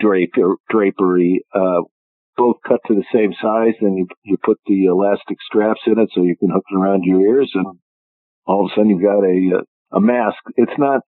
[0.00, 0.34] drape,
[0.70, 1.80] drapery, uh,
[2.36, 3.74] both cut to the same size.
[3.80, 7.04] and you, you put the elastic straps in it so you can hook it around
[7.04, 7.78] your ears, and
[8.46, 9.62] all of a sudden you've got a
[9.92, 10.38] a mask.
[10.56, 11.02] It's not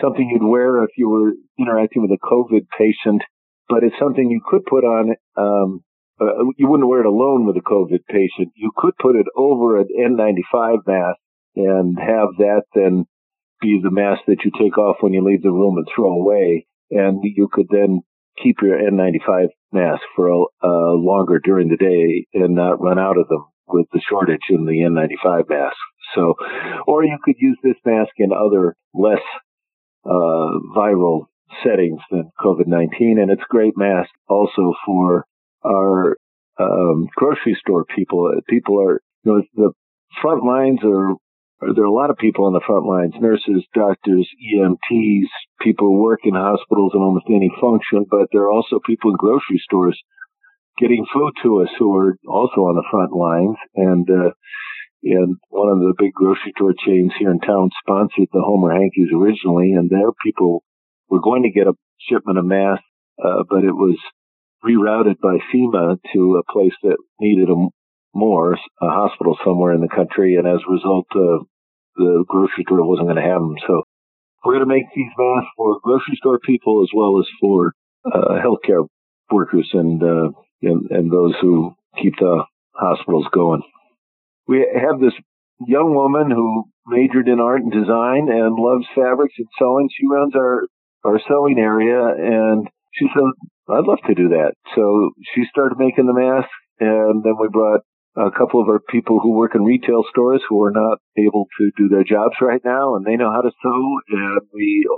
[0.00, 3.22] something you'd wear if you were interacting with a COVID patient,
[3.68, 5.14] but it's something you could put on.
[5.36, 5.82] Um,
[6.20, 8.52] uh, you wouldn't wear it alone with a COVID patient.
[8.54, 11.18] You could put it over an N95 mask
[11.54, 13.06] and have that then
[13.60, 16.66] be the mask that you take off when you leave the room and throw away.
[16.90, 18.00] And you could then
[18.42, 23.18] keep your N95 mask for a, uh, longer during the day and not run out
[23.18, 25.76] of them with the shortage in the N95 mask.
[26.14, 26.34] So,
[26.86, 29.22] or you could use this mask in other less
[30.04, 31.26] uh, viral
[31.64, 35.24] settings than COVID-19, and it's great mask also for
[35.64, 36.16] our
[36.58, 38.30] um, grocery store people.
[38.48, 39.72] People are, you know, the
[40.20, 41.14] front lines are
[41.60, 45.26] there are a lot of people on the front lines nurses, doctors, EMTs,
[45.60, 49.16] people who work in hospitals and almost any function, but there are also people in
[49.16, 49.98] grocery stores
[50.78, 53.56] getting food to us who are also on the front lines.
[53.74, 54.30] And, uh,
[55.02, 59.10] and one of the big grocery store chains here in town sponsored the Homer Hankies
[59.14, 60.62] originally, and their people
[61.08, 61.74] were going to get a
[62.08, 62.84] shipment of masks,
[63.22, 63.96] uh, but it was
[64.64, 67.70] rerouted by FEMA to a place that needed them
[68.14, 71.44] more, a hospital somewhere in the country, and as a result, uh,
[71.96, 73.56] the grocery store wasn't going to have them.
[73.66, 73.82] So
[74.44, 77.72] we're going to make these masks for grocery store people as well as for
[78.04, 78.86] uh, healthcare
[79.30, 80.30] workers and, uh,
[80.62, 83.62] and and those who keep the hospitals going.
[84.48, 85.12] We have this
[85.66, 89.88] young woman who majored in art and design and loves fabrics and sewing.
[89.92, 90.66] She runs our
[91.04, 93.22] our sewing area, and she said,
[93.68, 96.50] "I'd love to do that." So she started making the masks,
[96.80, 97.82] and then we brought
[98.16, 101.70] a couple of our people who work in retail stores who are not able to
[101.76, 103.98] do their jobs right now, and they know how to sew.
[104.08, 104.88] And we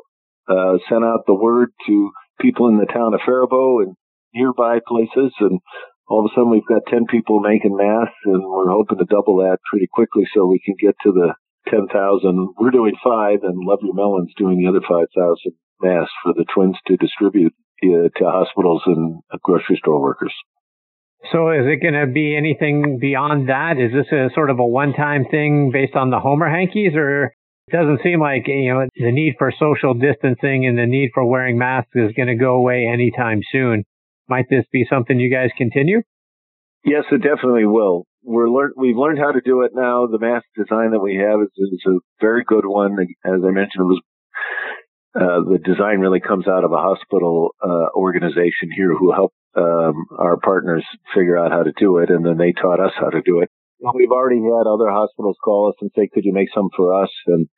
[0.49, 2.11] uh, sent out the word to
[2.41, 3.97] people in the town of Faribault and
[4.33, 5.61] nearby places, and
[6.11, 9.39] all of a sudden we've got 10 people making masks, and we're hoping to double
[9.39, 11.35] that pretty quickly so we can get to the
[11.71, 11.87] 10,000.
[12.59, 15.07] We're doing five, and Love Your Melon's doing the other 5,000
[15.81, 17.55] masks for the twins to distribute
[17.85, 20.35] uh, to hospitals and grocery store workers.
[21.31, 23.79] So is it going to be anything beyond that?
[23.79, 27.35] Is this a sort of a one-time thing based on the Homer hankies or
[27.69, 31.25] it doesn't seem like, you know, the need for social distancing and the need for
[31.25, 33.85] wearing masks is going to go away anytime soon.
[34.31, 36.03] Might this be something you guys continue?
[36.85, 38.07] Yes, it definitely will.
[38.23, 40.07] We're learn we've learned how to do it now.
[40.07, 42.97] The mask design that we have is, is a very good one.
[43.25, 44.01] As I mentioned, it was
[45.17, 50.07] uh, the design really comes out of a hospital uh, organization here who helped um,
[50.17, 53.21] our partners figure out how to do it, and then they taught us how to
[53.23, 53.51] do it.
[53.95, 57.11] We've already had other hospitals call us and say, "Could you make some for us?"
[57.27, 57.49] And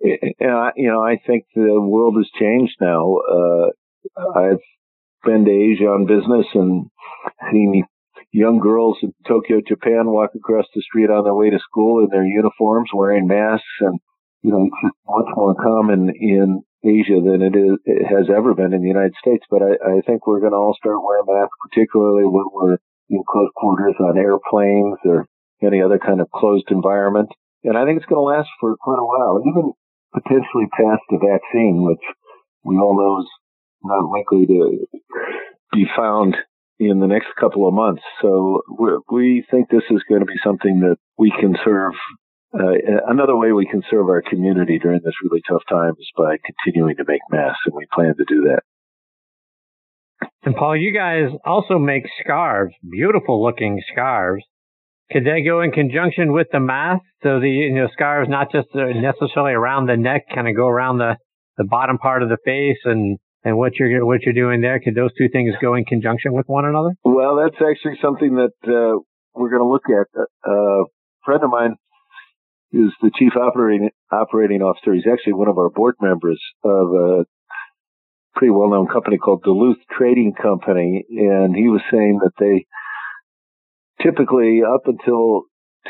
[0.00, 3.16] you know, I think the world has changed now.
[3.16, 3.70] Uh,
[4.38, 4.62] I've
[5.26, 6.86] been to Asia on business and
[7.50, 7.84] seen
[8.32, 12.08] young girls in Tokyo, Japan, walk across the street on their way to school in
[12.10, 13.98] their uniforms, wearing masks, and
[14.42, 18.72] you know, it's much more common in Asia than it is it has ever been
[18.72, 19.44] in the United States.
[19.50, 22.78] But I, I think we're going to all start wearing masks, particularly when we're
[23.10, 25.26] in close quarters on airplanes or
[25.62, 27.30] any other kind of closed environment.
[27.64, 29.72] And I think it's going to last for quite a while, even
[30.14, 32.04] potentially past the vaccine, which
[32.62, 33.30] we all know is
[33.82, 34.86] not likely to
[35.72, 36.36] be found
[36.78, 38.02] in the next couple of months.
[38.20, 38.62] So
[39.10, 41.92] we think this is going to be something that we can serve
[42.54, 42.72] uh,
[43.08, 46.96] another way we can serve our community during this really tough time is by continuing
[46.96, 48.62] to make masks, and we plan to do that.
[50.44, 54.44] And Paul, you guys also make scarves, beautiful looking scarves.
[55.10, 57.02] Could they go in conjunction with the mask?
[57.22, 60.98] So the you know scarves not just necessarily around the neck, kind of go around
[60.98, 61.16] the
[61.58, 64.80] the bottom part of the face and and what you're what you're doing there.
[64.80, 66.90] Could those two things go in conjunction with one another?
[67.04, 68.98] Well, that's actually something that uh,
[69.34, 70.08] we're going to look at.
[70.18, 70.84] Uh, a
[71.24, 71.76] friend of mine
[72.72, 74.92] is the chief operating operating officer.
[74.92, 77.24] He's actually one of our board members of a
[78.34, 82.66] pretty well known company called Duluth Trading Company, and he was saying that they
[84.02, 85.42] typically up until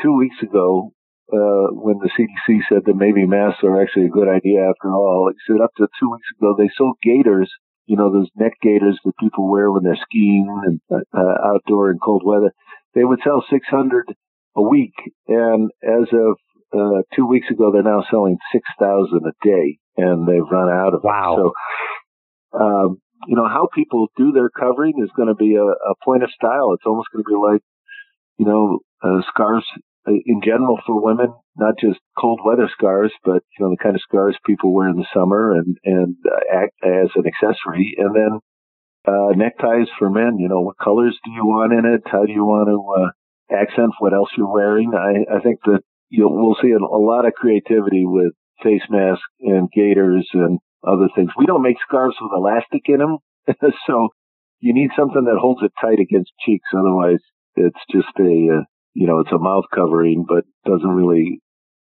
[0.03, 0.91] two weeks ago
[1.33, 5.29] uh, when the CDC said that maybe masks are actually a good idea after all.
[5.31, 7.51] He said up to two weeks ago they sold gaiters,
[7.85, 11.99] you know, those neck gaiters that people wear when they're skiing and uh, outdoor in
[11.99, 12.51] cold weather.
[12.95, 14.13] They would sell 600
[14.55, 14.95] a week,
[15.27, 16.37] and as of
[16.73, 21.01] uh, two weeks ago, they're now selling 6,000 a day, and they've run out of
[21.03, 21.33] wow.
[21.33, 21.53] it.
[22.53, 22.97] So, um,
[23.27, 26.29] you know, how people do their covering is going to be a, a point of
[26.31, 26.73] style.
[26.73, 27.61] It's almost going to be like,
[28.37, 29.77] you know, uh, scarves uh,
[30.07, 34.01] in general for women, not just cold weather scarves, but you know the kind of
[34.01, 37.95] scarves people wear in the summer and and uh, act as an accessory.
[37.97, 38.39] And then
[39.07, 40.37] uh, neckties for men.
[40.37, 42.03] You know, what colors do you want in it?
[42.05, 44.91] How do you want to uh, accent what else you're wearing?
[44.93, 48.83] I, I think that you know, we'll see a, a lot of creativity with face
[48.89, 51.31] masks and gaiters and other things.
[51.37, 53.17] We don't make scarves with elastic in them,
[53.87, 54.09] so
[54.59, 56.67] you need something that holds it tight against cheeks.
[56.73, 57.19] Otherwise,
[57.55, 58.63] it's just a uh,
[58.97, 61.39] you know, it's a mouth covering, but doesn't really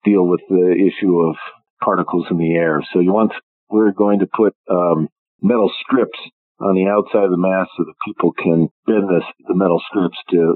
[0.06, 1.36] deal with the issue of
[1.84, 2.86] particles in the air.
[2.94, 3.34] So you want,
[3.72, 5.08] we're going to put um,
[5.42, 6.20] metal strips
[6.60, 10.18] on the outside of the mask so that people can bend this, the metal strips
[10.30, 10.56] to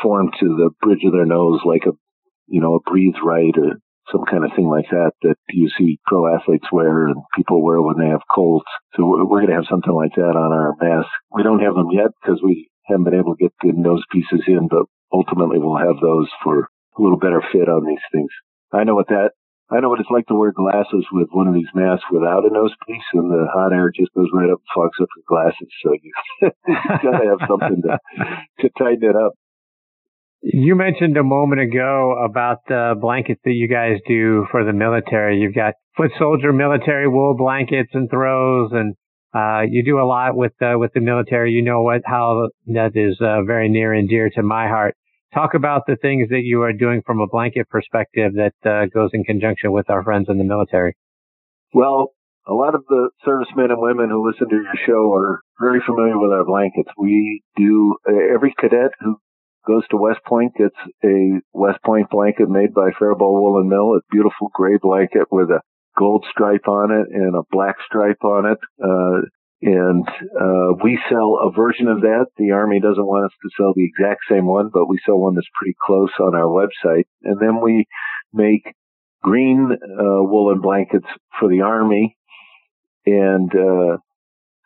[0.00, 1.98] form to the bridge of their nose like a,
[2.46, 3.82] you know, a breathe right or
[4.12, 7.82] some kind of thing like that that you see pro athletes wear and people wear
[7.82, 8.66] when they have colds.
[8.94, 11.10] So we're, going to have something like that on our mask.
[11.34, 14.46] We don't have them yet because we haven't been able to get the nose pieces
[14.46, 16.68] in, but ultimately we'll have those for
[16.98, 18.30] a little better fit on these things.
[18.72, 19.32] I know what that,
[19.70, 22.52] I know what it's like to wear glasses with one of these masks without a
[22.52, 25.68] nose piece and the hot air just goes right up and fogs up your glasses.
[25.82, 26.12] So you,
[26.42, 26.50] you
[27.02, 27.98] gotta have something to,
[28.60, 29.32] to tighten it up.
[30.42, 35.38] You mentioned a moment ago about the blankets that you guys do for the military.
[35.38, 38.96] You've got foot soldier military wool blankets and throws and
[39.34, 41.52] uh, you do a lot with uh, with the military.
[41.52, 44.94] You know what how that is uh, very near and dear to my heart.
[45.34, 49.10] Talk about the things that you are doing from a blanket perspective that uh, goes
[49.14, 50.94] in conjunction with our friends in the military.
[51.72, 52.12] Well,
[52.46, 56.18] a lot of the servicemen and women who listen to your show are very familiar
[56.18, 56.90] with our blankets.
[56.98, 59.16] We do every cadet who
[59.66, 64.00] goes to West Point gets a West Point blanket made by Faribault Woolen Mill, a
[64.10, 65.60] beautiful gray blanket with a
[65.96, 68.58] gold stripe on it and a black stripe on it.
[68.82, 69.28] Uh,
[69.62, 72.26] and uh, we sell a version of that.
[72.36, 75.36] The Army doesn't want us to sell the exact same one, but we sell one
[75.36, 77.04] that's pretty close on our website.
[77.22, 77.86] And then we
[78.32, 78.74] make
[79.22, 81.06] green uh, woolen blankets
[81.38, 82.16] for the Army
[83.06, 83.98] and uh,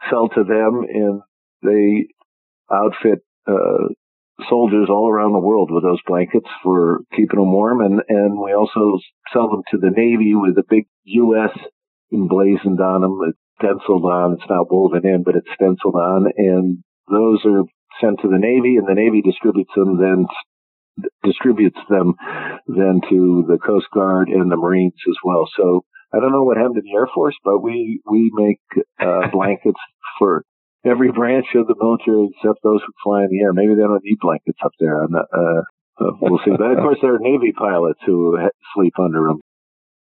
[0.09, 1.21] sell to them, and
[1.63, 2.09] they
[2.75, 3.89] outfit uh,
[4.49, 7.83] soldiers all around the world with those blankets for keeping them warm.
[7.83, 8.99] And, and we also
[9.31, 11.57] sell them to the Navy with a big U.S.
[12.11, 13.35] emblazoned on them.
[13.59, 14.35] Stenciled on.
[14.35, 16.27] It's not woven in, but it's stenciled on.
[16.37, 17.65] And those are
[18.01, 20.27] sent to the Navy and the Navy distributes them then
[21.23, 22.15] distributes them
[22.67, 25.49] then to the Coast Guard and the Marines as well.
[25.57, 28.61] So I don't know what happened to the Air Force, but we, we make
[29.01, 29.81] uh, blankets
[30.19, 30.45] for
[30.85, 33.53] every branch of the military except those who fly in the air.
[33.53, 35.03] Maybe they don't need blankets up there.
[35.03, 35.63] I'm not, uh,
[36.01, 36.53] uh, we'll see.
[36.57, 38.39] But of course, there are Navy pilots who
[38.75, 39.41] sleep under them.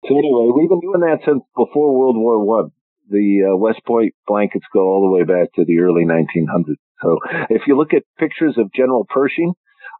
[0.08, 2.70] So anyway, we've been doing that since before World War One.
[3.10, 6.76] The uh, West Point blankets go all the way back to the early 1900s.
[7.02, 7.18] So
[7.50, 9.52] if you look at pictures of General Pershing,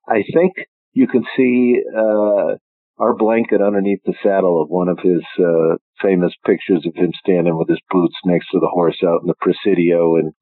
[0.09, 0.55] I think
[0.93, 2.57] you can see uh,
[2.99, 7.57] our blanket underneath the saddle of one of his uh, famous pictures of him standing
[7.57, 10.17] with his boots next to the horse out in the Presidio.
[10.17, 10.33] And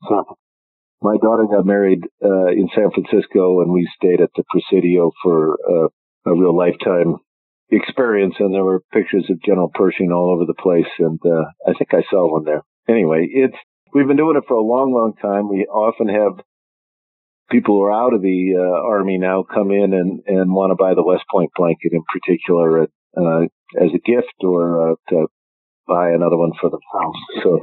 [1.01, 5.57] my daughter got married uh, in San Francisco, and we stayed at the Presidio for
[5.69, 5.89] uh,
[6.27, 7.17] a real lifetime
[7.71, 8.35] experience.
[8.39, 11.93] And there were pictures of General Pershing all over the place, and uh, I think
[11.93, 12.63] I saw one there.
[12.89, 13.57] Anyway, it's
[13.93, 15.49] we've been doing it for a long, long time.
[15.49, 16.45] We often have
[17.51, 20.77] people who are out of the uh, army now come in and, and want to
[20.77, 23.45] buy the West Point blanket in particular uh,
[23.81, 25.27] as a gift or uh, to
[25.87, 27.19] buy another one for themselves.
[27.43, 27.61] So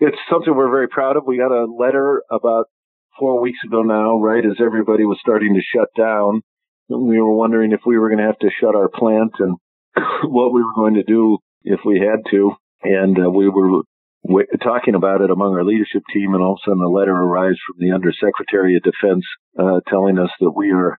[0.00, 1.24] it's something we're very proud of.
[1.26, 2.66] We got a letter about
[3.18, 6.42] four weeks ago now, right as everybody was starting to shut down.
[6.98, 9.56] We were wondering if we were going to have to shut our plant and
[10.24, 12.52] what we were going to do if we had to.
[12.82, 13.82] And uh, we were
[14.62, 17.58] talking about it among our leadership team, and all of a sudden a letter arrives
[17.66, 19.24] from the Undersecretary of Defense
[19.58, 20.98] uh, telling us that we are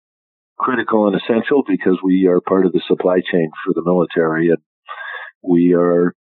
[0.57, 4.59] critical and essential because we are part of the supply chain for the military, and
[5.41, 6.13] we are,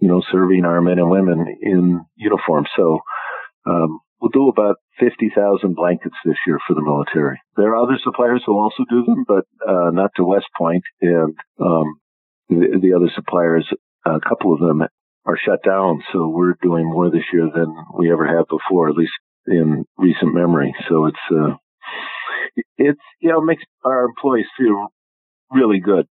[0.00, 2.66] you know, serving our men and women in uniform.
[2.76, 3.00] So
[3.66, 7.40] um, we'll do about 50,000 blankets this year for the military.
[7.56, 10.84] There are other suppliers who also do them, but uh, not to West Point.
[11.00, 12.00] And um,
[12.48, 13.66] the, the other suppliers
[14.06, 14.82] a couple of them
[15.24, 16.02] are shut down.
[16.12, 19.12] So we're doing more this year than we ever have before, at least
[19.46, 20.74] in recent memory.
[20.88, 21.56] So it's, uh,
[22.76, 24.88] it's, you know, makes our employees feel
[25.50, 26.06] really good.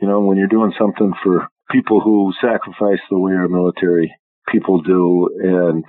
[0.00, 4.14] You know, when you're doing something for people who sacrifice the way our military
[4.50, 5.84] people do and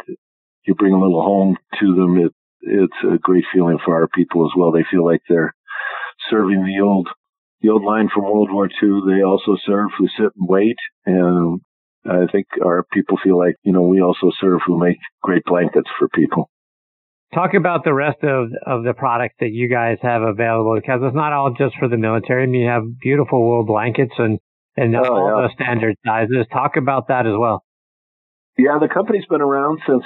[0.67, 4.45] you bring a little home to them, it, it's a great feeling for our people
[4.45, 4.71] as well.
[4.71, 5.53] They feel like they're
[6.29, 7.07] serving the old,
[7.61, 9.01] the old line from World War II.
[9.07, 10.77] They also serve who sit and wait.
[11.05, 11.61] And
[12.05, 15.89] I think our people feel like, you know, we also serve who make great blankets
[15.97, 16.49] for people.
[17.33, 21.15] Talk about the rest of, of the products that you guys have available because it's
[21.15, 22.43] not all just for the military.
[22.43, 24.39] I mean, you have beautiful wool blankets and,
[24.77, 25.47] and oh, all yeah.
[25.47, 26.45] the standard sizes.
[26.51, 27.63] Talk about that as well.
[28.57, 30.03] Yeah, the company's been around since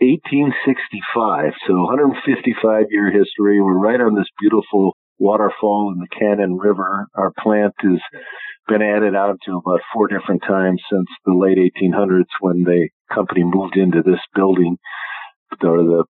[0.00, 3.60] 1865, so 155 year history.
[3.60, 7.06] We're right on this beautiful waterfall in the Cannon River.
[7.14, 8.00] Our plant has
[8.68, 13.42] been added out to about four different times since the late 1800s when the company
[13.44, 14.76] moved into this building,
[15.62, 16.04] or the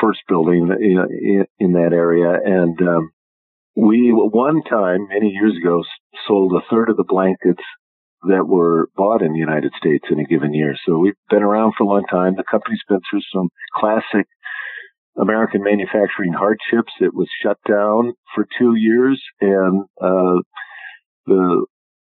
[0.00, 2.38] first building in, in that area.
[2.44, 3.10] And um,
[3.74, 5.82] we, one time, many years ago,
[6.28, 7.62] sold a third of the blankets
[8.28, 10.74] that were bought in the United States in a given year.
[10.86, 12.34] So we've been around for a long time.
[12.36, 14.26] The company's been through some classic
[15.20, 16.92] American manufacturing hardships.
[17.00, 20.40] It was shut down for two years and, uh,
[21.26, 21.66] the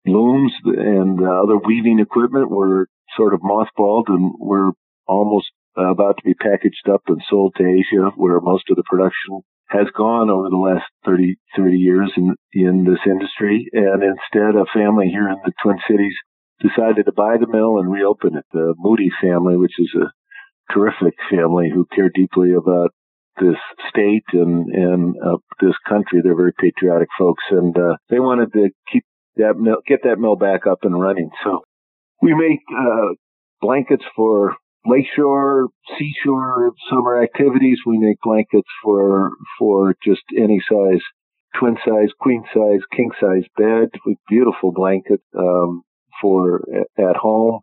[0.05, 2.87] looms and other weaving equipment were
[3.17, 4.71] sort of mothballed and were
[5.07, 9.41] almost about to be packaged up and sold to Asia, where most of the production
[9.69, 13.69] has gone over the last 30, 30 years in, in this industry.
[13.71, 16.15] And instead, a family here in the Twin Cities
[16.59, 18.45] decided to buy the mill and reopen it.
[18.51, 22.91] The Mooty family, which is a terrific family who care deeply about
[23.39, 23.55] this
[23.89, 26.21] state and and uh, this country.
[26.21, 29.05] They're very patriotic folks, and uh, they wanted to keep
[29.37, 31.29] that mill, get that mill back up and running.
[31.43, 31.61] So
[32.21, 33.13] we make uh,
[33.61, 34.55] blankets for
[34.85, 37.79] lakeshore, seashore summer activities.
[37.85, 41.01] We make blankets for for just any size,
[41.57, 45.83] twin size, queen size, king size bed with beautiful blankets um,
[46.21, 46.61] for
[46.97, 47.59] at home.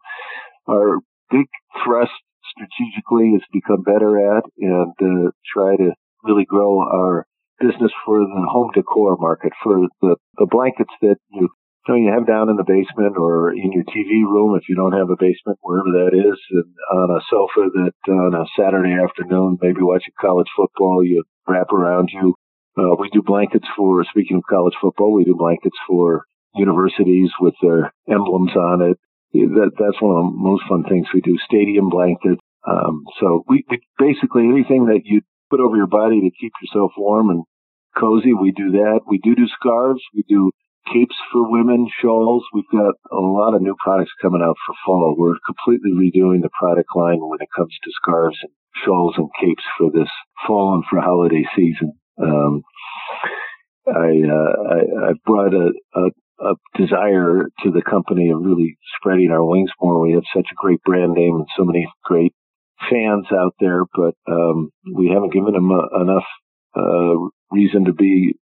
[0.69, 0.99] Our
[1.31, 1.47] big
[1.85, 2.13] thrust
[2.51, 5.93] strategically is become better at and uh, try to
[6.25, 7.27] really grow our
[7.61, 11.49] business for the home decor market for the, the blankets that you
[11.87, 14.99] so you have down in the basement or in your TV room if you don't
[14.99, 19.59] have a basement, wherever that is, and on a sofa that on a Saturday afternoon,
[19.63, 22.35] maybe watching college football, you wrap around you.
[22.77, 27.55] Uh, we do blankets for, speaking of college football, we do blankets for universities with
[27.63, 28.99] their emblems on it.
[29.33, 32.43] That, that's one of the most fun things we do, stadium blankets.
[32.67, 36.93] Um, so we, we basically anything that you put over your body to keep yourself
[36.97, 37.45] warm and
[37.97, 39.01] cozy, we do that.
[39.09, 40.03] We do do scarves.
[40.15, 40.51] We do
[40.93, 42.45] capes for women, shawls.
[42.53, 45.15] We've got a lot of new products coming out for fall.
[45.17, 48.53] We're completely redoing the product line when it comes to scarves and
[48.85, 50.11] shawls and capes for this
[50.47, 51.93] fall and for holiday season.
[52.21, 52.63] Um,
[53.87, 59.31] I, uh, I, I brought a, a, a desire to the company of really spreading
[59.31, 60.01] our wings more.
[60.01, 62.35] We have such a great brand name and so many great
[62.91, 66.27] fans out there, but um, we haven't given them a, enough
[66.77, 68.35] uh, reason to be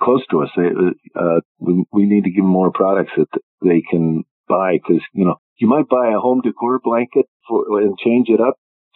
[0.00, 0.50] close to us.
[0.56, 0.68] They,
[1.14, 3.28] uh, we, we need to give them more products that
[3.62, 7.98] they can buy because, you know, you might buy a home decor blanket for, and
[7.98, 8.54] change it up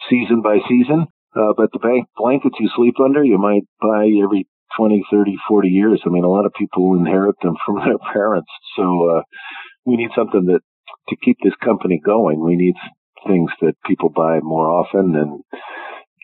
[0.09, 1.07] season by season.
[1.35, 4.47] Uh, but the bank blankets you sleep under, you might buy every
[4.77, 6.01] 20, 30, 40 years.
[6.05, 8.49] I mean, a lot of people inherit them from their parents.
[8.77, 9.21] So, uh,
[9.85, 10.61] we need something that
[11.09, 12.43] to keep this company going.
[12.43, 12.75] We need
[13.27, 15.41] things that people buy more often and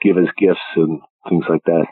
[0.02, 1.86] give as gifts and things like that.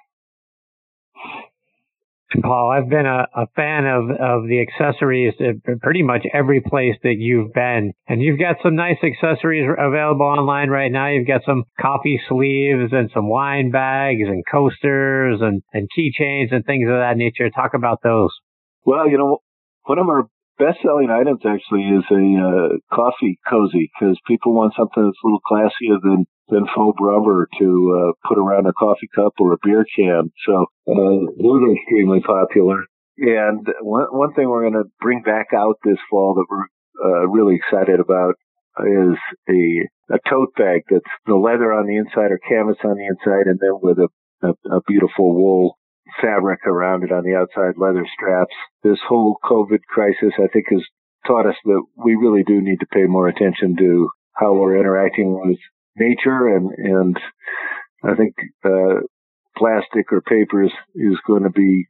[2.41, 5.34] Paul, I've been a, a fan of, of the accessories
[5.82, 7.94] pretty much every place that you've been.
[8.08, 11.08] And you've got some nice accessories available online right now.
[11.08, 16.66] You've got some coffee sleeves and some wine bags and coasters and, and keychains and
[16.66, 17.49] things of that nature.
[17.49, 18.32] Talk about those.
[18.86, 19.40] Well, you know,
[19.86, 24.73] one of our best selling items actually is a uh, coffee cozy because people want
[24.77, 29.09] something that's a little classier than than faux rubber to uh, put around a coffee
[29.13, 30.31] cup or a beer can.
[30.45, 32.84] So uh, those are extremely popular.
[33.17, 36.67] And one, one thing we're going to bring back out this fall that we're
[37.03, 38.35] uh, really excited about
[38.79, 39.17] is
[39.49, 43.47] a, a tote bag that's the leather on the inside or canvas on the inside
[43.47, 44.07] and then with a,
[44.43, 45.77] a, a beautiful wool
[46.21, 48.55] fabric around it on the outside, leather straps.
[48.84, 50.84] This whole COVID crisis, I think, has
[51.25, 55.39] taught us that we really do need to pay more attention to how we're interacting
[55.39, 55.57] with
[55.95, 57.19] nature and and
[58.03, 59.01] I think uh,
[59.57, 61.88] plastic or papers is going to be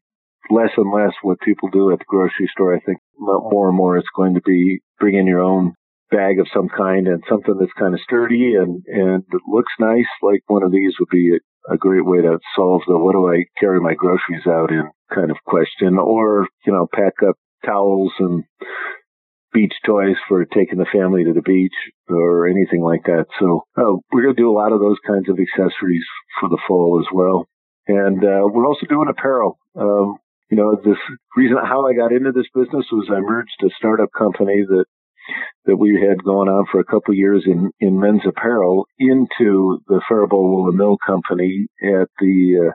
[0.50, 2.74] less and less what people do at the grocery store.
[2.74, 5.74] I think more and more it's going to be bring in your own
[6.10, 10.08] bag of some kind and something that's kind of sturdy and and looks nice.
[10.22, 11.38] Like one of these would be
[11.72, 15.32] a, great way to solve the what do I carry my groceries out in kind
[15.32, 17.36] of question, or you know pack up
[17.66, 18.44] towels and
[19.54, 21.74] beach toys for taking the family to the beach
[22.10, 23.26] or anything like that.
[23.40, 26.06] So uh, we're going to do a lot of those kinds of accessories
[26.40, 27.48] for the fall as well.
[27.88, 29.58] And uh, we're also doing apparel.
[29.76, 30.18] Um,
[30.50, 31.00] you know, this
[31.36, 34.86] reason how I got into this business was I merged a startup company that
[35.66, 39.80] that we had going on for a couple of years in, in men's apparel into
[39.88, 42.72] the Faribault Woolen Mill Company at the uh,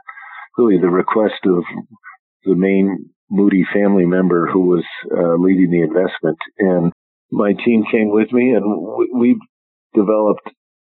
[0.58, 1.64] really the request of
[2.44, 6.38] the main Mooty family member who was uh, leading the investment.
[6.58, 6.92] And
[7.30, 8.64] my team came with me, and
[9.18, 9.40] we
[9.94, 10.50] developed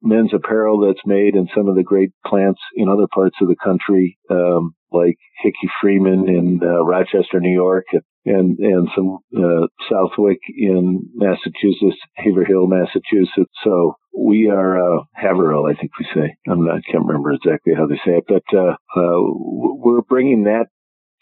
[0.03, 3.57] men's apparel that's made in some of the great plants in other parts of the
[3.63, 7.87] country, um, like Hickey Freeman in uh, Rochester, New York,
[8.25, 13.53] and and some uh, Southwick in Massachusetts, Haverhill, Massachusetts.
[13.65, 16.35] So we are uh, Haverhill, I think we say.
[16.49, 20.45] I'm not, I can't remember exactly how they say it, but uh, uh, we're bringing
[20.45, 20.67] that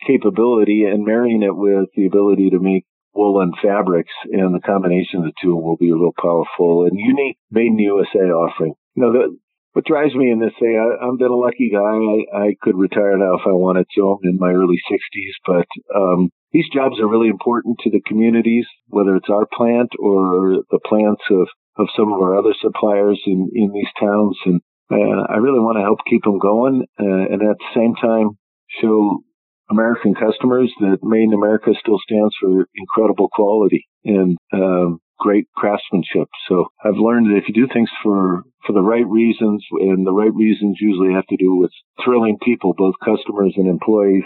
[0.07, 2.85] capability and marrying it with the ability to make
[3.15, 7.39] woolen fabrics, and the combination of the two will be a real powerful and unique
[7.51, 8.75] made in USA offering.
[8.95, 9.39] You know, the,
[9.73, 11.79] what drives me in this thing, I, I've been a lucky guy.
[11.79, 14.19] I, I could retire now if I wanted to.
[14.19, 18.67] I'm in my early 60s, but um, these jobs are really important to the communities,
[18.89, 21.47] whether it's our plant or the plants of,
[21.79, 24.37] of some of our other suppliers in, in these towns.
[24.45, 24.61] And
[24.91, 28.39] uh, I really want to help keep them going uh, and at the same time
[28.81, 29.23] show
[29.71, 36.29] American customers that Made in America still stands for incredible quality and um, great craftsmanship.
[36.49, 40.13] So I've learned that if you do things for for the right reasons, and the
[40.13, 41.71] right reasons usually have to do with
[42.05, 44.25] thrilling people, both customers and employees,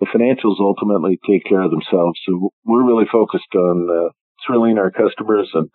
[0.00, 2.18] the financials ultimately take care of themselves.
[2.26, 4.10] So we're really focused on uh,
[4.46, 5.68] thrilling our customers and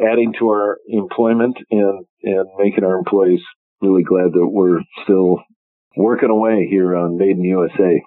[0.00, 3.40] adding to our employment and and making our employees
[3.80, 5.42] really glad that we're still
[5.96, 8.02] working away here on Made in USA.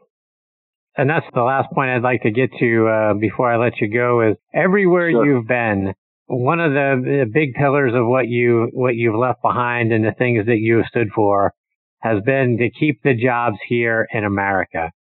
[0.98, 3.88] And that's the last point I'd like to get to uh, before I let you
[3.92, 5.26] go is everywhere sure.
[5.26, 5.94] you've been,
[6.28, 10.14] one of the, the, big pillars of what you what you've left behind and the
[10.18, 11.54] things that you have stood for
[12.00, 14.92] has been to keep the jobs here in America.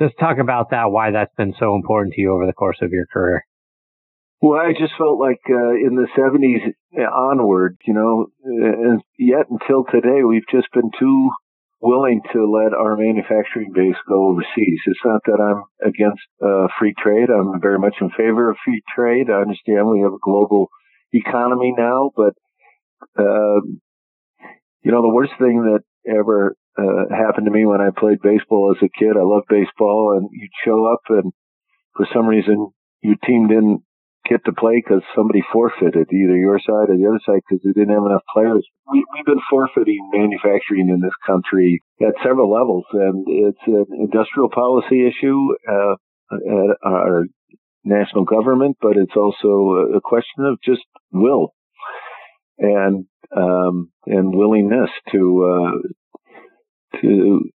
[0.00, 2.90] Just talk about that, why that's been so important to you over the course of
[2.90, 3.44] your career.
[4.40, 6.72] Well, I just felt like uh, in the 70s
[7.10, 11.30] onward, you know, and yet until today, we've just been too
[11.80, 14.80] willing to let our manufacturing base go overseas.
[14.86, 17.28] It's not that I'm against uh, free trade.
[17.30, 19.30] I'm very much in favor of free trade.
[19.30, 20.68] I understand we have a global
[21.12, 22.34] economy now, but
[23.18, 23.60] uh,
[24.82, 28.74] you know the worst thing that ever uh, happened to me when I played baseball
[28.76, 29.16] as a kid.
[29.16, 31.32] I loved baseball, and you'd show up, and
[31.96, 32.70] for some reason
[33.02, 33.82] your team didn't
[34.28, 37.72] get to play because somebody forfeited either your side or the other side because they
[37.72, 38.66] didn't have enough players.
[38.92, 44.50] We, we've been forfeiting manufacturing in this country at several levels, and it's an industrial
[44.50, 45.94] policy issue uh,
[46.32, 47.24] at our
[47.84, 51.54] national government, but it's also a question of just will
[52.58, 53.06] and
[53.36, 55.72] um, and willingness to
[56.94, 57.50] uh, to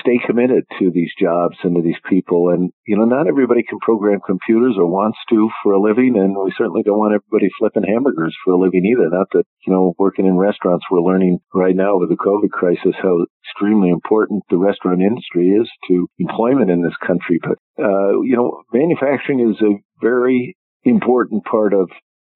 [0.00, 2.50] stay committed to these jobs and to these people.
[2.50, 6.14] And, you know, not everybody can program computers or wants to for a living.
[6.16, 9.08] And we certainly don't want everybody flipping hamburgers for a living either.
[9.10, 12.98] Not that, you know, working in restaurants, we're learning right now with the COVID crisis
[13.00, 17.38] how extremely important the restaurant industry is to employment in this country.
[17.40, 21.90] But, uh, you know, manufacturing is a very important part of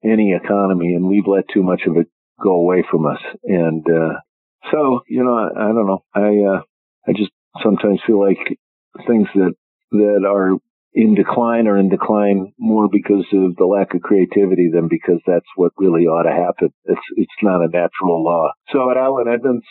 [0.05, 2.06] any economy and we've let too much of it
[2.40, 3.20] go away from us.
[3.44, 4.20] And, uh,
[4.70, 6.05] so, you know, I, I don't know.
[6.14, 6.62] I, uh,
[7.09, 7.31] I just
[7.62, 8.39] sometimes feel like
[9.06, 9.55] things that
[9.93, 10.56] that are
[10.93, 15.47] in decline are in decline more because of the lack of creativity than because that's
[15.56, 16.72] what really ought to happen.
[16.85, 18.51] It's it's not a natural law.
[18.72, 19.64] So at Allen Edmonds,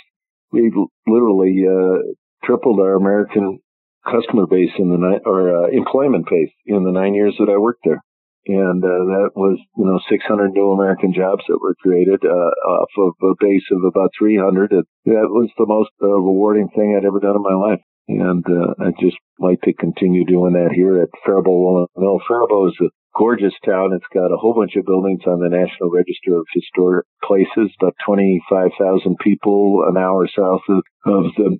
[0.51, 0.73] we've
[1.07, 3.60] literally uh, tripled our American
[4.06, 7.57] customer base in the nine, or uh, employment base in the nine years that I
[7.57, 8.03] worked there.
[8.48, 12.90] And uh, that was, you know, 600 new American jobs that were created uh, off
[12.98, 14.72] of a base of about 300.
[14.72, 17.82] And that was the most uh, rewarding thing I'd ever done in my life.
[18.07, 22.20] And uh, I just like to continue doing that here at Faribault Mill.
[22.28, 23.94] Faribault is a gorgeous town.
[23.94, 27.94] It's got a whole bunch of buildings on the National Register of Historic Places, about
[28.06, 31.60] 25,000 people an hour south of, of the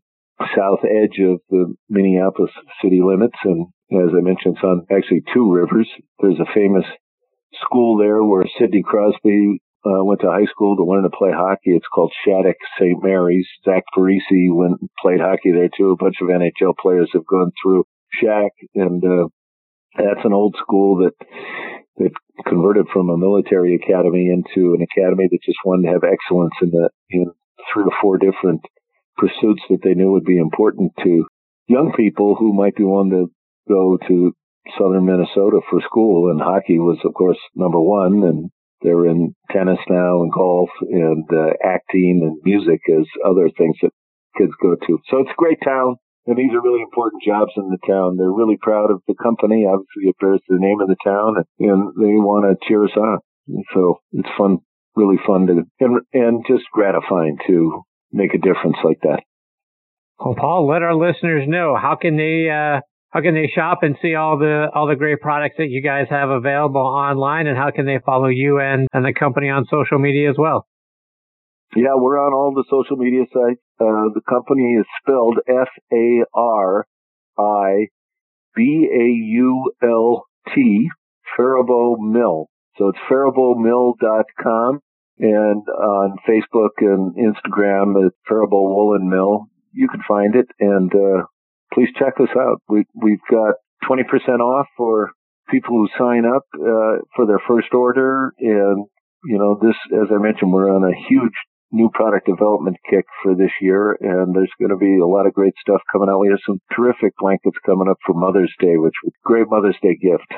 [0.56, 2.52] south edge of the Minneapolis
[2.82, 3.38] city limits.
[3.44, 5.88] And as I mentioned, it's on actually two rivers.
[6.20, 6.86] There's a famous
[7.64, 11.72] school there where Sidney Crosby uh, went to high school to learn to play hockey.
[11.72, 13.02] It's called Shattuck St.
[13.02, 13.48] Mary's.
[13.64, 15.92] Zach Parise went played hockey there too.
[15.92, 19.28] A bunch of NHL players have gone through Shack, and uh,
[19.96, 21.14] that's an old school that
[21.98, 22.12] that
[22.48, 26.72] converted from a military academy into an academy that just wanted to have excellence in
[26.72, 27.32] the in
[27.74, 28.62] three or four different
[29.20, 31.26] pursuits that they knew would be important to
[31.68, 33.32] young people who might be willing to
[33.68, 34.34] go to
[34.78, 38.24] southern Minnesota for school, and hockey was, of course, number one.
[38.24, 38.50] And
[38.82, 43.92] they're in tennis now and golf and uh, acting and music as other things that
[44.38, 45.00] kids go to.
[45.10, 45.96] So it's a great town.
[46.28, 48.18] And these are really important jobs in the town.
[48.18, 49.66] They're really proud of the company.
[49.66, 53.20] Obviously, it bears the name of the town, and they want to cheer us on.
[53.74, 54.60] So it's fun,
[54.96, 59.22] really fun to, and, and just gratifying to make a difference like that.
[60.20, 63.96] Well, Paul, let our listeners know how can they uh, how can they shop and
[64.02, 67.72] see all the all the great products that you guys have available online, and how
[67.72, 70.68] can they follow you and and the company on social media as well?
[71.76, 73.62] Yeah, we're on all the social media sites.
[73.80, 76.86] Uh, the company is spelled F A R
[77.38, 77.88] I
[78.56, 79.06] B A
[79.36, 80.90] U L T,
[81.38, 82.48] Faribault Mill.
[82.78, 84.80] So it's faribaultmill.com
[85.20, 89.46] and on Facebook and Instagram at Faribault Woolen Mill.
[89.72, 91.24] You can find it and uh,
[91.74, 92.62] please check us out.
[92.68, 93.56] We, we've got
[93.90, 94.04] 20%
[94.40, 95.12] off for
[95.50, 98.34] people who sign up uh, for their first order.
[98.40, 98.86] And,
[99.26, 101.34] you know, this, as I mentioned, we're on a huge
[101.72, 105.34] new product development kick for this year, and there's going to be a lot of
[105.34, 106.20] great stuff coming out.
[106.20, 109.78] We have some terrific blankets coming up for Mother's Day, which was a great Mother's
[109.82, 110.34] Day gift.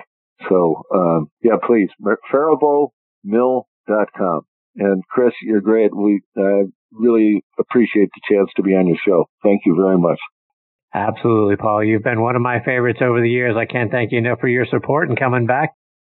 [0.49, 1.89] So, um, yeah, please,
[2.33, 4.41] faribaultmill.com.
[4.75, 5.95] And Chris, you're great.
[5.95, 9.25] We uh, really appreciate the chance to be on your show.
[9.43, 10.19] Thank you very much.
[10.93, 11.83] Absolutely, Paul.
[11.83, 13.55] You've been one of my favorites over the years.
[13.57, 15.71] I can't thank you enough for your support and coming back.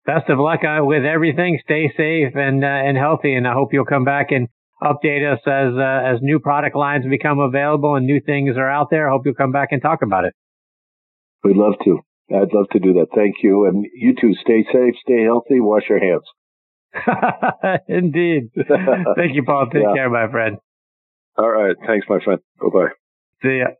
[0.05, 1.59] Best of luck uh, with everything.
[1.63, 4.47] Stay safe and uh, and healthy, and I hope you'll come back and
[4.81, 8.89] update us as uh, as new product lines become available and new things are out
[8.89, 9.07] there.
[9.07, 10.34] I hope you'll come back and talk about it.
[11.43, 11.99] We'd love to.
[12.31, 13.07] I'd love to do that.
[13.15, 14.34] Thank you, and you too.
[14.41, 16.23] Stay safe, stay healthy, wash your hands.
[17.88, 18.49] Indeed.
[18.56, 19.68] Thank you, Paul.
[19.72, 19.94] Take yeah.
[19.94, 20.57] care, my friend.
[21.38, 21.76] All right.
[21.88, 22.40] Thanks, my friend.
[22.60, 22.90] Bye bye.
[23.41, 23.74] See ya.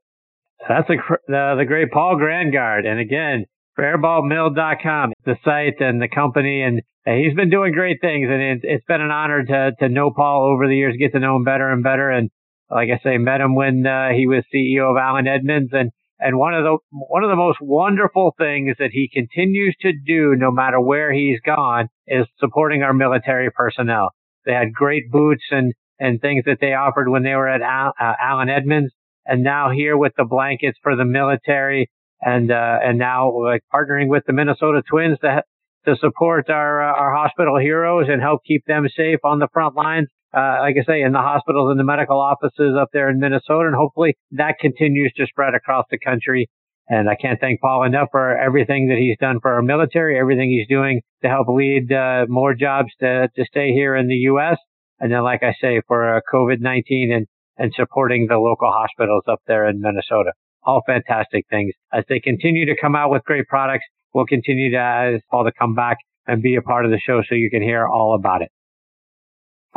[0.68, 2.86] That's a, uh, the great Paul Grangaard.
[2.86, 3.46] And again,
[3.78, 6.62] faribaultmill.com, the site and the company.
[6.62, 8.28] And he's been doing great things.
[8.30, 11.20] And it, it's been an honor to, to know Paul over the years, get to
[11.20, 12.10] know him better and better.
[12.10, 12.30] And
[12.72, 15.72] like I say, met him when uh, he was CEO of Allen Edmonds.
[15.74, 19.92] And, and one of the, one of the most wonderful things that he continues to
[19.92, 24.12] do, no matter where he's gone, is supporting our military personnel.
[24.46, 27.94] They had great boots and, and things that they offered when they were at Al,
[28.00, 28.94] uh, Allen Edmonds
[29.26, 31.90] and now here with the blankets for the military
[32.22, 35.44] and uh, and now like partnering with the Minnesota Twins to
[35.86, 39.76] to support our uh, our hospital heroes and help keep them safe on the front
[39.76, 40.08] lines.
[40.34, 43.68] Uh, like I say, in the hospitals and the medical offices up there in Minnesota,
[43.68, 46.50] and hopefully that continues to spread across the country.
[46.90, 50.50] And I can't thank Paul enough for everything that he's done for our military, everything
[50.50, 54.58] he's doing to help lead uh, more jobs to to stay here in the U.S.
[55.00, 57.28] And then, like I say, for uh, COVID-19 and
[57.58, 60.34] and supporting the local hospitals up there in Minnesota.
[60.64, 61.74] All fantastic things.
[61.92, 65.52] As they continue to come out with great products, we'll continue to ask Paul to
[65.52, 68.42] come back and be a part of the show so you can hear all about
[68.42, 68.50] it.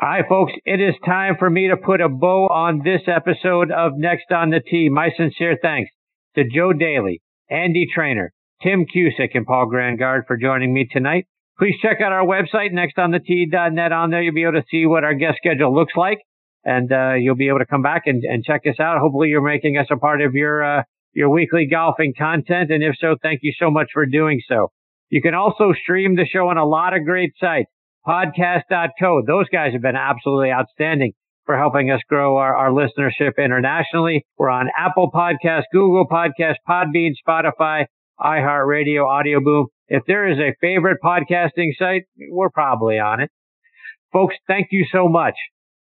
[0.00, 3.92] Right, folks, it is time for me to put a bow on this episode of
[3.96, 4.90] Next on the Tee.
[4.90, 5.90] My sincere thanks
[6.34, 8.32] to Joe Daley, Andy Traynor,
[8.62, 11.26] Tim Cusick, and Paul Grangaard for joining me tonight.
[11.58, 13.92] Please check out our website, nextonthetee.net.
[13.92, 16.18] On there, you'll be able to see what our guest schedule looks like
[16.66, 18.98] and uh, you'll be able to come back and, and check us out.
[18.98, 20.82] Hopefully, you're making us a part of your uh,
[21.14, 24.72] your weekly golfing content, and if so, thank you so much for doing so.
[25.08, 27.70] You can also stream the show on a lot of great sites.
[28.06, 29.22] Podcast.co.
[29.26, 31.12] Those guys have been absolutely outstanding
[31.44, 34.24] for helping us grow our, our listenership internationally.
[34.36, 37.86] We're on Apple Podcasts, Google Podcasts, Podbean, Spotify,
[38.20, 39.66] iHeartRadio, Audio Boom.
[39.88, 43.30] If there is a favorite podcasting site, we're probably on it.
[44.12, 45.34] Folks, thank you so much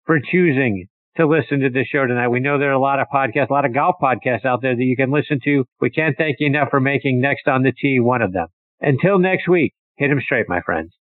[0.06, 2.30] for choosing to listen to the show tonight.
[2.30, 4.76] We know there are a lot of podcasts, a lot of golf podcasts out there
[4.76, 5.66] that you can listen to.
[5.82, 8.48] We can't thank you enough for making Next on the Tee one of them.
[8.80, 10.92] Until next week, hit them straight, my friends.